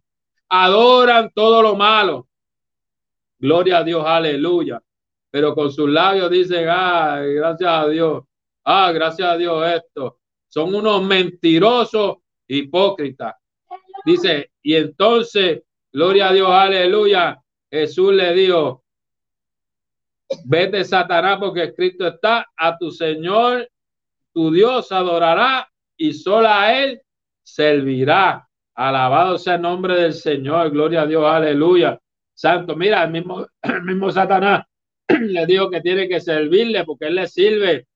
Adoran 0.50 1.32
todo 1.34 1.62
lo 1.62 1.76
malo. 1.76 2.28
Gloria 3.40 3.78
a 3.78 3.84
Dios, 3.86 4.06
aleluya 4.06 4.82
pero 5.30 5.54
con 5.54 5.72
sus 5.72 5.90
labios 5.90 6.32
dicen, 6.32 6.68
ah, 6.70 7.20
gracias 7.22 7.70
a 7.70 7.88
Dios, 7.88 8.24
ah, 8.64 8.92
gracias 8.92 9.30
a 9.30 9.38
Dios 9.38 9.68
esto. 9.68 10.20
Son 10.48 10.74
unos 10.74 11.04
mentirosos 11.04 12.18
hipócritas. 12.48 13.36
Dice, 14.06 14.52
y 14.62 14.76
entonces, 14.76 15.64
gloria 15.92 16.30
a 16.30 16.34
Dios, 16.34 16.50
aleluya, 16.50 17.42
Jesús 17.70 18.14
le 18.14 18.34
dijo, 18.34 18.84
vete 20.46 20.84
Satanás 20.84 21.38
porque 21.40 21.64
escrito 21.64 22.08
está, 22.08 22.48
a 22.56 22.78
tu 22.78 22.92
Señor, 22.92 23.70
tu 24.34 24.52
Dios 24.52 24.92
adorará 24.92 25.70
y 25.98 26.14
solo 26.14 26.48
a 26.48 26.74
Él 26.74 27.02
servirá. 27.44 28.48
Alabado 28.76 29.38
sea 29.38 29.56
el 29.56 29.62
nombre 29.62 30.00
del 30.00 30.14
Señor, 30.14 30.70
gloria 30.70 31.02
a 31.02 31.08
Dios, 31.08 31.26
aleluya. 31.26 32.00
Santo, 32.34 32.76
mira, 32.76 33.04
el 33.04 33.12
mismo, 33.12 33.48
el 33.64 33.84
mismo 33.84 34.12
Satanás 34.12 34.66
le 35.08 35.46
dijo 35.46 35.70
que 35.70 35.82
tiene 35.82 36.08
que 36.08 36.22
servirle 36.22 36.86
porque 36.86 37.08
él 37.08 37.16
le 37.16 37.28
sirve. 37.28 37.88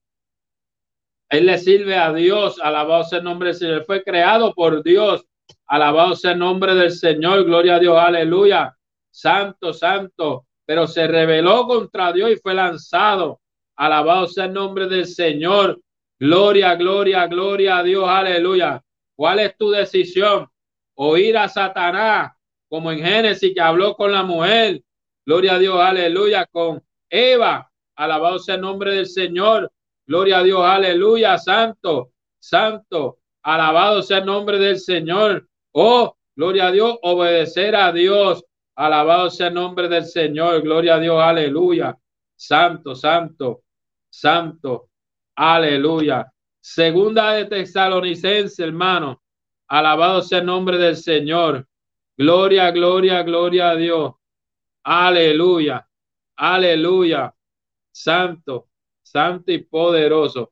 Él 1.32 1.46
le 1.46 1.58
sirve 1.58 1.96
a 1.96 2.12
Dios. 2.12 2.60
Alabado 2.62 3.06
sea 3.06 3.20
el 3.20 3.24
nombre 3.24 3.50
del 3.50 3.58
Señor. 3.58 3.86
Fue 3.86 4.04
creado 4.04 4.54
por 4.54 4.84
Dios. 4.84 5.26
Alabado 5.66 6.14
sea 6.14 6.34
el 6.34 6.40
nombre 6.40 6.76
del 6.76 6.92
Señor. 6.92 7.46
Gloria 7.46 7.76
a 7.76 7.80
Dios. 7.80 7.98
Aleluya. 7.98 8.76
Santo, 9.10 9.72
santo. 9.72 10.46
Pero 10.66 10.88
se 10.88 11.08
rebeló 11.08 11.66
contra 11.68 12.12
Dios 12.12 12.32
y 12.32 12.36
fue 12.36 12.54
lanzado. 12.54 13.40
Alabado 13.78 14.28
sea 14.28 14.46
el 14.46 14.54
nombre 14.54 14.88
del 14.88 15.08
Señor. 15.08 15.80
Gloria, 16.20 16.76
gloria, 16.76 17.26
gloria 17.28 17.78
a 17.78 17.84
Dios. 17.84 18.04
Aleluya. 18.06 18.84
¿Cuál 19.16 19.40
es 19.40 19.56
tu 19.56 19.70
decisión? 19.70 20.50
Oír 20.96 21.38
a 21.38 21.48
Satanás, 21.48 22.34
como 22.68 22.92
en 22.92 23.00
Génesis 23.00 23.54
que 23.56 23.62
habló 23.62 23.96
con 23.96 24.12
la 24.12 24.24
mujer. 24.24 24.84
Gloria 25.26 25.54
a 25.54 25.60
Dios. 25.60 25.80
Aleluya. 25.80 26.46
Con 26.52 26.84
Eva. 27.10 27.72
Alabado 27.96 28.38
sea 28.38 28.56
el 28.56 28.62
nombre 28.62 28.94
del 28.94 29.08
Señor. 29.08 29.72
Gloria 30.12 30.40
a 30.40 30.44
Dios. 30.44 30.62
Aleluya. 30.62 31.38
Santo, 31.38 32.12
santo. 32.38 33.20
Alabado 33.44 34.02
sea 34.04 34.18
el 34.18 34.26
nombre 34.26 34.60
del 34.60 34.78
Señor. 34.78 35.48
Oh, 35.72 36.18
gloria 36.36 36.68
a 36.68 36.72
Dios. 36.74 36.98
Obedecer 37.02 37.78
a 37.78 37.94
Dios. 37.94 38.44
Alabado 38.76 39.30
sea 39.30 39.48
el 39.48 39.54
nombre 39.54 39.88
del 39.88 40.04
Señor. 40.04 40.64
Gloria 40.64 40.96
a 40.96 41.00
Dios. 41.00 41.18
Aleluya. 41.18 41.98
Santo, 42.36 42.94
santo, 42.94 43.64
santo. 44.10 44.90
Aleluya. 45.34 46.30
Segunda 46.60 47.32
de 47.32 47.46
Tesalonicense, 47.46 48.66
hermano. 48.66 49.22
Alabado 49.70 50.22
sea 50.24 50.40
el 50.40 50.46
nombre 50.46 50.78
del 50.78 50.98
Señor. 50.98 51.66
Gloria, 52.18 52.70
gloria, 52.72 53.24
gloria 53.24 53.70
a 53.70 53.76
Dios. 53.78 54.12
Aleluya. 54.84 55.88
Aleluya. 56.36 57.34
Santo, 57.94 58.71
santo 59.12 59.52
y 59.52 59.60
poderoso. 59.60 60.52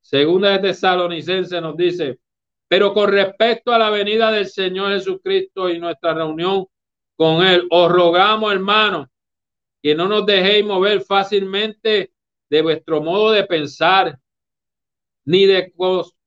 Segunda 0.00 0.50
de 0.52 0.60
Tesalonicense 0.60 1.60
nos 1.60 1.76
dice, 1.76 2.20
pero 2.68 2.94
con 2.94 3.10
respecto 3.10 3.72
a 3.72 3.78
la 3.78 3.90
venida 3.90 4.30
del 4.30 4.46
Señor 4.46 4.92
Jesucristo 4.92 5.68
y 5.68 5.78
nuestra 5.78 6.14
reunión 6.14 6.66
con 7.16 7.44
Él, 7.44 7.66
os 7.70 7.90
rogamos, 7.90 8.52
hermanos, 8.52 9.08
que 9.82 9.94
no 9.94 10.08
nos 10.08 10.26
dejéis 10.26 10.64
mover 10.64 11.00
fácilmente 11.00 12.12
de 12.48 12.62
vuestro 12.62 13.02
modo 13.02 13.32
de 13.32 13.44
pensar, 13.44 14.18
ni 15.24 15.46
de 15.46 15.72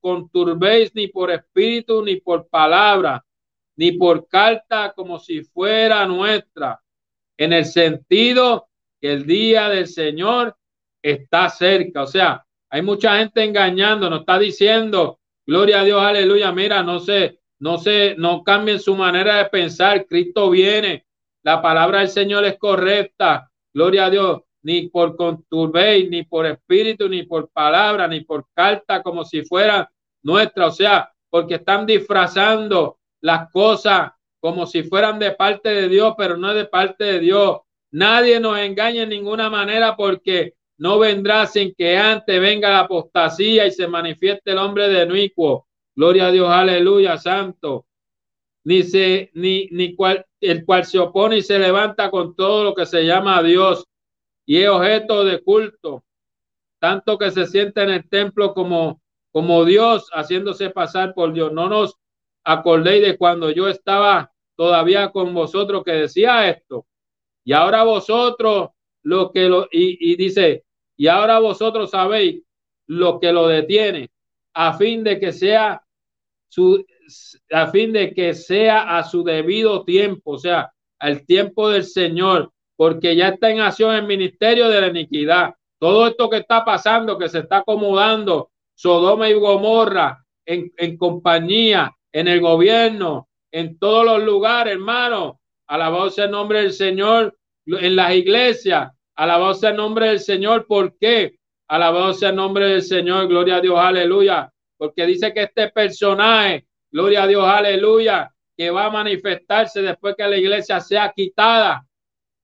conturbéis 0.00 0.94
ni 0.94 1.08
por 1.08 1.30
espíritu, 1.30 2.02
ni 2.02 2.16
por 2.16 2.48
palabra, 2.48 3.24
ni 3.76 3.92
por 3.92 4.26
carta 4.28 4.92
como 4.94 5.18
si 5.18 5.42
fuera 5.42 6.06
nuestra, 6.06 6.80
en 7.38 7.54
el 7.54 7.64
sentido 7.64 8.68
que 9.00 9.12
el 9.14 9.26
día 9.26 9.70
del 9.70 9.86
Señor 9.86 10.56
está 11.02 11.48
cerca. 11.48 12.02
O 12.02 12.06
sea, 12.06 12.44
hay 12.68 12.82
mucha 12.82 13.18
gente 13.18 13.42
engañando, 13.42 14.08
nos 14.08 14.20
está 14.20 14.38
diciendo, 14.38 15.18
gloria 15.46 15.80
a 15.80 15.84
Dios, 15.84 16.02
aleluya, 16.02 16.52
mira, 16.52 16.82
no 16.82 17.00
sé, 17.00 17.40
no 17.58 17.78
sé, 17.78 18.14
no 18.16 18.42
cambien 18.42 18.80
su 18.80 18.94
manera 18.94 19.36
de 19.36 19.44
pensar, 19.46 20.06
Cristo 20.06 20.50
viene, 20.50 21.04
La 21.42 21.62
palabra 21.62 22.00
del 22.00 22.08
Señor 22.08 22.44
es 22.44 22.58
correcta. 22.58 23.50
Gloria 23.72 24.06
a 24.06 24.10
Dios. 24.10 24.42
Ni 24.62 24.88
por 24.88 25.16
conturbéis, 25.16 26.10
ni 26.10 26.22
por 26.24 26.44
espíritu, 26.44 27.08
ni 27.08 27.22
por 27.22 27.48
palabra, 27.50 28.06
ni 28.06 28.20
por 28.20 28.46
carta, 28.52 29.02
como 29.02 29.24
si 29.24 29.42
fuera 29.42 29.90
nuestra. 30.22 30.66
O 30.66 30.70
sea, 30.70 31.10
porque 31.30 31.54
están 31.54 31.86
disfrazando 31.86 32.98
las 33.22 33.50
cosas 33.50 34.12
como 34.38 34.66
si 34.66 34.82
fueran 34.82 35.18
de 35.18 35.32
parte 35.32 35.70
de 35.70 35.88
Dios, 35.88 36.14
pero 36.16 36.36
no 36.36 36.52
de 36.52 36.66
parte 36.66 37.04
de 37.04 37.20
Dios. 37.20 37.60
Nadie 37.92 38.38
nos 38.38 38.58
engaña 38.58 39.02
en 39.02 39.08
ninguna 39.08 39.48
manera 39.48 39.96
porque 39.96 40.54
no 40.80 40.98
vendrá 40.98 41.46
sin 41.46 41.74
que 41.74 41.96
antes 41.96 42.40
venga 42.40 42.70
la 42.70 42.80
apostasía 42.80 43.66
y 43.66 43.70
se 43.70 43.86
manifieste 43.86 44.52
el 44.52 44.58
hombre 44.58 44.88
de 44.88 45.06
nuicuo. 45.06 45.66
Gloria 45.94 46.26
a 46.26 46.30
Dios, 46.32 46.48
aleluya, 46.48 47.18
santo 47.18 47.86
ni 48.64 48.82
se 48.82 49.30
ni 49.34 49.68
ni 49.70 49.94
cual 49.94 50.24
el 50.40 50.64
cual 50.64 50.84
se 50.84 50.98
opone 50.98 51.38
y 51.38 51.42
se 51.42 51.58
levanta 51.58 52.10
con 52.10 52.34
todo 52.34 52.64
lo 52.64 52.74
que 52.74 52.86
se 52.86 53.04
llama 53.04 53.42
Dios 53.42 53.86
y 54.46 54.58
es 54.58 54.68
objeto 54.68 55.24
de 55.24 55.42
culto, 55.42 56.04
tanto 56.78 57.18
que 57.18 57.30
se 57.30 57.46
siente 57.46 57.82
en 57.82 57.90
el 57.90 58.08
templo 58.08 58.54
como 58.54 59.00
como 59.32 59.64
Dios 59.64 60.08
haciéndose 60.12 60.70
pasar 60.70 61.14
por 61.14 61.32
Dios. 61.32 61.52
No 61.52 61.68
nos 61.68 61.96
acordéis 62.44 63.02
de 63.06 63.16
cuando 63.16 63.50
yo 63.50 63.68
estaba 63.68 64.32
todavía 64.56 65.10
con 65.10 65.32
vosotros 65.34 65.84
que 65.84 65.92
decía 65.92 66.48
esto. 66.48 66.86
Y 67.44 67.52
ahora 67.52 67.84
vosotros 67.84 68.70
lo 69.02 69.30
que 69.30 69.48
lo 69.48 69.68
y 69.70 70.16
dice, 70.16 70.64
y 71.00 71.08
ahora 71.08 71.38
vosotros 71.38 71.92
sabéis 71.92 72.42
lo 72.86 73.18
que 73.20 73.32
lo 73.32 73.48
detiene 73.48 74.10
a 74.52 74.74
fin 74.74 75.02
de 75.02 75.18
que 75.18 75.32
sea 75.32 75.82
su 76.50 76.84
a 77.50 77.68
fin 77.68 77.94
de 77.94 78.12
que 78.12 78.34
sea 78.34 78.98
a 78.98 79.02
su 79.02 79.24
debido 79.24 79.82
tiempo, 79.86 80.32
o 80.32 80.38
sea, 80.38 80.70
al 80.98 81.24
tiempo 81.24 81.70
del 81.70 81.84
Señor, 81.84 82.52
porque 82.76 83.16
ya 83.16 83.28
está 83.28 83.50
en 83.50 83.60
acción 83.60 83.94
el 83.94 84.06
ministerio 84.06 84.68
de 84.68 84.78
la 84.78 84.88
iniquidad. 84.88 85.54
Todo 85.78 86.06
esto 86.06 86.28
que 86.28 86.36
está 86.36 86.66
pasando, 86.66 87.16
que 87.16 87.30
se 87.30 87.38
está 87.38 87.58
acomodando, 87.58 88.50
Sodoma 88.74 89.30
y 89.30 89.32
Gomorra, 89.32 90.22
en, 90.44 90.98
compañía, 90.98 91.96
en 92.12 92.28
el 92.28 92.42
gobierno, 92.42 93.30
en 93.50 93.78
todos 93.78 94.04
los 94.04 94.22
lugares, 94.22 94.74
hermano. 94.74 95.40
Alabado 95.66 96.10
sea 96.10 96.26
el 96.26 96.32
nombre 96.32 96.60
del 96.60 96.74
Señor 96.74 97.38
en 97.64 97.96
las 97.96 98.14
iglesias. 98.14 98.92
Alabado 99.20 99.54
sea 99.54 99.70
el 99.70 99.76
nombre 99.76 100.08
del 100.08 100.20
Señor. 100.20 100.66
¿Por 100.66 100.96
qué? 100.98 101.36
Alabado 101.68 102.14
sea 102.14 102.30
el 102.30 102.36
nombre 102.36 102.66
del 102.66 102.82
Señor. 102.82 103.28
Gloria 103.28 103.56
a 103.56 103.60
Dios. 103.60 103.78
Aleluya. 103.78 104.52
Porque 104.76 105.06
dice 105.06 105.32
que 105.34 105.42
este 105.42 105.68
personaje 105.68 106.66
Gloria 106.92 107.22
a 107.22 107.26
Dios, 107.28 107.44
aleluya, 107.46 108.34
que 108.56 108.70
va 108.70 108.86
a 108.86 108.90
manifestarse 108.90 109.80
después 109.80 110.16
que 110.16 110.26
la 110.26 110.36
iglesia 110.36 110.80
sea 110.80 111.12
quitada. 111.14 111.86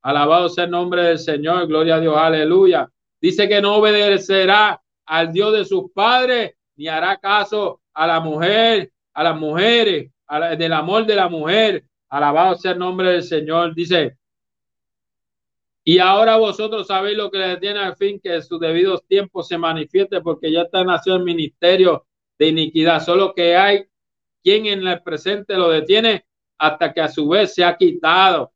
Alabado 0.03 0.49
sea 0.49 0.65
el 0.65 0.71
nombre 0.71 1.03
del 1.03 1.19
Señor, 1.19 1.67
gloria 1.67 1.97
a 1.97 2.01
Dios, 2.01 2.17
aleluya. 2.17 2.89
Dice 3.21 3.49
que 3.49 3.61
no 3.61 3.77
obedecerá 3.77 4.81
al 5.05 5.33
Dios 5.33 5.53
de 5.53 5.65
sus 5.65 5.91
padres, 5.93 6.53
ni 6.77 6.87
hará 6.87 7.17
caso 7.17 7.81
a 7.93 8.07
la 8.07 8.21
mujer, 8.21 8.93
a 9.15 9.25
las 9.25 9.37
mujeres, 9.37 10.13
del 10.59 10.73
amor 10.73 11.07
de 11.07 11.17
la 11.17 11.29
mujer. 11.29 11.85
Alabado 12.09 12.55
sea 12.55 12.73
el 12.73 12.79
nombre 12.79 13.11
del 13.11 13.25
Señor. 13.25 13.75
Dice, 13.75 14.17
y 15.89 16.01
ahora 16.01 16.37
vosotros 16.37 16.89
sabéis 16.89 17.17
lo 17.17 17.31
que 17.31 17.39
le 17.39 17.59
tiene 17.59 17.79
al 17.79 17.95
fin 17.95 18.19
que 18.19 18.35
en 18.35 18.43
sus 18.43 18.59
debidos 18.59 19.07
tiempos 19.07 19.47
se 19.47 19.57
manifieste, 19.57 20.21
porque 20.21 20.51
ya 20.51 20.63
está 20.63 20.83
nacido 20.83 21.15
el 21.15 21.23
ministerio 21.23 22.09
de 22.37 22.49
iniquidad. 22.49 23.01
Solo 23.01 23.33
que 23.33 23.55
hay 23.55 23.85
quien 24.43 24.67
en 24.67 24.85
el 24.85 25.01
presente 25.05 25.55
lo 25.55 25.69
detiene 25.69 26.27
hasta 26.59 26.93
que 26.93 27.01
a 27.01 27.09
su 27.09 27.29
vez 27.29 27.55
se 27.55 27.63
ha 27.63 27.77
quitado, 27.77 28.53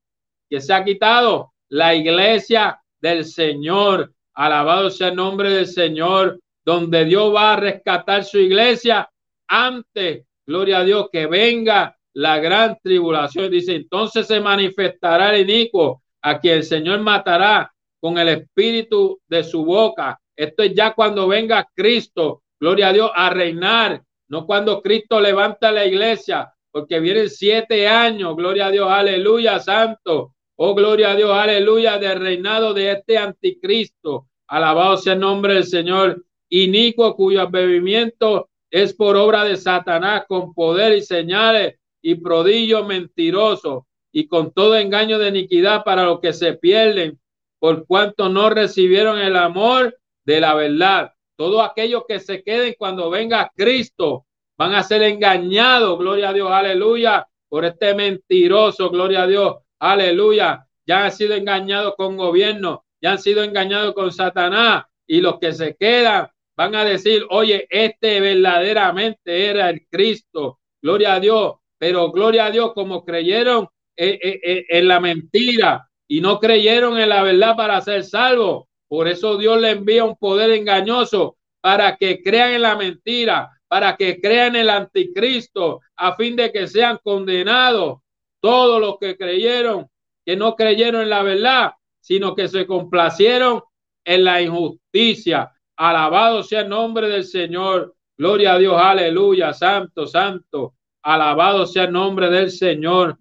que 0.49 0.61
se 0.61 0.73
ha 0.73 0.83
quitado 0.83 1.53
la 1.69 1.95
iglesia 1.95 2.83
del 3.01 3.25
Señor. 3.25 4.13
Alabado 4.35 4.91
sea 4.91 5.11
el 5.11 5.15
nombre 5.15 5.51
del 5.51 5.69
Señor, 5.69 6.41
donde 6.65 7.05
Dios 7.05 7.33
va 7.33 7.53
a 7.53 7.57
rescatar 7.57 8.25
su 8.25 8.39
iglesia 8.39 9.09
antes, 9.47 10.27
gloria 10.45 10.79
a 10.79 10.85
Dios, 10.85 11.09
que 11.13 11.29
venga 11.29 11.97
la 12.13 12.41
gran 12.41 12.77
tribulación. 12.83 13.53
Dice, 13.53 13.77
entonces 13.77 14.27
se 14.27 14.41
manifestará 14.41 15.37
el 15.37 15.49
inicuo, 15.49 16.03
a 16.23 16.39
quien 16.39 16.57
el 16.57 16.65
Señor 16.65 17.01
matará 17.01 17.73
con 18.01 18.19
el 18.19 18.29
espíritu 18.29 19.21
de 19.29 19.45
su 19.45 19.65
boca. 19.65 20.19
Esto 20.37 20.63
es 20.63 20.75
ya 20.75 20.95
cuando 20.95 21.29
venga 21.29 21.69
Cristo, 21.75 22.43
gloria 22.59 22.89
a 22.89 22.93
Dios, 22.93 23.11
a 23.15 23.31
reinar 23.31 24.03
no 24.31 24.47
cuando 24.47 24.81
Cristo 24.81 25.21
levanta 25.21 25.73
la 25.73 25.85
iglesia, 25.85 26.55
porque 26.71 27.01
vienen 27.01 27.29
siete 27.29 27.89
años, 27.89 28.37
gloria 28.37 28.67
a 28.67 28.71
Dios, 28.71 28.89
aleluya, 28.89 29.59
santo, 29.59 30.37
oh 30.55 30.73
gloria 30.73 31.11
a 31.11 31.17
Dios, 31.17 31.33
aleluya, 31.33 31.99
del 31.99 32.21
reinado 32.21 32.73
de 32.73 32.93
este 32.93 33.19
anticristo. 33.19 34.29
Alabado 34.47 34.97
sea 34.99 35.15
el 35.15 35.21
nombre 35.21 35.55
del 35.55 35.65
Señor, 35.65 36.25
inicuo 36.49 37.17
cuyo 37.17 37.51
bebimiento 37.51 38.51
es 38.71 38.95
por 38.95 39.17
obra 39.17 39.43
de 39.43 39.57
Satanás 39.57 40.25
con 40.29 40.55
poder 40.55 40.97
y 40.97 41.03
señales 41.03 41.81
y 42.01 42.15
prodigio 42.15 42.85
mentiroso 42.85 43.89
y 44.13 44.27
con 44.27 44.53
todo 44.53 44.77
engaño 44.77 45.19
de 45.19 45.29
iniquidad 45.29 45.85
para 45.85 46.05
los 46.05 46.21
que 46.21 46.33
se 46.33 46.55
pierden, 46.55 47.21
por 47.59 47.87
cuanto 47.87 48.29
no 48.29 48.51
recibieron 48.51 49.19
el 49.19 49.37
amor 49.37 49.99
de 50.25 50.41
la 50.41 50.55
verdad 50.55 51.13
todos 51.41 51.67
aquellos 51.67 52.03
que 52.07 52.21
se 52.21 52.43
queden 52.43 52.75
cuando 52.79 53.09
venga 53.09 53.51
Cristo 53.57 54.27
van 54.59 54.75
a 54.75 54.83
ser 54.83 55.03
engañados, 55.05 55.99
gloria 55.99 56.29
a 56.29 56.33
Dios, 56.35 56.53
aleluya, 56.53 57.27
por 57.49 57.65
este 57.65 57.95
mentiroso, 57.95 58.91
gloria 58.91 59.23
a 59.23 59.27
Dios, 59.27 59.57
aleluya. 59.79 60.67
Ya 60.85 61.07
han 61.07 61.13
sido 61.13 61.35
engañados 61.35 61.95
con 61.97 62.19
gobierno, 62.19 62.85
ya 63.01 63.13
han 63.13 63.19
sido 63.19 63.43
engañados 63.43 63.95
con 63.95 64.13
Satanás 64.13 64.85
y 65.07 65.23
los 65.23 65.39
que 65.39 65.55
se 65.55 65.77
quedan 65.77 66.29
van 66.55 66.75
a 66.75 66.85
decir, 66.85 67.25
oye, 67.31 67.67
este 67.71 68.21
verdaderamente 68.21 69.47
era 69.47 69.71
el 69.71 69.87
Cristo, 69.89 70.61
gloria 70.83 71.15
a 71.15 71.21
Dios, 71.21 71.55
pero 71.79 72.13
gloria 72.13 72.45
a 72.45 72.51
Dios 72.51 72.75
como 72.75 73.03
creyeron 73.03 73.67
en, 74.03 74.89
la 74.89 75.01
mentira 75.01 75.89
y 76.09 76.21
no 76.21 76.39
creyeron 76.41 76.99
en 76.99 77.09
la 77.09 77.23
verdad 77.23 77.55
para 77.57 77.81
ser 77.81 78.05
salvos 78.05 78.65
por 78.91 79.07
eso 79.07 79.39
Dios 79.39 79.61
le 79.61 79.71
envía 79.71 80.03
un 80.03 80.17
poder 80.17 80.51
engañoso 80.51 81.37
para 81.61 81.97
que 81.97 82.25
crean 82.25 82.55
en 82.55 82.63
la 82.63 82.75
mentira, 82.75 83.49
para 83.69 83.97
que 83.97 84.21
crean 84.21 84.57
en 84.57 84.63
el 84.63 84.71
anticristo, 84.71 85.81
a 85.95 86.17
fin 86.17 86.35
de 86.35 86.51
que 86.51 86.67
sean 86.67 86.99
condenados 87.01 88.01
todos 88.41 88.81
los 88.81 88.99
que 88.99 89.17
creyeron, 89.17 89.87
que 90.27 90.35
no 90.35 90.57
creyeron 90.57 91.03
en 91.03 91.11
la 91.11 91.23
verdad, 91.23 91.71
sino 92.01 92.35
que 92.35 92.49
se 92.49 92.67
complacieron 92.67 93.63
en 94.05 94.25
la 94.25 94.43
injusticia. 94.43 95.53
Alabado 95.77 96.43
sea 96.43 96.63
el 96.63 96.69
nombre 96.69 97.09
del 97.09 97.23
Señor. 97.23 97.95
Gloria 98.19 98.55
a 98.55 98.59
Dios, 98.59 98.75
aleluya, 98.77 99.53
santo, 99.53 100.09
santo. 100.09 100.75
Alabado 101.05 101.65
sea 101.65 101.85
el 101.85 101.93
nombre 101.93 102.29
del 102.29 102.51
Señor. 102.51 103.17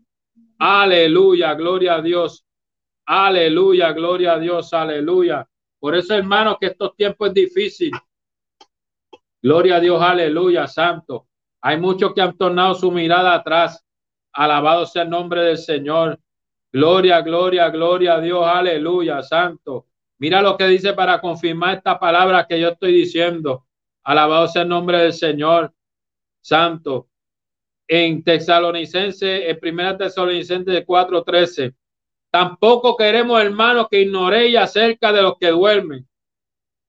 Aleluya, 0.59 1.53
gloria 1.53 1.95
a 1.95 2.01
Dios. 2.01 2.45
Aleluya, 3.05 3.91
gloria 3.93 4.33
a 4.33 4.39
Dios, 4.39 4.73
aleluya. 4.73 5.47
Por 5.79 5.95
eso, 5.95 6.13
hermanos, 6.13 6.57
que 6.59 6.67
estos 6.67 6.95
tiempos 6.95 7.29
es 7.29 7.33
difícil. 7.33 7.91
Gloria 9.41 9.77
a 9.77 9.79
Dios, 9.79 10.01
aleluya, 10.01 10.67
santo. 10.67 11.27
Hay 11.61 11.79
muchos 11.79 12.13
que 12.13 12.21
han 12.21 12.37
tornado 12.37 12.75
su 12.75 12.91
mirada 12.91 13.33
atrás. 13.33 13.85
Alabado 14.33 14.85
sea 14.85 15.03
el 15.03 15.09
nombre 15.09 15.43
del 15.43 15.57
Señor. 15.57 16.19
Gloria, 16.71 17.21
gloria, 17.21 17.69
gloria 17.69 18.15
a 18.15 18.21
Dios, 18.21 18.45
aleluya, 18.45 19.23
santo. 19.23 19.87
Mira 20.19 20.41
lo 20.41 20.57
que 20.57 20.67
dice 20.67 20.93
para 20.93 21.21
confirmar 21.21 21.77
esta 21.77 21.97
palabra 21.97 22.45
que 22.45 22.59
yo 22.59 22.69
estoy 22.69 22.91
diciendo. 22.93 23.65
Alabado 24.03 24.47
sea 24.49 24.63
el 24.63 24.69
nombre 24.69 24.99
del 24.99 25.13
Señor, 25.13 25.73
santo. 26.41 27.08
En 27.91 28.23
Tesalonicense, 28.23 29.49
en 29.49 29.59
primera 29.59 29.97
Tesalonicense 29.97 30.85
4:13, 30.85 31.73
Tampoco 32.31 32.95
queremos, 32.95 33.41
hermanos, 33.41 33.87
que 33.89 34.01
ignoréis 34.01 34.55
acerca 34.55 35.11
de 35.11 35.23
los 35.23 35.37
que 35.39 35.47
duermen, 35.47 36.07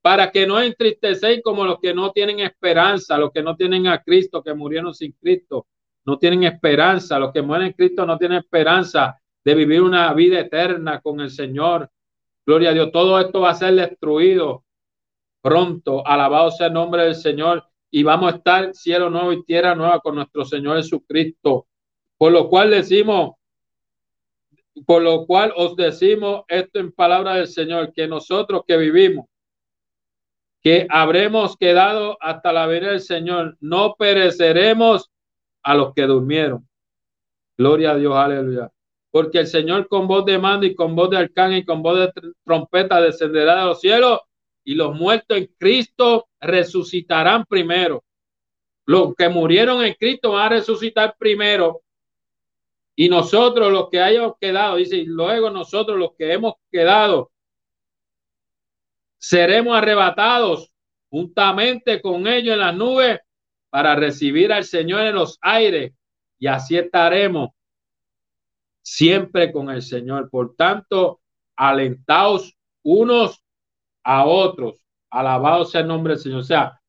para 0.02 0.30
que 0.30 0.46
no 0.46 0.60
entristecéis 0.60 1.40
como 1.42 1.64
los 1.64 1.80
que 1.80 1.94
no 1.94 2.12
tienen 2.12 2.40
esperanza, 2.40 3.16
los 3.16 3.32
que 3.32 3.42
no 3.42 3.56
tienen 3.56 3.86
a 3.86 4.02
Cristo, 4.02 4.42
que 4.42 4.52
murieron 4.52 4.94
sin 4.94 5.12
Cristo, 5.12 5.66
no 6.04 6.18
tienen 6.18 6.44
esperanza, 6.44 7.18
los 7.18 7.32
que 7.32 7.40
mueren 7.40 7.68
en 7.68 7.72
Cristo 7.72 8.04
no 8.04 8.18
tienen 8.18 8.38
esperanza 8.38 9.18
de 9.42 9.54
vivir 9.54 9.80
una 9.80 10.12
vida 10.12 10.40
eterna 10.40 11.00
con 11.00 11.20
el 11.20 11.30
Señor. 11.30 11.90
Gloria 12.44 12.70
a 12.70 12.74
Dios, 12.74 12.92
todo 12.92 13.18
esto 13.18 13.40
va 13.40 13.50
a 13.50 13.54
ser 13.54 13.74
destruido 13.74 14.64
pronto. 15.42 16.06
Alabado 16.06 16.50
sea 16.50 16.66
el 16.66 16.74
nombre 16.74 17.04
del 17.04 17.14
Señor 17.14 17.69
y 17.90 18.02
vamos 18.02 18.32
a 18.32 18.36
estar 18.36 18.74
cielo 18.74 19.10
nuevo 19.10 19.32
y 19.32 19.44
tierra 19.44 19.74
nueva 19.74 20.00
con 20.00 20.14
nuestro 20.14 20.44
Señor 20.44 20.76
Jesucristo. 20.76 21.66
Por 22.16 22.32
lo 22.32 22.48
cual 22.48 22.70
decimos, 22.70 23.32
por 24.86 25.02
lo 25.02 25.26
cual 25.26 25.52
os 25.56 25.74
decimos 25.74 26.44
esto 26.48 26.78
en 26.78 26.92
palabra 26.92 27.34
del 27.34 27.48
Señor, 27.48 27.92
que 27.92 28.06
nosotros 28.06 28.62
que 28.66 28.76
vivimos, 28.76 29.26
que 30.62 30.86
habremos 30.88 31.56
quedado 31.56 32.16
hasta 32.20 32.52
la 32.52 32.66
venida 32.66 32.90
del 32.90 33.00
Señor, 33.00 33.56
no 33.60 33.94
pereceremos 33.98 35.10
a 35.62 35.74
los 35.74 35.92
que 35.94 36.02
durmieron. 36.02 36.68
Gloria 37.56 37.92
a 37.92 37.96
Dios, 37.96 38.14
aleluya. 38.14 38.70
porque 39.10 39.40
el 39.40 39.46
Señor 39.48 39.88
con 39.88 40.06
voz 40.06 40.24
de 40.24 40.38
mando 40.38 40.66
y 40.66 40.74
con 40.74 40.94
voz 40.94 41.10
de 41.10 41.16
arcángel 41.16 41.58
y 41.58 41.64
con 41.64 41.82
voz 41.82 41.98
de 41.98 42.12
trompeta 42.44 43.00
descenderá 43.00 43.60
de 43.60 43.66
los 43.66 43.80
cielos 43.80 44.20
y 44.64 44.74
los 44.74 44.94
muertos 44.94 45.38
en 45.38 45.46
Cristo 45.58 46.28
resucitarán 46.40 47.44
primero. 47.44 48.04
Los 48.86 49.14
que 49.14 49.28
murieron 49.28 49.84
en 49.84 49.94
Cristo 49.94 50.32
van 50.32 50.46
a 50.46 50.48
resucitar 50.56 51.16
primero. 51.18 51.82
Y 52.96 53.08
nosotros 53.08 53.72
los 53.72 53.88
que 53.88 54.00
hayamos 54.00 54.34
quedado, 54.40 54.76
dice, 54.76 55.04
luego 55.06 55.50
nosotros 55.50 55.98
los 55.98 56.14
que 56.16 56.32
hemos 56.32 56.54
quedado, 56.70 57.30
seremos 59.18 59.76
arrebatados 59.76 60.70
juntamente 61.08 62.00
con 62.00 62.26
ellos 62.26 62.54
en 62.54 62.60
las 62.60 62.74
nubes 62.74 63.20
para 63.70 63.94
recibir 63.94 64.52
al 64.52 64.64
Señor 64.64 65.02
en 65.02 65.14
los 65.14 65.38
aires 65.40 65.92
y 66.38 66.46
así 66.46 66.76
estaremos 66.76 67.50
siempre 68.82 69.52
con 69.52 69.70
el 69.70 69.82
Señor. 69.82 70.30
Por 70.30 70.56
tanto, 70.56 71.20
alentaos 71.56 72.56
unos 72.82 73.42
a 74.10 74.24
otros. 74.26 74.84
Alabado 75.10 75.64
sea 75.64 75.82
el 75.82 75.88
nombre 75.88 76.14
del 76.14 76.22
Señor. 76.22 76.40
O 76.40 76.44
sea, 76.44 76.80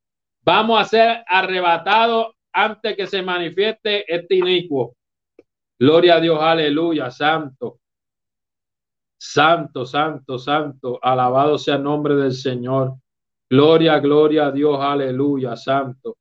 vamos 0.43 0.82
a 0.82 0.86
ser 0.86 1.24
arrebatados 1.28 2.34
antes 2.51 2.95
que 2.95 3.05
se 3.05 3.22
manifieste 3.22 4.11
este 4.13 4.36
inicuo. 4.36 4.95
Gloria 5.78 6.15
a 6.15 6.19
Dios, 6.19 6.39
aleluya, 6.41 7.11
santo. 7.11 7.80
Santo, 9.17 9.86
santo, 9.86 10.39
santo. 10.39 10.99
Alabado 11.01 11.59
sea 11.59 11.76
el 11.76 11.84
nombre 11.84 12.15
del 12.15 12.34
Señor. 12.34 12.95
Gloria, 13.49 13.99
gloria 13.99 14.47
a 14.47 14.51
Dios, 14.51 14.80
aleluya, 14.80 15.55
santo. 15.55 16.17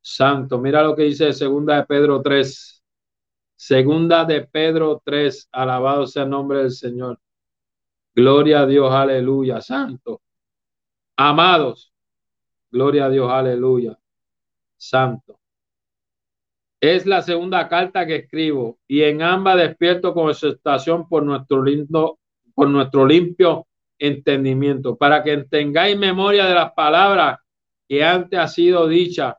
Santo. 0.00 0.58
Mira 0.58 0.82
lo 0.82 0.96
que 0.96 1.04
dice 1.04 1.32
segunda 1.32 1.76
de 1.76 1.86
Pedro 1.86 2.22
3. 2.22 2.82
Segunda 3.56 4.24
de 4.24 4.46
Pedro 4.46 5.00
3. 5.04 5.48
Alabado 5.52 6.06
sea 6.06 6.24
el 6.24 6.30
nombre 6.30 6.58
del 6.58 6.72
Señor. 6.72 7.20
Gloria 8.14 8.60
a 8.60 8.66
Dios, 8.66 8.92
aleluya, 8.92 9.60
santo. 9.60 10.23
Amados, 11.16 11.92
gloria 12.70 13.06
a 13.06 13.10
Dios, 13.10 13.30
aleluya, 13.30 13.96
santo. 14.76 15.38
Es 16.80 17.06
la 17.06 17.22
segunda 17.22 17.68
carta 17.68 18.06
que 18.06 18.16
escribo 18.16 18.78
y 18.88 19.02
en 19.02 19.22
ambas 19.22 19.56
despierto 19.56 20.12
con 20.12 20.28
exhortación 20.28 21.08
por 21.08 21.22
nuestro 21.22 21.62
lindo, 21.62 22.18
por 22.54 22.68
nuestro 22.68 23.06
limpio 23.06 23.66
entendimiento, 23.98 24.96
para 24.96 25.22
que 25.22 25.44
tengáis 25.44 25.96
memoria 25.96 26.46
de 26.46 26.54
las 26.54 26.72
palabras 26.72 27.38
que 27.88 28.04
antes 28.04 28.38
ha 28.38 28.48
sido 28.48 28.88
dicha 28.88 29.38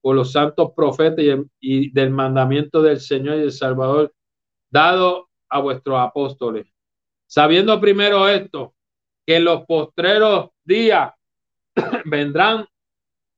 por 0.00 0.16
los 0.16 0.32
santos 0.32 0.72
profetas 0.74 1.24
y, 1.60 1.90
del 1.92 2.10
mandamiento 2.10 2.82
del 2.82 3.00
Señor 3.00 3.36
y 3.36 3.40
del 3.42 3.52
Salvador 3.52 4.12
dado 4.68 5.28
a 5.48 5.60
vuestros 5.60 5.98
apóstoles. 6.00 6.66
Sabiendo 7.26 7.80
primero 7.80 8.28
esto, 8.28 8.74
que 9.24 9.38
los 9.38 9.64
postreros 9.66 10.50
días 10.64 11.12
vendrán 12.04 12.66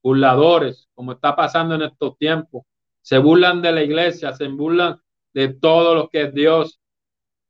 burladores, 0.02 0.88
como 0.94 1.12
está 1.12 1.34
pasando 1.34 1.74
en 1.74 1.82
estos 1.82 2.16
tiempos. 2.18 2.64
Se 3.00 3.18
burlan 3.18 3.62
de 3.62 3.72
la 3.72 3.82
iglesia, 3.82 4.32
se 4.32 4.46
burlan 4.48 5.00
de 5.32 5.48
todo 5.48 5.94
lo 5.94 6.08
que 6.08 6.22
es 6.22 6.34
Dios, 6.34 6.80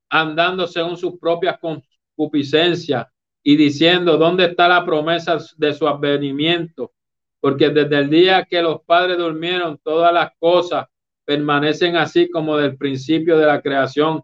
andando 0.09 0.67
según 0.67 0.97
sus 0.97 1.19
propias 1.19 1.59
concupiscencias 1.59 3.07
y 3.43 3.57
diciendo, 3.57 4.17
¿dónde 4.17 4.47
está 4.47 4.69
la 4.69 4.85
promesa 4.85 5.39
de 5.57 5.75
su 5.75 5.87
advenimiento? 5.87 6.93
Porque 7.41 7.71
desde 7.71 7.99
el 7.99 8.09
día 8.09 8.45
que 8.45 8.63
los 8.63 8.83
padres 8.83 9.19
durmieron, 9.19 9.79
todas 9.79 10.15
las 10.15 10.31
cosas 10.39 10.87
permanecen 11.25 11.97
así 11.97 12.31
como 12.31 12.57
del 12.57 12.77
principio 12.77 13.37
de 13.37 13.47
la 13.47 13.61
creación. 13.61 14.23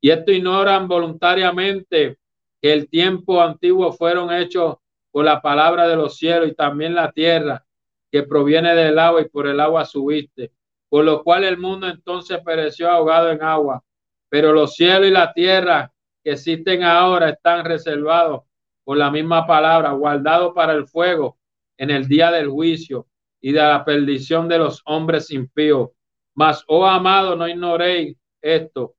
Y 0.00 0.10
esto 0.10 0.32
ignoran 0.32 0.88
voluntariamente 0.88 2.18
que 2.62 2.72
el 2.72 2.88
tiempo 2.88 3.42
antiguo 3.42 3.92
fueron 3.92 4.32
hechos 4.32 4.76
por 5.10 5.24
la 5.24 5.42
palabra 5.42 5.88
de 5.88 5.96
los 5.96 6.16
cielos 6.16 6.48
y 6.48 6.54
también 6.54 6.94
la 6.94 7.10
tierra 7.10 7.66
que 8.10 8.22
proviene 8.22 8.74
del 8.76 8.98
agua 9.00 9.20
y 9.22 9.28
por 9.28 9.48
el 9.48 9.58
agua 9.58 9.84
subiste, 9.84 10.52
por 10.88 11.04
lo 11.04 11.24
cual 11.24 11.42
el 11.42 11.58
mundo 11.58 11.88
entonces 11.88 12.38
pereció 12.44 12.88
ahogado 12.88 13.30
en 13.30 13.42
agua, 13.42 13.82
pero 14.28 14.52
los 14.52 14.74
cielos 14.76 15.08
y 15.08 15.10
la 15.10 15.32
tierra 15.32 15.92
que 16.22 16.32
existen 16.32 16.84
ahora 16.84 17.30
están 17.30 17.64
reservados 17.64 18.42
por 18.84 18.96
la 18.96 19.10
misma 19.10 19.44
palabra, 19.44 19.90
guardados 19.90 20.52
para 20.54 20.72
el 20.72 20.86
fuego 20.86 21.38
en 21.76 21.90
el 21.90 22.06
día 22.06 22.30
del 22.30 22.48
juicio 22.48 23.08
y 23.40 23.50
de 23.50 23.60
la 23.60 23.84
perdición 23.84 24.48
de 24.48 24.58
los 24.58 24.82
hombres 24.84 25.32
impíos. 25.32 25.90
Mas, 26.34 26.62
oh 26.68 26.86
amado, 26.86 27.34
no 27.34 27.48
ignoréis 27.48 28.16
esto, 28.40 28.94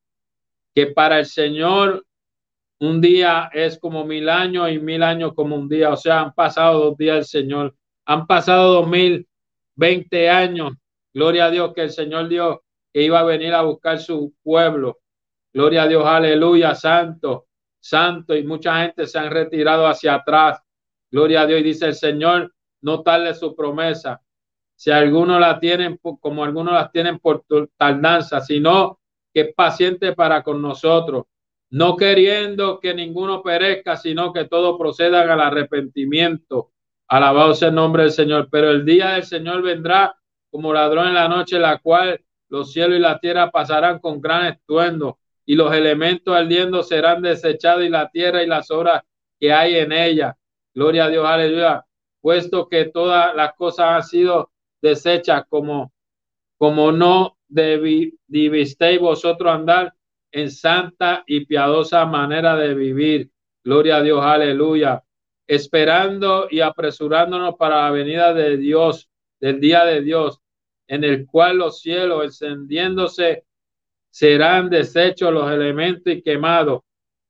que 0.76 0.88
para 0.88 1.20
el 1.20 1.26
Señor 1.26 2.06
un 2.86 3.00
día 3.00 3.50
es 3.54 3.80
como 3.80 4.04
mil 4.04 4.28
años 4.28 4.70
y 4.70 4.78
mil 4.78 5.04
años 5.04 5.34
como 5.34 5.56
un 5.56 5.70
día. 5.70 5.92
O 5.92 5.96
sea, 5.96 6.20
han 6.20 6.34
pasado 6.34 6.86
dos 6.86 6.98
días 6.98 7.16
del 7.16 7.26
Señor. 7.26 7.76
Han 8.06 8.28
pasado 8.28 8.74
dos 8.74 8.88
mil 8.90 9.26
veinte 9.74 10.30
años. 10.30 10.74
Gloria 11.14 11.46
a 11.46 11.52
Dios 11.52 11.74
que 11.74 11.84
el 11.84 11.92
Señor 11.92 12.28
Dios 12.28 12.58
que 12.92 13.02
iba 13.04 13.20
a 13.20 13.24
venir 13.24 13.54
a 13.54 13.62
buscar 13.62 14.00
su 14.00 14.34
pueblo. 14.44 15.00
Gloria 15.54 15.84
a 15.84 15.88
Dios, 15.88 16.06
aleluya, 16.06 16.76
santo, 16.76 17.48
santo. 17.80 18.36
Y 18.36 18.44
mucha 18.44 18.82
gente 18.82 19.08
se 19.08 19.18
han 19.18 19.32
retirado 19.32 19.88
hacia 19.88 20.16
atrás. 20.16 20.62
Gloria 21.10 21.42
a 21.42 21.46
Dios. 21.48 21.62
Y 21.62 21.64
dice 21.64 21.86
el 21.86 21.96
Señor, 21.96 22.54
no 22.82 23.02
tarde 23.02 23.34
su 23.34 23.56
promesa. 23.56 24.22
Si 24.76 24.92
algunos 24.92 25.40
la 25.40 25.58
tienen, 25.58 25.98
como 26.20 26.44
algunos 26.44 26.74
las 26.74 26.92
tienen 26.92 27.18
por 27.20 27.46
tardanza, 27.78 28.42
sino 28.42 29.00
que 29.34 29.42
es 29.42 29.54
paciente 29.56 30.14
para 30.14 30.44
con 30.44 30.62
nosotros 30.62 31.26
no 31.74 31.98
queriendo 31.98 32.80
que 32.80 32.94
ninguno 32.94 33.42
perezca, 33.42 33.98
sino 33.98 34.32
que 34.32 34.46
todos 34.46 34.78
procedan 34.78 35.28
al 35.28 35.42
arrepentimiento. 35.42 36.72
Alabado 37.08 37.56
sea 37.56 37.70
el 37.70 37.76
nombre 37.76 38.04
del 38.04 38.12
Señor. 38.12 38.48
Pero 38.52 38.70
el 38.70 38.86
día 38.86 39.14
del 39.14 39.24
Señor 39.24 39.64
vendrá 39.64 40.16
como 40.52 40.72
ladrón 40.72 41.08
en 41.08 41.16
la 41.16 41.28
noche, 41.28 41.58
la 41.58 41.80
cual 41.80 42.24
los 42.48 42.72
cielos 42.72 43.00
y 43.00 43.02
la 43.02 43.20
tierra 43.20 43.50
pasarán 43.50 43.98
con 43.98 44.22
gran 44.22 44.46
estruendo, 44.46 45.18
y 45.48 45.56
los 45.56 45.74
elementos 45.74 46.36
ardiendo 46.36 46.84
serán 46.84 47.24
desechados, 47.24 47.84
y 47.84 47.90
la 47.90 48.08
tierra 48.12 48.44
y 48.44 48.48
las 48.48 48.70
obras 48.70 49.02
que 49.40 49.52
hay 49.52 49.78
en 49.78 49.94
ella. 49.94 50.38
Gloria 50.76 51.06
a 51.06 51.10
Dios, 51.10 51.26
aleluya. 51.26 51.84
Puesto 52.22 52.70
que 52.70 52.86
todas 52.86 53.36
las 53.36 53.56
cosas 53.56 53.88
han 53.88 54.04
sido 54.04 54.52
desechas, 54.80 55.46
como, 55.50 55.92
como 56.56 56.92
no 56.92 57.36
debisteis 57.48 59.00
vosotros 59.00 59.52
andar 59.52 59.92
en 60.34 60.50
santa 60.50 61.24
y 61.28 61.46
piadosa 61.46 62.06
manera 62.06 62.56
de 62.58 62.74
vivir. 62.74 63.30
Gloria 63.64 63.98
a 63.98 64.02
Dios, 64.02 64.26
aleluya. 64.26 65.04
Esperando 65.48 66.48
y 66.50 66.60
apresurándonos 66.60 67.56
para 67.56 67.84
la 67.84 67.92
venida 67.92 68.34
de 68.34 68.58
Dios, 68.58 69.10
del 69.40 69.60
día 69.60 69.86
de 69.86 70.02
Dios, 70.02 70.42
en 70.88 71.04
el 71.04 71.28
cual 71.28 71.58
los 71.58 71.82
cielos 71.82 72.24
encendiéndose 72.26 73.46
serán 74.10 74.70
deshechos 74.70 75.32
los 75.32 75.52
elementos 75.52 76.12
y 76.12 76.22
quemados. 76.22 76.82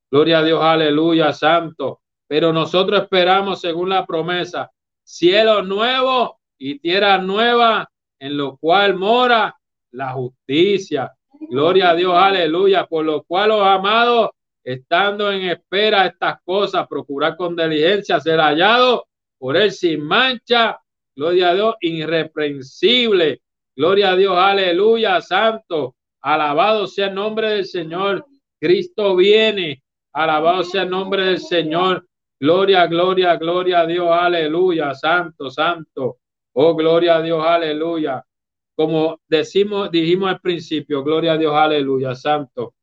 Gloria 0.09 0.39
a 0.39 0.43
Dios, 0.43 0.63
aleluya, 0.63 1.33
santo. 1.33 2.01
Pero 2.27 2.53
nosotros 2.53 3.01
esperamos, 3.01 3.59
según 3.59 3.89
la 3.89 4.05
promesa, 4.05 4.71
cielos 5.03 5.67
nuevos 5.67 6.31
y 6.57 6.79
tierra 6.79 7.17
nueva, 7.17 7.91
en 8.17 8.37
lo 8.37 8.57
cual 8.57 8.95
mora 8.95 9.55
la 9.91 10.11
justicia. 10.13 11.11
Gloria 11.49 11.91
a 11.91 11.95
Dios, 11.95 12.13
aleluya. 12.13 12.85
Por 12.85 13.05
lo 13.05 13.23
cual, 13.23 13.49
los 13.49 13.61
amados, 13.61 14.29
estando 14.63 15.31
en 15.31 15.43
espera 15.43 16.03
de 16.03 16.09
estas 16.09 16.41
cosas, 16.43 16.87
procurar 16.87 17.35
con 17.35 17.55
diligencia 17.55 18.19
ser 18.19 18.39
hallado 18.39 19.05
por 19.37 19.57
él 19.57 19.71
sin 19.71 20.01
mancha. 20.01 20.79
Gloria 21.15 21.49
a 21.49 21.53
Dios, 21.53 21.75
irreprensible. 21.81 23.41
Gloria 23.75 24.11
a 24.11 24.15
Dios, 24.15 24.37
aleluya, 24.37 25.21
santo. 25.21 25.95
Alabado 26.21 26.87
sea 26.87 27.07
el 27.07 27.15
nombre 27.15 27.49
del 27.49 27.65
Señor. 27.65 28.25
Cristo 28.59 29.15
viene. 29.15 29.83
Alabado 30.13 30.63
sea 30.63 30.83
el 30.83 30.89
nombre 30.89 31.25
del 31.25 31.39
Señor. 31.39 32.05
Gloria, 32.39 32.87
gloria, 32.87 33.35
gloria 33.35 33.81
a 33.81 33.87
Dios, 33.87 34.09
aleluya, 34.11 34.93
santo, 34.93 35.49
santo. 35.49 36.17
Oh, 36.53 36.75
gloria 36.75 37.15
a 37.15 37.21
Dios, 37.21 37.43
aleluya 37.45 38.23
como 38.75 39.19
decimos, 39.27 39.91
dijimos 39.91 40.29
al 40.29 40.39
principio, 40.39 41.03
gloria 41.03 41.33
a 41.33 41.37
Dios, 41.37 41.53
aleluya, 41.53 42.15
santo, 42.15 42.73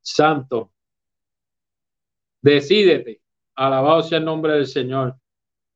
santo. 0.00 0.72
Decídete, 2.40 3.20
alabado 3.54 4.02
sea 4.02 4.18
el 4.18 4.24
nombre 4.24 4.54
del 4.54 4.66
Señor. 4.66 5.16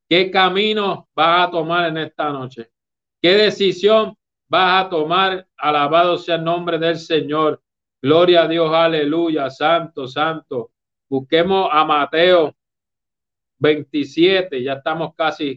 ¿Qué 0.09 0.31
camino 0.31 1.09
vas 1.15 1.49
a 1.49 1.51
tomar 1.51 1.89
en 1.89 1.99
esta 1.99 2.31
noche? 2.31 2.71
¿Qué 3.21 3.35
decisión 3.35 4.17
vas 4.49 4.85
a 4.85 4.89
tomar? 4.89 5.47
Alabado 5.57 6.19
sea 6.19 6.37
el 6.37 6.45
nombre 6.45 6.79
del 6.79 6.99
Señor. 6.99 7.63
Gloria 8.03 8.43
a 8.43 8.49
Dios, 8.49 8.73
aleluya, 8.73 9.49
santo, 9.51 10.07
santo. 10.07 10.73
Busquemos 11.09 11.69
a 11.73 11.85
Mateo 11.85 12.55
27, 13.59 14.63
ya 14.63 14.75
estamos 14.75 15.15
casi 15.15 15.57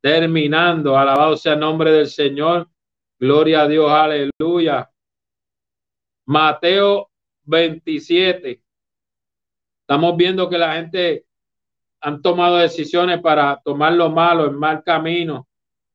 terminando. 0.00 0.96
Alabado 0.98 1.36
sea 1.36 1.54
el 1.54 1.60
nombre 1.60 1.90
del 1.92 2.06
Señor. 2.06 2.68
Gloria 3.18 3.62
a 3.62 3.68
Dios, 3.68 3.90
aleluya. 3.90 4.90
Mateo 6.26 7.10
27. 7.44 8.60
Estamos 9.80 10.16
viendo 10.16 10.48
que 10.48 10.58
la 10.58 10.74
gente 10.74 11.26
han 12.00 12.20
tomado 12.20 12.56
decisiones 12.56 13.20
para 13.20 13.60
tomar 13.64 13.92
lo 13.92 14.10
malo, 14.10 14.44
el 14.44 14.52
mal 14.52 14.82
camino. 14.82 15.48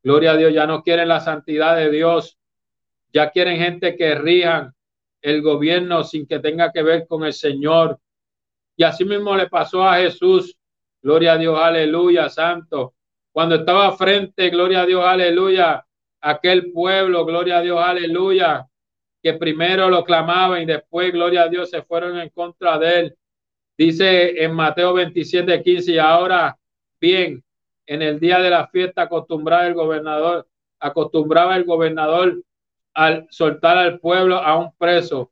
Gloria 0.04 0.32
a 0.32 0.38
Dios, 0.38 0.54
ya 0.54 0.66
no 0.66 0.82
quieren 0.82 1.08
la 1.08 1.20
santidad 1.20 1.76
de 1.76 1.92
Dios. 1.92 2.38
Ya 3.14 3.30
quieren 3.30 3.58
gente 3.58 3.96
que 3.96 4.16
rijan 4.16 4.74
el 5.22 5.42
gobierno 5.42 6.04
sin 6.04 6.26
que 6.26 6.40
tenga 6.40 6.72
que 6.72 6.82
ver 6.82 7.06
con 7.08 7.24
el 7.24 7.34
Señor. 7.34 8.00
Y 8.76 8.84
así 8.84 9.06
mismo 9.06 9.36
le 9.36 9.48
pasó 9.48 9.84
a 9.84 9.98
Jesús. 9.98 10.58
Gloria 11.02 11.34
a 11.34 11.38
Dios, 11.38 11.60
aleluya, 11.60 12.30
santo. 12.30 12.96
Cuando 13.32 13.56
estaba 13.56 13.96
frente, 13.96 14.50
gloria 14.50 14.82
a 14.82 14.86
Dios, 14.86 15.04
aleluya, 15.06 15.86
aquel 16.20 16.72
pueblo, 16.72 17.26
gloria 17.26 17.58
a 17.58 17.62
Dios, 17.62 17.80
aleluya, 17.82 18.68
que 19.24 19.34
primero 19.34 19.90
lo 19.90 20.04
clamaba 20.04 20.60
y 20.60 20.66
después, 20.66 21.12
gloria 21.14 21.44
a 21.44 21.48
Dios, 21.48 21.70
se 21.70 21.82
fueron 21.84 22.20
en 22.20 22.30
contra 22.30 22.78
de 22.78 23.00
él. 23.00 23.18
Dice 23.78 24.44
en 24.44 24.54
Mateo 24.54 24.94
27, 24.94 25.64
15, 25.64 25.94
y 25.94 25.98
ahora 25.98 26.58
bien, 27.00 27.44
en 27.86 28.02
el 28.02 28.20
día 28.20 28.40
de 28.40 28.50
la 28.50 28.68
fiesta 28.68 29.04
acostumbraba 29.04 29.68
el 29.68 29.74
gobernador, 29.74 30.48
acostumbraba 30.80 31.56
el 31.56 31.64
gobernador 31.64 32.44
al 32.94 33.28
soltar 33.30 33.78
al 33.78 34.00
pueblo 34.00 34.38
a 34.38 34.58
un 34.58 34.74
preso, 34.78 35.32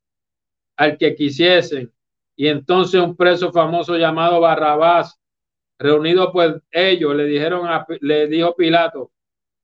al 0.78 0.97
que 0.97 1.16
quisiesen. 1.16 1.91
Y 2.36 2.47
entonces 2.47 3.02
un 3.02 3.16
preso 3.16 3.52
famoso 3.52 3.97
llamado 3.97 4.39
Barrabás, 4.39 5.20
reunido 5.80 6.32
pues 6.32 6.55
ellos, 6.71 7.15
le 7.15 7.25
dijeron, 7.25 7.65
a, 7.67 7.86
le 8.01 8.27
dijo 8.27 8.55
Pilato, 8.55 9.11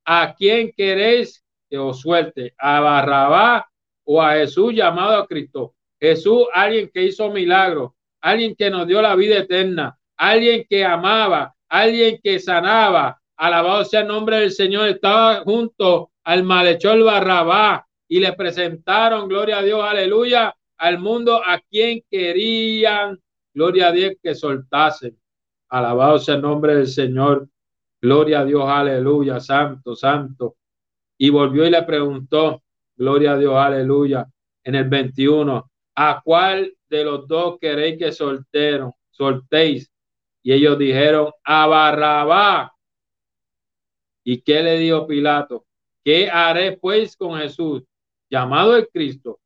¿a 0.05 0.34
quién 0.34 0.72
queréis 0.76 1.43
que 1.70 1.78
os 1.78 1.99
suelte? 1.99 2.55
¿A 2.57 2.80
Barrabás 2.80 3.63
o 4.05 4.22
a 4.22 4.34
Jesús 4.34 4.74
llamado 4.74 5.18
a 5.18 5.28
Cristo? 5.28 5.76
Jesús, 5.99 6.45
alguien 6.53 6.89
que 6.93 7.03
hizo 7.03 7.30
milagros, 7.32 7.91
alguien 8.22 8.55
que 8.55 8.70
nos 8.70 8.88
dio 8.88 9.01
la 9.01 9.16
vida 9.16 9.38
eterna, 9.38 9.97
alguien 10.18 10.66
que 10.70 10.86
amaba, 10.86 11.53
alguien 11.68 12.20
que 12.24 12.39
sanaba. 12.39 13.20
Alabado 13.38 13.84
sea 13.84 14.01
el 14.01 14.07
nombre 14.07 14.38
del 14.38 14.51
Señor. 14.51 14.88
Estaba 14.88 15.41
junto 15.41 16.11
al 16.24 16.43
malhechor 16.43 17.03
Barrabá 17.03 17.86
y 18.07 18.20
le 18.20 18.34
presentaron, 18.34 19.28
gloria 19.28 19.59
a 19.59 19.63
Dios, 19.63 19.84
aleluya, 19.84 20.55
al 20.78 20.99
mundo 20.99 21.41
a 21.45 21.59
quien 21.59 22.03
querían, 22.09 23.20
gloria 23.53 23.88
a 23.88 23.91
Dios, 23.91 24.13
que 24.22 24.36
soltasen. 24.36 25.18
Alabado 25.70 26.20
sea 26.20 26.36
el 26.36 26.41
nombre 26.41 26.76
del 26.76 26.88
Señor. 26.88 27.49
Gloria 28.01 28.41
a 28.41 28.45
Dios, 28.45 28.63
aleluya, 28.66 29.39
santo, 29.39 29.95
santo. 29.95 30.57
Y 31.18 31.30
volvió 31.30 31.66
y 31.66 31.72
le 31.72 31.84
preguntó, 31.84 32.61
gloria 32.95 33.34
a 33.34 33.38
Dios, 33.38 33.55
aleluya, 33.55 34.28
en 34.63 34.76
el 34.76 34.89
21, 34.89 35.72
¿a 35.95 36.22
cuál 36.24 36.76
de 36.89 37.03
los 37.03 37.28
dos 37.28 37.57
queréis 37.59 37.97
que 37.97 38.11
solteron, 38.11 38.91
soltéis? 39.09 39.91
Y 40.43 40.53
ellos 40.53 40.78
dijeron, 40.78 41.32
a 41.43 41.68
Barrabá. 41.68 42.76
¿Y 44.24 44.41
qué 44.41 44.61
le 44.61 44.78
dijo 44.78 45.07
Pilato? 45.07 45.66
¿Qué 46.03 46.30
haré 46.30 46.78
pues 46.78 47.16
con 47.16 47.39
Jesús, 47.39 47.84
llamado 48.30 48.76
el 48.76 48.88
Cristo? 48.89 49.39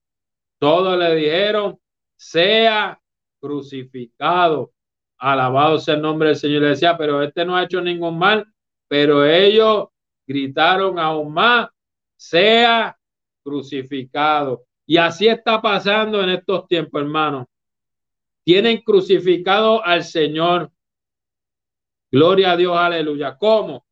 Todos 0.58 0.98
le 0.98 1.16
dijeron, 1.16 1.80
sea 2.18 3.00
crucificado. 3.40 4.74
Alabado 5.20 5.78
sea 5.80 5.96
el 5.96 6.02
nombre 6.02 6.30
del 6.30 6.38
Señor. 6.38 6.64
Decía, 6.64 6.98
pero 6.98 7.22
este 7.22 7.46
no 7.46 7.56
ha 7.56 7.64
hecho 7.64 7.82
ningún 7.82 8.18
mal. 8.18 8.48
Pero 8.88 9.26
ellos 9.26 9.90
gritaron 10.26 10.98
aún 10.98 11.34
más, 11.34 11.70
sea 12.16 12.98
crucificado. 13.44 14.64
Y 14.86 14.98
así 14.98 15.28
está 15.28 15.62
pasando 15.62 16.24
en 16.24 16.30
estos 16.30 16.68
tiempos, 16.68 17.02
hermanos. 17.02 17.46
Tienen 18.44 18.82
crucificado 18.82 19.86
al 19.86 20.04
Señor. 20.04 20.72
Gloria 22.12 22.54
a 22.54 22.58
Dios, 22.58 22.76
aleluya. 22.76 23.38
¿Cómo? 23.38 23.86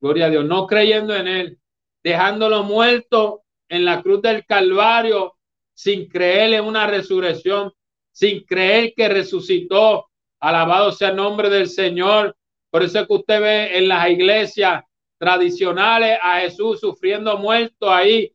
Gloria 0.00 0.26
a 0.26 0.30
Dios, 0.30 0.44
no 0.44 0.66
creyendo 0.66 1.14
en 1.14 1.26
Él, 1.26 1.58
dejándolo 2.02 2.62
muerto 2.62 3.42
en 3.68 3.84
la 3.84 4.02
cruz 4.02 4.22
del 4.22 4.44
Calvario, 4.44 5.34
sin 5.74 6.08
creer 6.08 6.54
en 6.54 6.64
una 6.64 6.86
resurrección, 6.86 7.72
sin 8.12 8.44
creer 8.44 8.94
que 8.94 9.08
resucitó. 9.08 10.08
Alabado 10.42 10.90
sea 10.90 11.10
el 11.10 11.16
nombre 11.16 11.48
del 11.48 11.68
Señor. 11.68 12.36
Por 12.68 12.82
eso 12.82 12.98
es 12.98 13.06
que 13.06 13.12
usted 13.14 13.40
ve 13.40 13.78
en 13.78 13.86
las 13.86 14.10
iglesias 14.10 14.82
tradicionales 15.16 16.18
a 16.20 16.40
Jesús 16.40 16.80
sufriendo 16.80 17.38
muerto 17.38 17.88
ahí, 17.88 18.34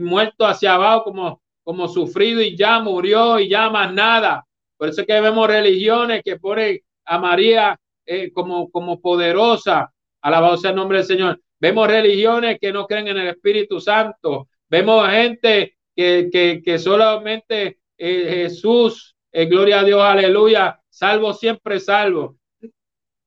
muerto 0.00 0.44
hacia 0.44 0.74
abajo 0.74 1.04
como, 1.04 1.42
como 1.62 1.86
sufrido 1.86 2.42
y 2.42 2.56
ya 2.56 2.80
murió 2.80 3.38
y 3.38 3.48
ya 3.48 3.70
más 3.70 3.94
nada. 3.94 4.44
Por 4.76 4.88
eso 4.88 5.02
es 5.02 5.06
que 5.06 5.20
vemos 5.20 5.46
religiones 5.46 6.20
que 6.24 6.40
ponen 6.40 6.80
a 7.04 7.18
María 7.18 7.78
eh, 8.04 8.32
como, 8.32 8.68
como 8.68 9.00
poderosa. 9.00 9.92
Alabado 10.20 10.56
sea 10.56 10.70
el 10.70 10.76
nombre 10.76 10.98
del 10.98 11.06
Señor. 11.06 11.40
Vemos 11.60 11.86
religiones 11.86 12.58
que 12.60 12.72
no 12.72 12.88
creen 12.88 13.06
en 13.06 13.18
el 13.18 13.28
Espíritu 13.28 13.80
Santo. 13.80 14.48
Vemos 14.68 15.08
gente 15.08 15.76
que, 15.94 16.60
que, 16.64 16.78
solamente 16.80 17.78
eh, 17.96 18.42
Jesús, 18.42 19.11
eh, 19.32 19.46
gloria 19.46 19.80
a 19.80 19.84
Dios, 19.84 20.00
aleluya, 20.00 20.80
salvo 20.88 21.32
siempre 21.32 21.80
salvo. 21.80 22.36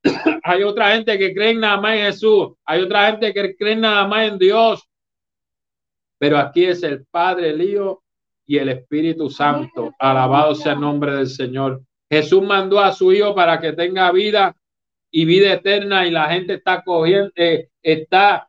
Hay 0.44 0.62
otra 0.62 0.92
gente 0.92 1.18
que 1.18 1.34
cree 1.34 1.54
nada 1.54 1.80
más 1.80 1.96
en 1.96 2.06
Jesús. 2.06 2.52
Hay 2.64 2.82
otra 2.82 3.10
gente 3.10 3.34
que 3.34 3.56
cree 3.56 3.76
nada 3.76 4.06
más 4.06 4.28
en 4.28 4.38
Dios. 4.38 4.88
Pero 6.18 6.38
aquí 6.38 6.64
es 6.64 6.82
el 6.82 7.04
Padre, 7.06 7.50
el 7.50 7.60
Hijo 7.60 8.04
y 8.46 8.58
el 8.58 8.68
Espíritu 8.68 9.28
Santo. 9.28 9.92
Alabado 9.98 10.54
sea 10.54 10.72
el 10.72 10.80
nombre 10.80 11.12
del 11.12 11.26
Señor. 11.26 11.82
Jesús 12.08 12.42
mandó 12.42 12.80
a 12.80 12.92
su 12.92 13.12
Hijo 13.12 13.34
para 13.34 13.60
que 13.60 13.72
tenga 13.72 14.10
vida 14.12 14.56
y 15.10 15.24
vida 15.24 15.52
eterna 15.52 16.06
y 16.06 16.10
la 16.10 16.28
gente 16.28 16.54
está 16.54 16.82
cogiendo, 16.82 17.30
eh, 17.34 17.68
está 17.82 18.48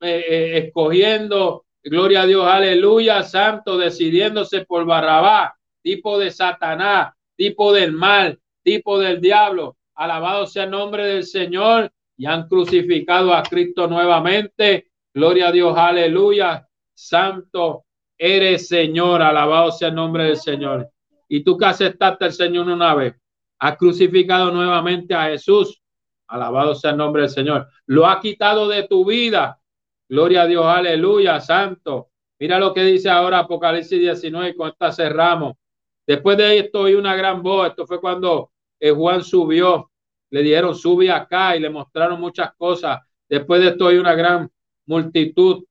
eh, 0.00 0.64
escogiendo, 0.66 1.64
gloria 1.82 2.22
a 2.22 2.26
Dios, 2.26 2.46
aleluya, 2.46 3.22
santo, 3.22 3.78
decidiéndose 3.78 4.64
por 4.64 4.84
Barrabá, 4.84 5.56
tipo 5.84 6.18
de 6.18 6.32
Satanás, 6.32 7.14
tipo 7.36 7.72
del 7.72 7.92
mal, 7.92 8.40
tipo 8.64 8.98
del 8.98 9.20
diablo. 9.20 9.76
Alabado 9.94 10.46
sea 10.46 10.64
el 10.64 10.70
nombre 10.70 11.06
del 11.06 11.24
Señor 11.24 11.92
y 12.16 12.26
han 12.26 12.48
crucificado 12.48 13.32
a 13.32 13.44
Cristo 13.44 13.86
nuevamente. 13.86 14.90
Gloria 15.12 15.48
a 15.48 15.52
Dios, 15.52 15.78
aleluya, 15.78 16.66
santo 16.92 17.84
eres 18.18 18.66
Señor, 18.66 19.22
alabado 19.22 19.70
sea 19.70 19.88
el 19.88 19.94
nombre 19.94 20.24
del 20.24 20.36
Señor 20.36 20.90
y 21.28 21.42
tú 21.42 21.56
que 21.56 21.66
aceptaste 21.66 22.26
al 22.26 22.32
Señor 22.32 22.68
una 22.68 22.94
vez, 22.94 23.14
has 23.58 23.76
crucificado 23.76 24.50
nuevamente 24.50 25.14
a 25.14 25.24
Jesús. 25.26 25.80
Alabado 26.28 26.74
sea 26.74 26.92
el 26.92 26.96
nombre 26.96 27.22
del 27.22 27.30
Señor. 27.30 27.68
Lo 27.86 28.06
ha 28.06 28.20
quitado 28.20 28.68
de 28.68 28.84
tu 28.84 29.04
vida. 29.04 29.60
Gloria 30.08 30.42
a 30.42 30.46
Dios, 30.46 30.64
aleluya, 30.64 31.40
santo. 31.40 32.10
Mira 32.38 32.58
lo 32.58 32.72
que 32.72 32.82
dice 32.84 33.10
ahora 33.10 33.40
Apocalipsis 33.40 33.98
19, 33.98 34.54
con 34.54 34.68
esta 34.68 34.92
cerramos. 34.92 35.54
Después 36.06 36.36
de 36.36 36.58
esto 36.58 36.80
oí 36.80 36.94
una 36.94 37.14
gran 37.16 37.42
voz. 37.42 37.68
Esto 37.68 37.86
fue 37.86 38.00
cuando 38.00 38.50
eh, 38.78 38.90
Juan 38.90 39.22
subió. 39.22 39.90
Le 40.30 40.42
dijeron, 40.42 40.74
sube 40.74 41.10
acá 41.10 41.56
y 41.56 41.60
le 41.60 41.70
mostraron 41.70 42.20
muchas 42.20 42.54
cosas. 42.56 43.00
Después 43.28 43.60
de 43.60 43.68
esto 43.68 43.86
oí 43.86 43.96
una 43.96 44.14
gran 44.14 44.50
multitud, 44.86 45.64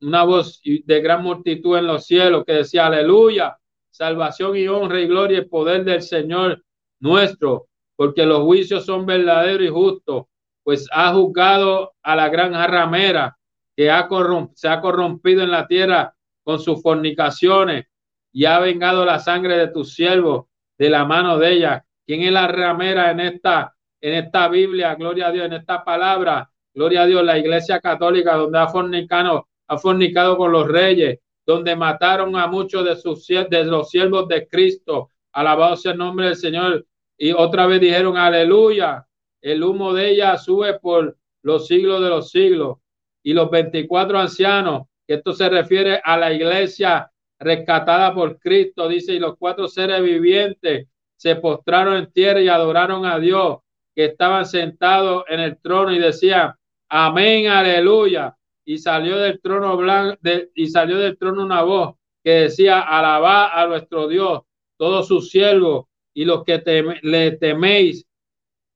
una 0.00 0.24
voz 0.24 0.60
de 0.62 1.00
gran 1.00 1.22
multitud 1.22 1.76
en 1.76 1.86
los 1.86 2.06
cielos 2.06 2.44
que 2.44 2.54
decía, 2.54 2.86
aleluya 2.86 3.58
salvación 3.98 4.56
y 4.56 4.68
honra 4.68 5.00
y 5.00 5.08
gloria 5.08 5.38
y 5.38 5.44
poder 5.44 5.84
del 5.84 6.02
Señor 6.02 6.62
nuestro, 7.00 7.66
porque 7.96 8.24
los 8.24 8.42
juicios 8.42 8.86
son 8.86 9.04
verdaderos 9.04 9.66
y 9.66 9.70
justos, 9.70 10.26
pues 10.62 10.86
ha 10.92 11.12
juzgado 11.12 11.94
a 12.02 12.14
la 12.14 12.28
gran 12.28 12.52
ramera 12.52 13.36
que 13.76 13.90
ha 13.90 14.08
se 14.54 14.68
ha 14.68 14.80
corrompido 14.80 15.42
en 15.42 15.50
la 15.50 15.66
tierra 15.66 16.14
con 16.44 16.60
sus 16.60 16.80
fornicaciones 16.80 17.86
y 18.32 18.44
ha 18.44 18.58
vengado 18.58 19.04
la 19.04 19.18
sangre 19.18 19.56
de 19.56 19.68
tus 19.68 19.94
siervos 19.94 20.46
de 20.76 20.90
la 20.90 21.04
mano 21.04 21.38
de 21.38 21.52
ella. 21.52 21.84
¿Quién 22.06 22.22
es 22.22 22.32
la 22.32 22.48
ramera 22.48 23.10
en 23.10 23.20
esta, 23.20 23.74
en 24.00 24.14
esta 24.14 24.48
Biblia? 24.48 24.94
Gloria 24.94 25.28
a 25.28 25.32
Dios, 25.32 25.46
en 25.46 25.54
esta 25.54 25.84
palabra. 25.84 26.50
Gloria 26.72 27.02
a 27.02 27.06
Dios, 27.06 27.24
la 27.24 27.38
iglesia 27.38 27.80
católica 27.80 28.36
donde 28.36 28.58
ha 28.58 28.68
fornicado, 28.68 30.36
con 30.36 30.52
los 30.52 30.68
reyes, 30.68 31.18
donde 31.44 31.74
mataron 31.74 32.36
a 32.36 32.46
muchos 32.46 32.84
de, 32.84 32.96
sus, 32.96 33.26
de 33.26 33.64
los 33.64 33.90
siervos 33.90 34.28
de 34.28 34.46
Cristo. 34.46 35.10
Alabado 35.32 35.76
sea 35.76 35.92
el 35.92 35.98
nombre 35.98 36.26
del 36.26 36.36
Señor. 36.36 36.86
Y 37.16 37.32
otra 37.32 37.66
vez 37.66 37.80
dijeron, 37.80 38.16
aleluya, 38.16 39.06
el 39.40 39.62
humo 39.62 39.92
de 39.92 40.10
ella 40.10 40.36
sube 40.38 40.78
por 40.78 41.16
los 41.42 41.66
siglos 41.66 42.00
de 42.02 42.08
los 42.08 42.30
siglos. 42.30 42.78
Y 43.22 43.32
los 43.32 43.50
24 43.50 44.18
ancianos, 44.18 44.86
esto 45.06 45.32
se 45.32 45.48
refiere 45.48 46.00
a 46.04 46.16
la 46.16 46.32
iglesia 46.32 47.10
rescatada 47.38 48.14
por 48.14 48.38
Cristo, 48.38 48.88
dice, 48.88 49.14
y 49.14 49.18
los 49.18 49.36
cuatro 49.36 49.68
seres 49.68 50.02
vivientes 50.02 50.88
se 51.16 51.36
postraron 51.36 51.96
en 51.96 52.12
tierra 52.12 52.40
y 52.40 52.48
adoraron 52.48 53.06
a 53.06 53.18
Dios, 53.18 53.58
que 53.94 54.06
estaban 54.06 54.46
sentados 54.46 55.24
en 55.28 55.40
el 55.40 55.58
trono 55.60 55.92
y 55.92 55.98
decían, 55.98 56.54
amén, 56.88 57.48
aleluya 57.48 58.38
y 58.68 58.76
salió 58.76 59.16
del 59.16 59.40
trono 59.40 59.78
blanco 59.78 60.18
y 60.54 60.66
salió 60.66 60.98
del 60.98 61.16
trono 61.16 61.42
una 61.42 61.62
voz 61.62 61.94
que 62.22 62.32
decía, 62.32 62.80
alabad 62.80 63.48
a 63.54 63.66
nuestro 63.66 64.06
Dios, 64.06 64.42
todos 64.76 65.08
sus 65.08 65.30
siervos 65.30 65.86
y 66.12 66.26
los 66.26 66.44
que 66.44 66.62
le 67.00 67.30
teméis, 67.38 68.04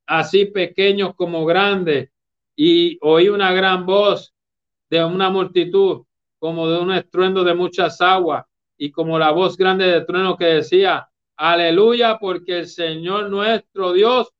así 0.07 0.47
pequeños 0.47 1.15
como 1.15 1.45
grandes. 1.45 2.09
Y 2.57 2.97
oí 3.03 3.29
una 3.29 3.53
gran 3.53 3.85
voz 3.85 4.33
de 4.89 5.05
una 5.05 5.29
multitud, 5.29 6.05
como 6.39 6.71
de 6.71 6.79
un 6.79 6.93
estruendo 6.93 7.45
de 7.45 7.55
muchas 7.55 8.01
aguas, 8.01 8.47
y 8.77 8.91
como 8.91 9.19
la 9.19 9.31
voz 9.31 9.57
grande 9.57 9.87
de 9.87 10.01
trueno 10.03 10.37
que 10.37 10.47
decía, 10.47 11.09
aleluya, 11.37 12.19
porque 12.19 12.61
el 12.61 12.67
Señor 12.67 13.31
nuestro 13.31 13.93
Dios, 13.93 14.33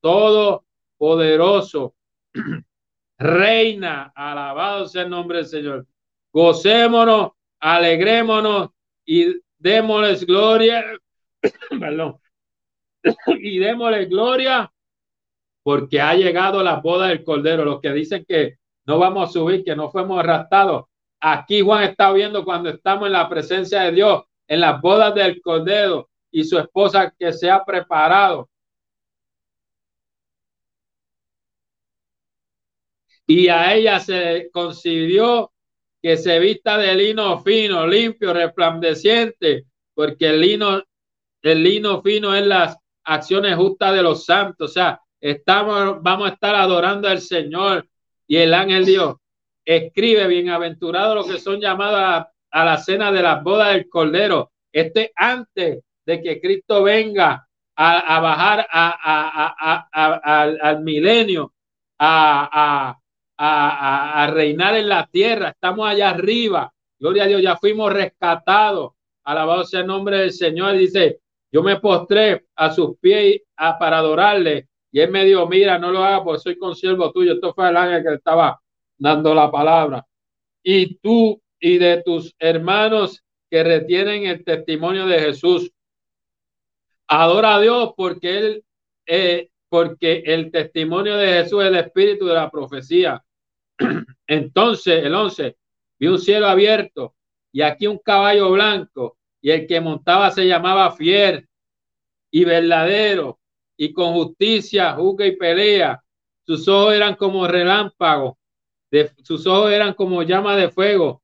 todopoderoso, 0.00 1.94
reina, 3.18 4.12
alabado 4.14 4.86
sea 4.86 5.02
el 5.02 5.10
nombre 5.10 5.38
del 5.38 5.46
Señor. 5.46 5.86
Gocémonos, 6.32 7.32
alegrémonos 7.58 8.70
y 9.04 9.40
démosles 9.58 10.24
gloria, 10.24 10.84
perdón, 11.80 12.18
y 13.26 13.58
démosle 13.58 14.06
gloria 14.06 14.70
porque 15.62 16.00
ha 16.00 16.14
llegado 16.14 16.62
la 16.62 16.76
boda 16.76 17.08
del 17.08 17.24
Cordero. 17.24 17.64
Los 17.64 17.80
que 17.80 17.92
dicen 17.92 18.24
que 18.26 18.58
no 18.86 18.98
vamos 18.98 19.28
a 19.28 19.32
subir, 19.32 19.64
que 19.64 19.76
no 19.76 19.90
fuimos 19.90 20.18
arrastrados. 20.18 20.86
Aquí 21.20 21.60
Juan 21.60 21.84
está 21.84 22.12
viendo 22.12 22.44
cuando 22.44 22.70
estamos 22.70 23.06
en 23.06 23.12
la 23.12 23.28
presencia 23.28 23.82
de 23.82 23.92
Dios, 23.92 24.24
en 24.48 24.60
las 24.60 24.80
bodas 24.80 25.14
del 25.14 25.40
Cordero 25.42 26.08
y 26.30 26.44
su 26.44 26.58
esposa 26.58 27.14
que 27.18 27.32
se 27.32 27.50
ha 27.50 27.62
preparado. 27.62 28.48
Y 33.26 33.48
a 33.48 33.74
ella 33.74 34.00
se 34.00 34.48
concibió 34.52 35.52
que 36.02 36.16
se 36.16 36.38
vista 36.38 36.78
de 36.78 36.94
lino 36.94 37.42
fino, 37.42 37.86
limpio, 37.86 38.32
resplandeciente, 38.32 39.66
porque 39.94 40.30
el 40.30 40.40
lino, 40.40 40.82
el 41.42 41.62
lino 41.62 42.02
fino 42.02 42.34
es 42.34 42.46
las 42.46 42.76
acciones 43.04 43.56
justas 43.56 43.94
de 43.94 44.02
los 44.02 44.24
santos. 44.24 44.70
O 44.70 44.72
sea, 44.72 45.00
estamos, 45.20 46.02
vamos 46.02 46.30
a 46.30 46.34
estar 46.34 46.54
adorando 46.54 47.08
al 47.08 47.20
Señor 47.20 47.86
y 48.26 48.36
el 48.38 48.54
ángel 48.54 48.86
Dios 48.86 49.19
escribe 49.76 50.26
bienaventurado 50.26 51.14
los 51.14 51.26
que 51.26 51.38
son 51.38 51.60
llamados 51.60 52.26
a, 52.50 52.64
la 52.64 52.76
cena 52.78 53.12
de 53.12 53.22
las 53.22 53.42
bodas 53.42 53.72
del 53.72 53.88
Cordero. 53.88 54.50
Este 54.72 55.12
antes 55.14 55.84
de 56.04 56.22
que 56.22 56.40
Cristo 56.40 56.82
venga 56.82 57.46
a, 57.76 58.20
bajar 58.20 58.66
al 60.60 60.82
milenio, 60.82 61.52
a, 62.00 62.98
reinar 64.32 64.76
en 64.76 64.88
la 64.88 65.06
tierra. 65.06 65.50
Estamos 65.50 65.88
allá 65.88 66.10
arriba. 66.10 66.72
Gloria 66.98 67.24
a 67.24 67.26
Dios, 67.28 67.40
ya 67.40 67.56
fuimos 67.56 67.92
rescatados. 67.92 68.92
Alabado 69.24 69.62
sea 69.64 69.80
el 69.80 69.86
nombre 69.86 70.18
del 70.18 70.32
Señor. 70.32 70.76
Dice, 70.76 71.20
yo 71.52 71.62
me 71.62 71.78
postré 71.78 72.46
a 72.56 72.72
sus 72.72 72.98
pies 72.98 73.42
para 73.56 73.98
adorarle. 73.98 74.68
Y 74.90 74.98
él 74.98 75.12
me 75.12 75.24
dijo, 75.24 75.46
mira, 75.46 75.78
no 75.78 75.92
lo 75.92 76.02
hagas 76.02 76.22
porque 76.24 76.40
soy 76.40 76.58
consiervo 76.58 77.12
tuyo. 77.12 77.34
Esto 77.34 77.54
fue 77.54 77.68
el 77.68 77.76
ángel 77.76 78.02
que 78.02 78.14
estaba 78.14 78.59
dando 79.00 79.34
la 79.34 79.50
palabra. 79.50 80.06
Y 80.62 80.94
tú 80.96 81.42
y 81.58 81.78
de 81.78 82.02
tus 82.02 82.34
hermanos 82.38 83.24
que 83.50 83.64
retienen 83.64 84.26
el 84.26 84.44
testimonio 84.44 85.06
de 85.06 85.18
Jesús. 85.18 85.72
Adora 87.08 87.56
a 87.56 87.60
Dios 87.60 87.92
porque 87.96 88.38
él, 88.38 88.64
eh, 89.06 89.48
porque 89.68 90.22
el 90.24 90.52
testimonio 90.52 91.16
de 91.16 91.42
Jesús 91.42 91.62
es 91.62 91.68
el 91.68 91.76
espíritu 91.76 92.26
de 92.26 92.34
la 92.34 92.50
profecía. 92.50 93.24
Entonces, 94.26 95.04
el 95.04 95.14
11, 95.14 95.56
vi 95.98 96.06
un 96.06 96.18
cielo 96.18 96.46
abierto 96.46 97.16
y 97.50 97.62
aquí 97.62 97.88
un 97.88 97.98
caballo 97.98 98.52
blanco 98.52 99.16
y 99.40 99.50
el 99.50 99.66
que 99.66 99.80
montaba 99.80 100.30
se 100.30 100.46
llamaba 100.46 100.92
fiel 100.92 101.48
y 102.30 102.44
verdadero 102.44 103.40
y 103.76 103.92
con 103.92 104.12
justicia 104.12 104.92
juzga 104.92 105.26
y 105.26 105.36
pelea. 105.36 106.02
Sus 106.46 106.68
ojos 106.68 106.94
eran 106.94 107.16
como 107.16 107.46
relámpagos, 107.48 108.34
de, 108.90 109.10
sus 109.22 109.46
ojos 109.46 109.72
eran 109.72 109.94
como 109.94 110.22
llama 110.22 110.56
de 110.56 110.70
fuego 110.70 111.22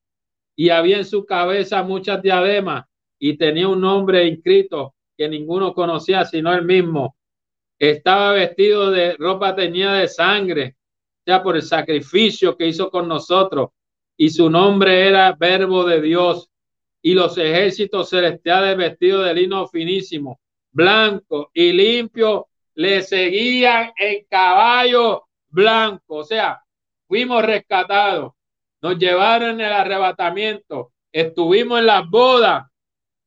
y 0.54 0.70
había 0.70 0.98
en 0.98 1.04
su 1.04 1.26
cabeza 1.26 1.82
muchas 1.82 2.22
diademas 2.22 2.86
y 3.18 3.36
tenía 3.36 3.68
un 3.68 3.80
nombre 3.80 4.26
inscrito 4.26 4.94
que 5.16 5.28
ninguno 5.28 5.74
conocía 5.74 6.24
sino 6.24 6.52
él 6.52 6.64
mismo. 6.64 7.16
Estaba 7.78 8.32
vestido 8.32 8.90
de 8.90 9.16
ropa 9.18 9.54
teñida 9.54 9.94
de 9.94 10.08
sangre 10.08 10.76
sea 11.26 11.42
por 11.42 11.56
el 11.56 11.62
sacrificio 11.62 12.56
que 12.56 12.68
hizo 12.68 12.88
con 12.88 13.08
nosotros. 13.08 13.70
Y 14.16 14.30
su 14.30 14.48
nombre 14.48 15.08
era 15.08 15.32
Verbo 15.32 15.84
de 15.84 16.00
Dios. 16.00 16.48
Y 17.02 17.14
los 17.14 17.36
ejércitos 17.36 18.08
celestiales 18.10 18.76
vestidos 18.76 19.26
de 19.26 19.34
lino 19.34 19.66
finísimo, 19.66 20.40
blanco 20.70 21.50
y 21.52 21.72
limpio, 21.72 22.48
le 22.74 23.02
seguían 23.02 23.92
en 23.96 24.24
caballo 24.30 25.24
blanco. 25.48 26.16
O 26.16 26.24
sea, 26.24 26.60
fuimos 27.06 27.44
rescatados. 27.44 28.32
Nos 28.82 28.98
llevaron 28.98 29.60
en 29.60 29.66
el 29.66 29.72
arrebatamiento. 29.72 30.92
Estuvimos 31.12 31.80
en 31.80 31.86
las 31.86 32.08
bodas. 32.08 32.66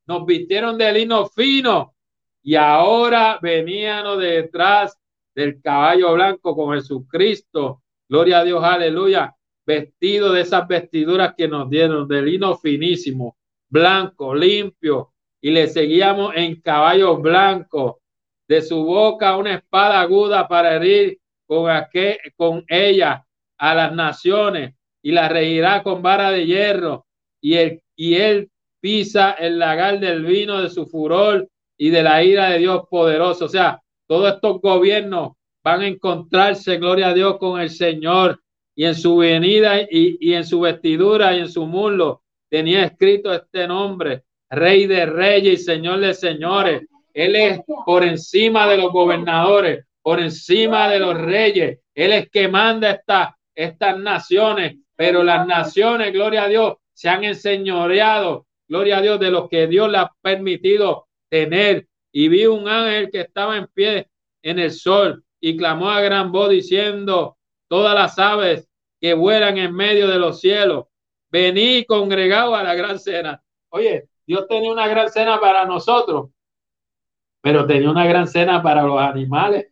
Nos 0.05 0.25
vistieron 0.25 0.77
de 0.77 0.91
lino 0.93 1.27
fino. 1.27 1.95
Y 2.41 2.55
ahora 2.55 3.39
venían 3.41 4.19
detrás 4.19 4.97
del 5.35 5.61
caballo 5.61 6.13
blanco 6.13 6.55
con 6.55 6.75
Jesucristo 6.75 7.81
Gloria 8.09 8.39
a 8.39 8.43
Dios, 8.43 8.63
aleluya. 8.63 9.35
Vestido 9.67 10.33
de 10.33 10.41
esas 10.41 10.67
vestiduras 10.67 11.35
que 11.37 11.47
nos 11.47 11.69
dieron 11.69 12.07
de 12.07 12.23
lino 12.23 12.57
finísimo, 12.57 13.37
blanco, 13.69 14.33
limpio, 14.33 15.13
y 15.39 15.51
le 15.51 15.67
seguíamos 15.67 16.33
en 16.35 16.59
caballos 16.59 17.21
blancos. 17.21 17.97
De 18.47 18.63
su 18.63 18.83
boca 18.83 19.37
una 19.37 19.53
espada 19.53 20.01
aguda 20.01 20.47
para 20.47 20.75
herir 20.75 21.19
con, 21.45 21.69
aquel, 21.69 22.17
con 22.35 22.65
ella 22.67 23.23
a 23.59 23.75
las 23.75 23.93
naciones 23.93 24.73
y 25.01 25.11
la 25.11 25.29
regirá 25.29 25.83
con 25.83 26.01
vara 26.01 26.31
de 26.31 26.45
hierro. 26.45 27.05
Y 27.41 27.55
él, 27.55 27.81
y 27.95 28.15
él 28.15 28.49
pisa 28.81 29.31
el 29.31 29.59
lagar 29.59 29.99
del 29.99 30.23
vino 30.25 30.61
de 30.61 30.69
su 30.69 30.87
furor 30.87 31.47
y 31.77 31.89
de 31.89 32.03
la 32.03 32.23
ira 32.23 32.49
de 32.49 32.59
Dios 32.59 32.83
poderoso. 32.89 33.45
O 33.45 33.49
sea, 33.49 33.81
todos 34.07 34.33
estos 34.33 34.61
gobiernos 34.61 35.33
van 35.63 35.81
a 35.81 35.87
encontrarse, 35.87 36.77
gloria 36.77 37.09
a 37.09 37.13
Dios, 37.13 37.37
con 37.37 37.59
el 37.59 37.69
Señor. 37.69 38.41
Y 38.75 38.85
en 38.85 38.95
su 38.95 39.17
venida 39.17 39.81
y, 39.81 40.33
en 40.33 40.45
su 40.45 40.61
vestidura 40.61 41.35
y 41.35 41.39
en 41.39 41.49
su 41.49 41.65
muslo 41.65 42.23
tenía 42.49 42.85
escrito 42.85 43.33
este 43.33 43.67
nombre, 43.67 44.23
Rey 44.49 44.87
de 44.87 45.05
Reyes 45.05 45.61
y 45.61 45.63
Señor 45.63 45.99
de 45.99 46.13
Señores. 46.13 46.87
Él 47.13 47.35
es 47.35 47.59
por 47.85 48.03
encima 48.03 48.67
de 48.67 48.77
los 48.77 48.91
gobernadores, 48.91 49.85
por 50.01 50.19
encima 50.19 50.89
de 50.89 50.99
los 50.99 51.17
reyes. 51.19 51.79
Él 51.93 52.13
es 52.13 52.29
que 52.29 52.47
manda 52.47 52.91
esta, 52.91 53.37
estas 53.59 53.99
naciones, 53.99 54.77
pero 54.95 55.21
las 55.21 55.45
naciones, 55.45 56.13
gloria 56.13 56.43
a 56.43 56.47
Dios, 56.47 56.77
se 56.93 57.09
han 57.09 57.25
enseñoreado, 57.25 58.47
gloria 58.69 58.99
a 58.99 59.01
Dios, 59.01 59.19
de 59.19 59.31
lo 59.31 59.49
que 59.49 59.67
Dios 59.67 59.91
le 59.91 59.97
ha 59.97 60.13
permitido 60.21 61.07
tener. 61.29 61.87
Y 62.13 62.29
vi 62.29 62.45
un 62.45 62.69
ángel 62.69 63.09
que 63.11 63.19
estaba 63.19 63.57
en 63.57 63.67
pie 63.67 64.07
en 64.41 64.59
el 64.59 64.71
sol 64.71 65.25
y 65.41 65.57
clamó 65.57 65.89
a 65.89 65.99
gran 65.99 66.31
voz 66.31 66.49
diciendo, 66.49 67.37
todas 67.67 67.93
las 67.93 68.17
aves 68.17 68.69
que 69.01 69.13
vuelan 69.13 69.57
en 69.57 69.75
medio 69.75 70.07
de 70.07 70.19
los 70.19 70.39
cielos, 70.39 70.85
vení 71.29 71.83
congregado 71.83 72.55
a 72.55 72.63
la 72.63 72.75
gran 72.75 72.97
cena. 72.97 73.43
Oye, 73.69 74.07
Dios 74.25 74.47
tenía 74.47 74.71
una 74.71 74.87
gran 74.87 75.09
cena 75.09 75.37
para 75.39 75.65
nosotros, 75.65 76.29
pero 77.41 77.65
tenía 77.65 77.91
una 77.91 78.05
gran 78.05 78.27
cena 78.27 78.63
para 78.63 78.83
los 78.83 79.01
animales. 79.01 79.67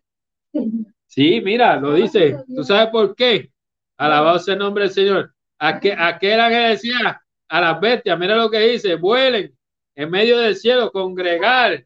Sí, 1.06 1.40
mira, 1.42 1.78
lo 1.78 1.94
dice. 1.94 2.44
¿Tú 2.54 2.64
sabes 2.66 2.90
por 2.90 3.16
qué? 3.16 3.50
Alabado 3.98 4.40
sea 4.40 4.54
el 4.54 4.60
nombre 4.60 4.84
del 4.86 4.94
Señor. 4.94 5.34
Aquel, 5.60 6.00
aquel 6.00 6.40
que 6.50 6.56
decía 6.56 7.22
a 7.48 7.62
las 7.62 7.80
bestias, 7.80 8.18
mira 8.20 8.36
lo 8.36 8.52
que 8.52 8.60
dice, 8.60 8.96
vuelen 8.96 9.58
en 9.96 10.12
medio 10.12 10.38
del 10.38 10.56
cielo, 10.56 10.92
congregar, 10.92 11.86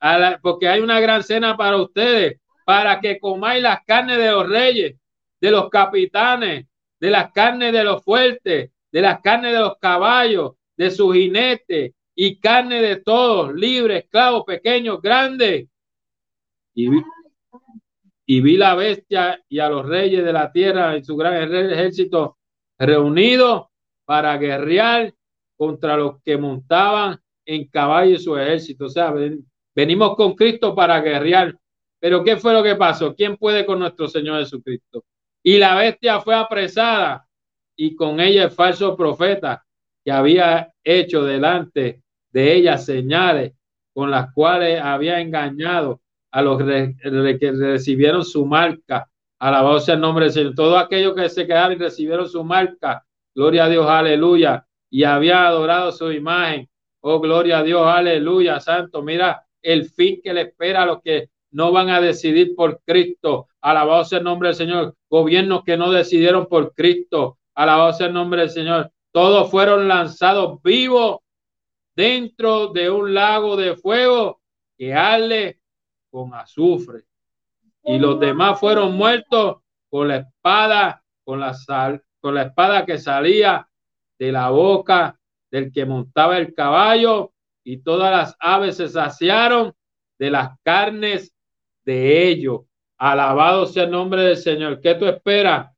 a 0.00 0.38
porque 0.42 0.68
hay 0.68 0.80
una 0.80 1.00
gran 1.00 1.22
cena 1.22 1.56
para 1.56 1.76
ustedes 1.76 2.40
para 2.64 3.00
que 3.00 3.18
comáis 3.18 3.62
las 3.62 3.84
carnes 3.84 4.18
de 4.18 4.30
los 4.30 4.48
reyes, 4.48 4.96
de 5.40 5.50
los 5.50 5.68
capitanes, 5.70 6.66
de 7.00 7.10
las 7.10 7.32
carnes 7.32 7.72
de 7.72 7.82
los 7.82 8.04
fuertes, 8.04 8.70
de 8.92 9.00
las 9.00 9.20
carnes 9.20 9.52
de 9.52 9.58
los 9.58 9.78
caballos, 9.78 10.52
de 10.76 10.90
sus 10.90 11.14
jinetes 11.14 11.92
y 12.14 12.38
carne 12.38 12.80
de 12.80 12.96
todos, 12.96 13.54
libres, 13.54 14.04
esclavos, 14.04 14.44
pequeños, 14.46 15.00
grandes. 15.02 15.68
Y 16.74 16.88
y 18.30 18.40
vi 18.40 18.56
la 18.56 18.76
bestia 18.76 19.42
y 19.48 19.58
a 19.58 19.68
los 19.68 19.84
reyes 19.84 20.24
de 20.24 20.32
la 20.32 20.52
tierra 20.52 20.96
y 20.96 21.02
su 21.02 21.16
gran 21.16 21.34
ejército 21.52 22.38
reunidos 22.78 23.66
para 24.04 24.36
guerrear 24.36 25.12
contra 25.56 25.96
los 25.96 26.22
que 26.22 26.38
montaban 26.38 27.18
en 27.44 27.66
caballo 27.66 28.16
su 28.20 28.38
ejército. 28.38 28.84
O 28.84 28.88
sea, 28.88 29.12
venimos 29.74 30.14
con 30.14 30.36
Cristo 30.36 30.76
para 30.76 31.00
guerrear 31.00 31.58
pero 31.98 32.22
¿qué 32.22 32.36
fue 32.36 32.52
lo 32.52 32.62
que 32.62 32.76
pasó? 32.76 33.16
¿Quién 33.16 33.36
puede 33.36 33.66
con 33.66 33.80
nuestro 33.80 34.06
Señor 34.06 34.38
Jesucristo? 34.38 35.04
Y 35.42 35.58
la 35.58 35.74
bestia 35.74 36.20
fue 36.20 36.36
apresada 36.36 37.26
y 37.74 37.96
con 37.96 38.20
ella 38.20 38.44
el 38.44 38.52
falso 38.52 38.96
profeta 38.96 39.66
que 40.04 40.12
había 40.12 40.72
hecho 40.84 41.24
delante 41.24 42.04
de 42.30 42.54
ella 42.54 42.78
señales 42.78 43.54
con 43.92 44.08
las 44.08 44.32
cuales 44.32 44.80
había 44.80 45.20
engañado 45.20 46.00
a 46.30 46.42
los 46.42 46.58
que 46.58 47.52
recibieron 47.52 48.24
su 48.24 48.46
marca. 48.46 49.08
Alabado 49.38 49.80
el 49.86 50.00
nombre 50.00 50.26
del 50.26 50.34
Señor. 50.34 50.54
Todos 50.54 50.82
aquellos 50.82 51.14
que 51.14 51.28
se 51.28 51.46
quedaron 51.46 51.72
y 51.72 51.76
recibieron 51.76 52.28
su 52.28 52.44
marca. 52.44 53.04
Gloria 53.34 53.64
a 53.64 53.68
Dios, 53.68 53.86
aleluya. 53.86 54.66
Y 54.90 55.04
había 55.04 55.46
adorado 55.46 55.92
su 55.92 56.12
imagen. 56.12 56.68
Oh, 57.00 57.20
gloria 57.20 57.58
a 57.58 57.62
Dios, 57.62 57.86
aleluya, 57.86 58.60
santo. 58.60 59.02
Mira 59.02 59.42
el 59.62 59.86
fin 59.86 60.20
que 60.22 60.34
le 60.34 60.42
espera 60.42 60.82
a 60.82 60.86
los 60.86 61.00
que 61.02 61.30
no 61.52 61.72
van 61.72 61.88
a 61.88 62.00
decidir 62.00 62.54
por 62.54 62.80
Cristo. 62.84 63.48
Alabado 63.60 64.04
sea 64.04 64.18
el 64.18 64.24
nombre 64.24 64.48
del 64.48 64.56
Señor. 64.56 64.94
Gobiernos 65.08 65.64
que 65.64 65.76
no 65.76 65.90
decidieron 65.90 66.46
por 66.46 66.74
Cristo. 66.74 67.38
Alabado 67.54 67.92
sea 67.94 68.08
el 68.08 68.12
nombre 68.12 68.42
del 68.42 68.50
Señor. 68.50 68.92
Todos 69.12 69.50
fueron 69.50 69.88
lanzados 69.88 70.62
vivos 70.62 71.18
dentro 71.96 72.68
de 72.68 72.90
un 72.90 73.14
lago 73.14 73.56
de 73.56 73.74
fuego 73.76 74.40
que 74.76 74.94
arde 74.94 75.59
con 76.10 76.34
azufre. 76.34 77.04
Y 77.84 77.98
los 77.98 78.20
demás 78.20 78.60
fueron 78.60 78.94
muertos 78.96 79.58
con 79.88 80.08
la 80.08 80.16
espada, 80.16 81.02
con 81.24 81.40
la 81.40 81.54
sal, 81.54 82.02
con 82.20 82.34
la 82.34 82.42
espada 82.42 82.84
que 82.84 82.98
salía 82.98 83.66
de 84.18 84.32
la 84.32 84.50
boca 84.50 85.18
del 85.50 85.72
que 85.72 85.84
montaba 85.84 86.38
el 86.38 86.54
caballo, 86.54 87.32
y 87.64 87.78
todas 87.78 88.10
las 88.10 88.36
aves 88.38 88.76
se 88.76 88.88
saciaron 88.88 89.74
de 90.18 90.30
las 90.30 90.50
carnes 90.62 91.34
de 91.84 92.28
ellos. 92.28 92.62
Alabado 92.96 93.66
sea 93.66 93.84
el 93.84 93.90
nombre 93.90 94.22
del 94.22 94.36
Señor. 94.36 94.80
¿Qué 94.80 94.94
tú 94.94 95.06
esperas 95.06 95.70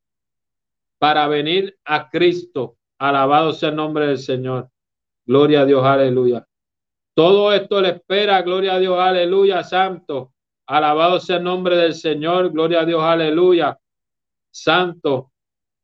para 0.97 1.27
venir 1.27 1.77
a 1.85 2.09
Cristo? 2.09 2.77
Alabado 2.97 3.53
sea 3.53 3.69
el 3.69 3.75
nombre 3.75 4.07
del 4.07 4.17
Señor. 4.17 4.69
Gloria 5.25 5.61
a 5.61 5.65
Dios, 5.65 5.85
aleluya. 5.85 6.45
Todo 7.13 7.53
esto 7.53 7.79
le 7.79 7.89
espera, 7.89 8.41
gloria 8.41 8.73
a 8.73 8.79
Dios, 8.79 8.99
aleluya, 8.99 9.63
santo. 9.63 10.33
Alabado 10.65 11.19
sea 11.19 11.37
el 11.37 11.43
nombre 11.43 11.77
del 11.77 11.93
Señor, 11.93 12.51
gloria 12.51 12.81
a 12.81 12.85
Dios, 12.85 13.03
aleluya. 13.03 13.77
Santo, 14.49 15.31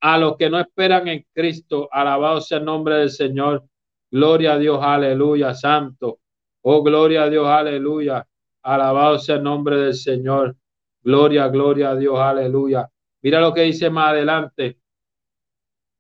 a 0.01 0.17
los 0.17 0.38
que 0.38 0.49
no 0.49 0.59
esperan 0.59 1.07
en 1.07 1.25
Cristo, 1.32 1.88
alabado 1.91 2.41
sea 2.41 2.57
el 2.57 2.65
nombre 2.65 2.95
del 2.95 3.11
Señor. 3.11 3.63
Gloria 4.09 4.53
a 4.53 4.57
Dios, 4.57 4.80
aleluya, 4.82 5.53
santo. 5.53 6.19
Oh, 6.61 6.82
gloria 6.82 7.23
a 7.23 7.30
Dios, 7.30 7.47
aleluya. 7.47 8.25
Alabado 8.63 9.19
sea 9.19 9.36
el 9.36 9.43
nombre 9.43 9.77
del 9.77 9.93
Señor. 9.93 10.55
Gloria, 11.03 11.47
gloria 11.49 11.91
a 11.91 11.95
Dios, 11.95 12.17
aleluya. 12.17 12.89
Mira 13.21 13.39
lo 13.39 13.53
que 13.53 13.61
dice 13.61 13.89
más 13.91 14.11
adelante. 14.11 14.80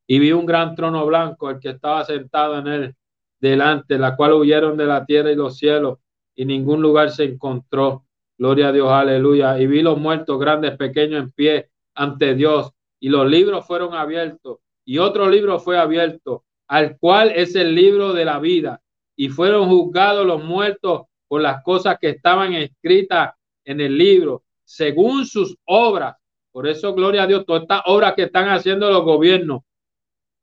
Y 0.07 0.17
vi 0.17 0.31
un 0.31 0.45
gran 0.47 0.73
trono 0.73 1.05
blanco, 1.05 1.51
el 1.51 1.59
que 1.59 1.69
estaba 1.69 2.03
sentado 2.03 2.57
en 2.57 2.67
él 2.67 2.95
delante, 3.39 3.97
la 3.97 4.15
cual 4.15 4.33
huyeron 4.33 4.77
de 4.77 4.85
la 4.85 5.05
tierra 5.05 5.31
y 5.31 5.35
los 5.35 5.57
cielos, 5.57 5.99
y 6.35 6.45
ningún 6.45 6.81
lugar 6.81 7.11
se 7.11 7.25
encontró. 7.25 8.05
Gloria 8.37 8.69
a 8.69 8.71
Dios, 8.71 8.89
aleluya. 8.89 9.59
Y 9.59 9.67
vi 9.67 9.81
los 9.81 9.97
muertos, 9.97 10.39
grandes, 10.39 10.77
pequeños, 10.77 11.23
en 11.23 11.31
pie 11.31 11.69
ante 11.95 12.35
Dios, 12.35 12.71
y 12.99 13.09
los 13.09 13.27
libros 13.29 13.65
fueron 13.65 13.93
abiertos, 13.93 14.59
y 14.85 14.97
otro 14.97 15.29
libro 15.29 15.59
fue 15.59 15.77
abierto, 15.77 16.45
al 16.67 16.97
cual 16.97 17.31
es 17.35 17.55
el 17.55 17.75
libro 17.75 18.13
de 18.13 18.25
la 18.25 18.39
vida, 18.39 18.81
y 19.15 19.29
fueron 19.29 19.67
juzgados 19.67 20.25
los 20.25 20.43
muertos 20.43 21.03
por 21.27 21.41
las 21.41 21.61
cosas 21.63 21.97
que 21.99 22.09
estaban 22.09 22.53
escritas 22.53 23.33
en 23.65 23.81
el 23.81 23.97
libro, 23.97 24.43
según 24.63 25.25
sus 25.25 25.57
obras. 25.65 26.15
Por 26.51 26.67
eso, 26.67 26.93
gloria 26.93 27.23
a 27.23 27.27
Dios, 27.27 27.45
todas 27.45 27.63
estas 27.63 27.81
obras 27.85 28.13
que 28.15 28.23
están 28.23 28.49
haciendo 28.49 28.89
los 28.89 29.03
gobiernos, 29.03 29.61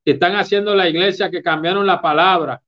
que 0.05 0.13
están 0.13 0.37
haciendo 0.37 0.75
la 0.75 0.89
iglesia, 0.89 1.31
que 1.31 1.43
cambiaron 1.43 1.87
la 1.87 2.01
palabra, 2.01 2.63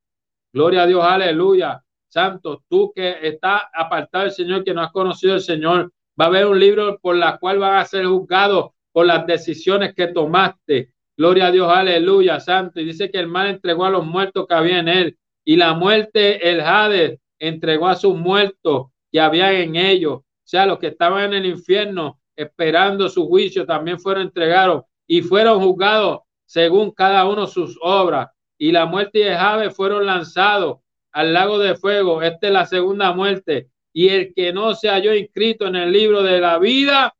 Gloria 0.53 0.83
a 0.83 0.87
Dios, 0.87 1.05
aleluya. 1.05 1.83
Santo, 2.09 2.65
tú 2.69 2.91
que 2.95 3.17
estás 3.23 3.63
apartado 3.75 4.25
del 4.25 4.33
Señor, 4.33 4.65
que 4.65 4.73
no 4.73 4.81
has 4.81 4.93
conocido 4.93 5.35
al 5.35 5.41
Señor, 5.41 5.93
va 6.19 6.25
a 6.25 6.29
haber 6.29 6.47
un 6.47 6.59
libro 6.59 6.99
por 7.01 7.17
la 7.17 7.39
cual 7.39 7.59
van 7.59 7.77
a 7.77 7.85
ser 7.85 8.07
juzgados 8.07 8.71
por 8.93 9.07
las 9.07 9.27
decisiones 9.27 9.95
que 9.95 10.09
tomaste. 10.09 10.93
Gloria 11.17 11.49
a 11.49 11.51
Dios, 11.51 11.71
aleluya, 11.71 12.41
santo. 12.41 12.81
Y 12.81 12.85
dice 12.85 13.11
que 13.11 13.19
el 13.19 13.27
mal 13.27 13.49
entregó 13.49 13.85
a 13.85 13.91
los 13.91 14.07
muertos 14.07 14.47
que 14.47 14.55
había 14.55 14.79
en 14.79 14.89
él. 14.89 15.19
Y 15.45 15.57
la 15.57 15.75
muerte, 15.75 16.51
el 16.51 16.61
Hades, 16.61 17.21
entregó 17.39 17.89
a 17.89 17.97
sus 17.97 18.17
muertos 18.17 18.89
que 19.13 19.21
había 19.21 19.53
en 19.53 19.77
ellos. 19.77 20.15
O 20.15 20.25
sea, 20.45 20.67
los 20.67 20.79
que 20.79 20.89
estaban 20.89 21.25
en 21.25 21.45
el 21.45 21.47
infierno 21.47 22.21
esperando 22.35 23.09
su 23.09 23.27
juicio 23.27 23.67
también 23.67 23.99
fueron 23.99 24.25
entregados 24.25 24.85
y 25.07 25.23
fueron 25.23 25.61
juzgados 25.61 26.21
según 26.47 26.93
cada 26.93 27.29
uno 27.29 27.47
sus 27.47 27.79
obras 27.83 28.29
y 28.59 28.73
la 28.73 28.87
muerte 28.87 29.27
el 29.27 29.37
Jave 29.37 29.71
fueron 29.71 30.05
lanzados 30.05 30.81
al 31.13 31.33
lago 31.33 31.59
de 31.59 31.77
fuego. 31.77 32.23
Esta 32.23 32.49
es 32.49 32.53
la 32.53 32.67
segunda 32.67 33.13
muerte. 33.13 33.71
Y 33.93 34.09
el 34.09 34.35
que 34.35 34.53
no 34.53 34.75
se 34.75 34.89
halló 34.89 35.15
inscrito 35.15 35.67
en 35.67 35.77
el 35.77 35.93
libro 35.93 36.23
de 36.23 36.41
la 36.41 36.59
vida 36.59 37.15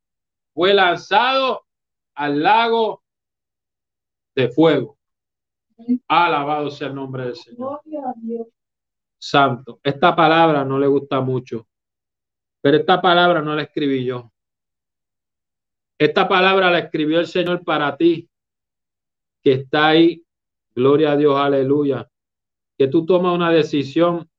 fue 0.53 0.73
lanzado 0.73 1.65
al 2.13 2.43
lago 2.43 3.03
de 4.35 4.49
fuego. 4.49 4.97
Alabado 6.07 6.69
sea 6.69 6.89
el 6.89 6.95
nombre 6.95 7.25
del 7.25 7.35
Señor. 7.35 7.81
Santo. 9.17 9.79
Esta 9.81 10.15
palabra 10.15 10.65
no 10.65 10.77
le 10.77 10.87
gusta 10.87 11.21
mucho, 11.21 11.67
pero 12.61 12.77
esta 12.77 13.01
palabra 13.01 13.41
no 13.41 13.55
la 13.55 13.63
escribí 13.63 14.03
yo. 14.05 14.31
Esta 15.97 16.27
palabra 16.27 16.69
la 16.71 16.79
escribió 16.79 17.19
el 17.19 17.27
Señor 17.27 17.63
para 17.63 17.95
ti, 17.97 18.29
que 19.41 19.53
está 19.53 19.87
ahí 19.87 20.23
Gloria 20.75 21.13
a 21.13 21.17
Dios, 21.17 21.35
aleluya. 21.35 22.09
Que 22.77 22.87
tú 22.87 23.05
tomas 23.05 23.35
una 23.35 23.51
decisión 23.51 24.29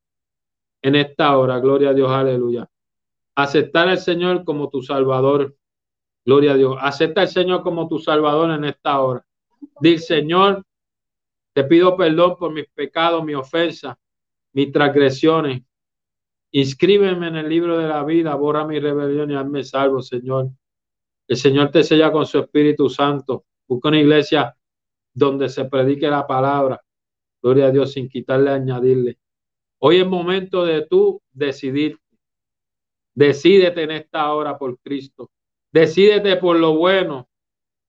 en 0.81 0.95
esta 0.95 1.37
hora, 1.37 1.59
gloria 1.59 1.89
a 1.89 1.93
Dios, 1.93 2.11
aleluya. 2.11 2.69
Aceptar 3.35 3.87
al 3.87 3.99
Señor 3.99 4.43
como 4.43 4.69
tu 4.69 4.81
Salvador. 4.81 5.55
Gloria 6.25 6.53
a 6.53 6.55
Dios. 6.55 6.77
Acepta 6.79 7.21
al 7.21 7.27
Señor 7.27 7.63
como 7.63 7.87
tu 7.87 7.99
Salvador 7.99 8.51
en 8.51 8.65
esta 8.65 8.99
hora. 9.01 9.25
Dice, 9.79 10.19
Señor, 10.19 10.63
te 11.53 11.63
pido 11.63 11.95
perdón 11.95 12.35
por 12.37 12.51
mis 12.51 12.67
pecados, 12.69 13.23
mi 13.23 13.33
ofensa, 13.33 13.97
mis 14.53 14.71
transgresiones. 14.71 15.63
Inscríbeme 16.51 17.27
en 17.27 17.37
el 17.37 17.49
libro 17.49 17.77
de 17.77 17.87
la 17.87 18.03
vida, 18.03 18.35
borra 18.35 18.65
mi 18.65 18.79
rebelión 18.79 19.31
y 19.31 19.35
hazme 19.35 19.63
salvo, 19.63 20.01
Señor. 20.01 20.49
El 21.27 21.37
Señor 21.37 21.71
te 21.71 21.83
sella 21.83 22.11
con 22.11 22.25
su 22.25 22.39
Espíritu 22.39 22.89
Santo. 22.89 23.45
Busca 23.67 23.89
una 23.89 23.99
iglesia 23.99 24.55
donde 25.13 25.49
se 25.49 25.65
predique 25.65 26.09
la 26.09 26.25
palabra. 26.25 26.81
Gloria 27.41 27.67
a 27.67 27.71
Dios 27.71 27.93
sin 27.93 28.07
quitarle, 28.07 28.51
añadirle. 28.51 29.17
Hoy 29.79 29.97
es 29.97 30.07
momento 30.07 30.63
de 30.63 30.85
tú 30.85 31.21
decidir. 31.31 31.97
Decídete 33.13 33.83
en 33.83 33.91
esta 33.91 34.31
hora 34.33 34.57
por 34.57 34.79
Cristo. 34.79 35.31
Decídete 35.71 36.37
por 36.37 36.57
lo 36.57 36.75
bueno. 36.75 37.27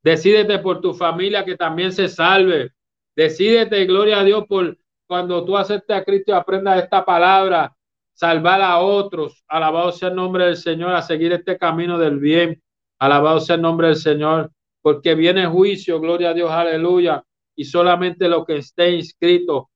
Decídete 0.03 0.59
por 0.59 0.81
tu 0.81 0.95
familia 0.95 1.45
que 1.45 1.57
también 1.57 1.93
se 1.93 2.09
salve. 2.09 2.73
Decídete, 3.15 3.85
gloria 3.85 4.21
a 4.21 4.25
Dios, 4.25 4.47
por 4.49 4.77
cuando 5.07 5.45
tú 5.45 5.57
aceptes 5.57 5.95
a 5.95 6.05
Cristo 6.05 6.33
y 6.33 6.35
aprendas 6.35 6.83
esta 6.83 7.05
palabra, 7.05 7.77
salvar 8.15 8.63
a 8.63 8.79
otros. 8.79 9.45
Alabado 9.47 9.93
sea 9.93 10.09
el 10.09 10.15
nombre 10.15 10.47
del 10.47 10.57
Señor, 10.57 10.95
a 10.95 11.03
seguir 11.03 11.33
este 11.33 11.59
camino 11.59 11.99
del 11.99 12.19
bien. 12.19 12.63
Alabado 12.99 13.39
sea 13.41 13.57
el 13.57 13.63
nombre 13.63 13.89
del 13.89 13.97
Señor 13.97 14.51
porque 14.83 15.15
viene 15.15 15.47
juicio, 15.47 16.01
gloria 16.01 16.31
a 16.31 16.35
Dios, 16.35 16.51
aleluya, 16.51 17.25
y 17.55 17.65
solamente 17.65 18.29
los 18.29 18.45
que 18.45 18.57
esté 18.57 18.91
inscrito 18.91 19.71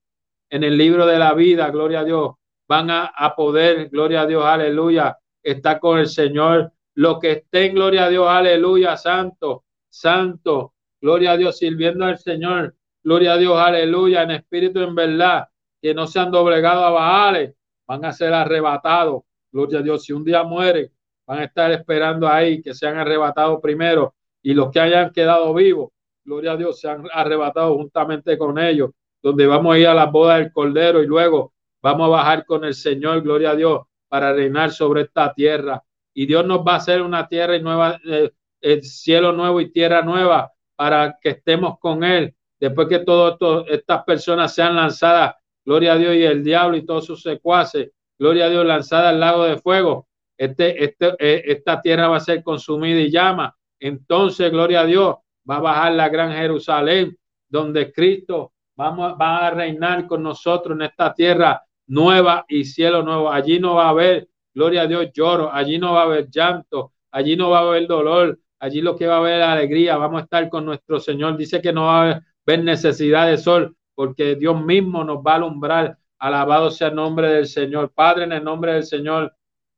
en 0.50 0.64
el 0.64 0.76
libro 0.76 1.06
de 1.06 1.18
la 1.18 1.32
vida, 1.32 1.70
gloria 1.70 2.00
a 2.00 2.04
Dios, 2.04 2.34
van 2.68 2.90
a, 2.90 3.34
poder, 3.36 3.88
gloria 3.88 4.22
a 4.22 4.26
Dios, 4.26 4.44
aleluya, 4.44 5.16
estar 5.42 5.78
con 5.78 5.98
el 5.98 6.08
Señor. 6.08 6.72
Los 6.94 7.20
que 7.20 7.32
estén, 7.32 7.74
gloria 7.74 8.06
a 8.06 8.08
Dios, 8.08 8.26
aleluya, 8.26 8.96
santo, 8.96 9.64
santo, 9.88 10.74
gloria 11.00 11.32
a 11.32 11.36
Dios, 11.36 11.58
sirviendo 11.58 12.04
al 12.04 12.18
Señor, 12.18 12.74
gloria 13.04 13.34
a 13.34 13.36
Dios, 13.36 13.56
aleluya, 13.56 14.22
en 14.22 14.32
espíritu, 14.32 14.80
en 14.80 14.94
verdad, 14.94 15.48
que 15.80 15.94
no 15.94 16.08
se 16.08 16.18
han 16.18 16.32
doblegado 16.32 16.84
a 16.84 16.90
Baales, 16.90 17.54
van 17.86 18.04
a 18.04 18.12
ser 18.12 18.32
arrebatados, 18.32 19.22
gloria 19.52 19.78
a 19.78 19.82
Dios, 19.82 20.04
si 20.04 20.12
un 20.12 20.24
día 20.24 20.42
mueren, 20.42 20.90
van 21.26 21.40
a 21.40 21.44
estar 21.44 21.70
esperando 21.70 22.26
ahí 22.26 22.60
que 22.62 22.74
sean 22.74 22.96
arrebatados 22.96 23.60
primero 23.60 24.15
y 24.46 24.54
los 24.54 24.70
que 24.70 24.78
hayan 24.78 25.10
quedado 25.10 25.52
vivos, 25.54 25.90
gloria 26.24 26.52
a 26.52 26.56
Dios, 26.56 26.78
se 26.78 26.88
han 26.88 27.02
arrebatado 27.12 27.74
juntamente 27.74 28.38
con 28.38 28.60
ellos, 28.60 28.90
donde 29.20 29.44
vamos 29.44 29.74
a 29.74 29.78
ir 29.80 29.88
a 29.88 29.94
la 29.94 30.06
boda 30.06 30.36
del 30.36 30.52
Cordero 30.52 31.02
y 31.02 31.06
luego 31.08 31.52
vamos 31.82 32.06
a 32.06 32.10
bajar 32.10 32.46
con 32.46 32.64
el 32.64 32.74
Señor, 32.74 33.22
gloria 33.22 33.50
a 33.50 33.56
Dios, 33.56 33.80
para 34.06 34.32
reinar 34.32 34.70
sobre 34.70 35.02
esta 35.02 35.34
tierra. 35.34 35.82
Y 36.14 36.26
Dios 36.26 36.46
nos 36.46 36.60
va 36.60 36.74
a 36.74 36.76
hacer 36.76 37.02
una 37.02 37.26
tierra 37.26 37.56
y 37.56 37.62
nueva, 37.62 37.98
eh, 38.08 38.30
el 38.60 38.84
cielo 38.84 39.32
nuevo 39.32 39.60
y 39.60 39.72
tierra 39.72 40.02
nueva 40.02 40.52
para 40.76 41.18
que 41.20 41.30
estemos 41.30 41.80
con 41.80 42.04
Él. 42.04 42.32
Después 42.60 42.86
que 42.86 43.00
todas 43.00 43.36
estas 43.68 44.04
personas 44.04 44.54
sean 44.54 44.76
lanzadas, 44.76 45.34
gloria 45.64 45.94
a 45.94 45.98
Dios, 45.98 46.14
y 46.14 46.22
el 46.22 46.44
diablo 46.44 46.76
y 46.76 46.86
todos 46.86 47.04
sus 47.04 47.20
secuaces, 47.20 47.90
gloria 48.16 48.44
a 48.44 48.50
Dios, 48.50 48.64
lanzada 48.64 49.08
al 49.08 49.18
lago 49.18 49.42
de 49.42 49.58
fuego, 49.58 50.06
este, 50.38 50.84
este, 50.84 51.16
eh, 51.18 51.42
esta 51.46 51.82
tierra 51.82 52.06
va 52.06 52.18
a 52.18 52.20
ser 52.20 52.44
consumida 52.44 53.00
y 53.00 53.10
llama 53.10 53.52
entonces, 53.80 54.50
gloria 54.50 54.80
a 54.80 54.86
Dios, 54.86 55.16
va 55.48 55.56
a 55.56 55.60
bajar 55.60 55.92
la 55.92 56.08
gran 56.08 56.32
Jerusalén, 56.32 57.16
donde 57.48 57.92
Cristo 57.92 58.52
vamos, 58.76 59.14
va 59.20 59.46
a 59.46 59.50
reinar 59.50 60.06
con 60.06 60.22
nosotros 60.22 60.76
en 60.76 60.82
esta 60.82 61.14
tierra 61.14 61.62
nueva 61.86 62.44
y 62.48 62.64
cielo 62.64 63.02
nuevo. 63.02 63.30
Allí 63.30 63.58
no 63.58 63.74
va 63.74 63.86
a 63.86 63.90
haber, 63.90 64.28
gloria 64.54 64.82
a 64.82 64.86
Dios, 64.86 65.10
lloro, 65.12 65.52
allí 65.52 65.78
no 65.78 65.92
va 65.92 66.02
a 66.02 66.04
haber 66.04 66.28
llanto, 66.30 66.92
allí 67.10 67.36
no 67.36 67.50
va 67.50 67.58
a 67.58 67.62
haber 67.62 67.86
dolor, 67.86 68.38
allí 68.58 68.80
lo 68.80 68.96
que 68.96 69.06
va 69.06 69.16
a 69.16 69.18
haber 69.18 69.42
alegría, 69.42 69.96
vamos 69.96 70.20
a 70.20 70.24
estar 70.24 70.48
con 70.48 70.64
nuestro 70.64 70.98
Señor. 71.00 71.36
Dice 71.36 71.60
que 71.60 71.72
no 71.72 71.86
va 71.86 72.10
a 72.10 72.22
haber 72.46 72.64
necesidad 72.64 73.26
de 73.28 73.38
sol, 73.38 73.76
porque 73.94 74.36
Dios 74.36 74.62
mismo 74.62 75.04
nos 75.04 75.18
va 75.18 75.32
a 75.32 75.36
alumbrar. 75.36 75.98
Alabado 76.18 76.70
sea 76.70 76.88
el 76.88 76.94
nombre 76.94 77.28
del 77.30 77.46
Señor. 77.46 77.92
Padre, 77.92 78.24
en 78.24 78.32
el 78.32 78.44
nombre 78.44 78.72
del 78.74 78.84
Señor, 78.84 79.34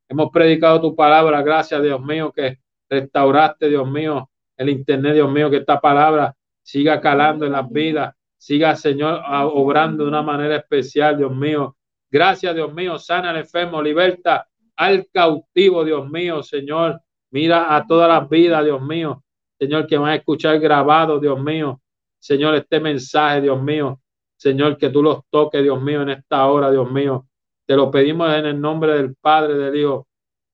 hemos 0.09 0.31
predicado 0.31 0.81
tu 0.81 0.95
palabra. 0.95 1.43
Gracias, 1.43 1.83
Dios 1.83 2.01
mío, 2.01 2.33
que 2.33 2.59
restauraste, 2.89 3.69
Dios 3.69 3.89
mío, 3.89 4.31
el 4.57 4.71
internet, 4.71 5.15
Dios 5.15 5.31
mío, 5.31 5.51
que 5.51 5.59
esta 5.59 5.81
palabra 5.81 6.35
siga 6.63 7.01
calando 7.01 7.47
en 7.47 7.53
las 7.53 7.69
vidas, 7.71 8.15
siga, 8.37 8.77
Señor, 8.77 9.23
obrando 9.53 10.05
de 10.05 10.09
una 10.09 10.23
manera 10.23 10.57
especial, 10.57 11.17
Dios 11.17 11.35
mío. 11.35 11.77
Gracias, 12.11 12.55
Dios 12.55 12.73
mío, 12.73 12.99
sana 12.99 13.31
al 13.31 13.37
enfermo, 13.37 13.83
liberta 13.83 14.49
al 14.77 15.09
cautivo, 15.13 15.85
Dios 15.85 16.09
mío, 16.09 16.43
Señor. 16.43 17.01
Mira 17.31 17.75
a 17.77 17.87
todas 17.87 18.09
las 18.09 18.29
vidas, 18.29 18.65
Dios 18.65 18.81
mío, 18.81 19.23
Señor, 19.59 19.87
que 19.87 19.99
van 19.99 20.11
a 20.11 20.15
escuchar 20.15 20.59
grabado, 20.59 21.21
Dios 21.21 21.39
mío. 21.43 21.81
Señor, 22.19 22.55
este 22.55 22.81
mensaje, 22.81 23.43
Dios 23.43 23.63
mío. 23.63 24.01
Señor, 24.37 24.79
que 24.79 24.89
tú 24.89 25.03
los 25.03 25.23
toques, 25.31 25.63
Dios 25.63 25.83
mío, 25.83 26.03
en 26.03 26.11
esta 26.11 26.47
hora, 26.47 26.71
Dios 26.71 26.91
mío. 26.91 27.27
Te 27.67 27.77
lo 27.77 27.91
pedimos 27.91 28.33
en 28.33 28.47
el 28.47 28.61
nombre 28.61 28.95
del 28.95 29.15
Padre, 29.17 29.55
del 29.55 29.77
Hijo 29.77 30.07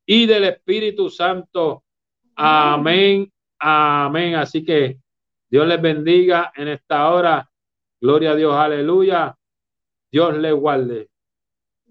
y 0.05 0.27
del 0.27 0.45
Espíritu 0.45 1.09
Santo. 1.09 1.84
Amén, 2.37 3.33
amén. 3.59 4.35
Así 4.37 4.65
que 4.65 4.99
Dios 5.49 5.67
les 5.67 5.81
bendiga 5.81 6.53
en 6.57 6.69
esta 6.69 7.11
hora. 7.11 7.51
Gloria 8.01 8.33
a 8.33 8.37
Dios, 8.37 8.55
aleluya. 8.55 9.37
Dios 10.11 10.37
les 10.37 10.55
guarde. 10.55 11.09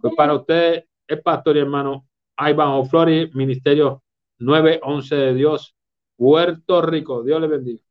Pues 0.02 0.14
para 0.16 0.34
ustedes, 0.34 0.86
el 1.08 1.22
pastor 1.22 1.58
y 1.58 1.60
hermano 1.60 2.08
Iván 2.38 2.86
Flores, 2.88 3.34
Ministerio 3.34 4.04
911 4.40 5.16
de 5.16 5.34
Dios, 5.34 5.76
Puerto 6.16 6.82
Rico. 6.82 7.24
Dios 7.24 7.42
les 7.42 7.50
bendiga. 7.50 7.84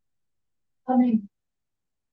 Amén. 0.86 1.28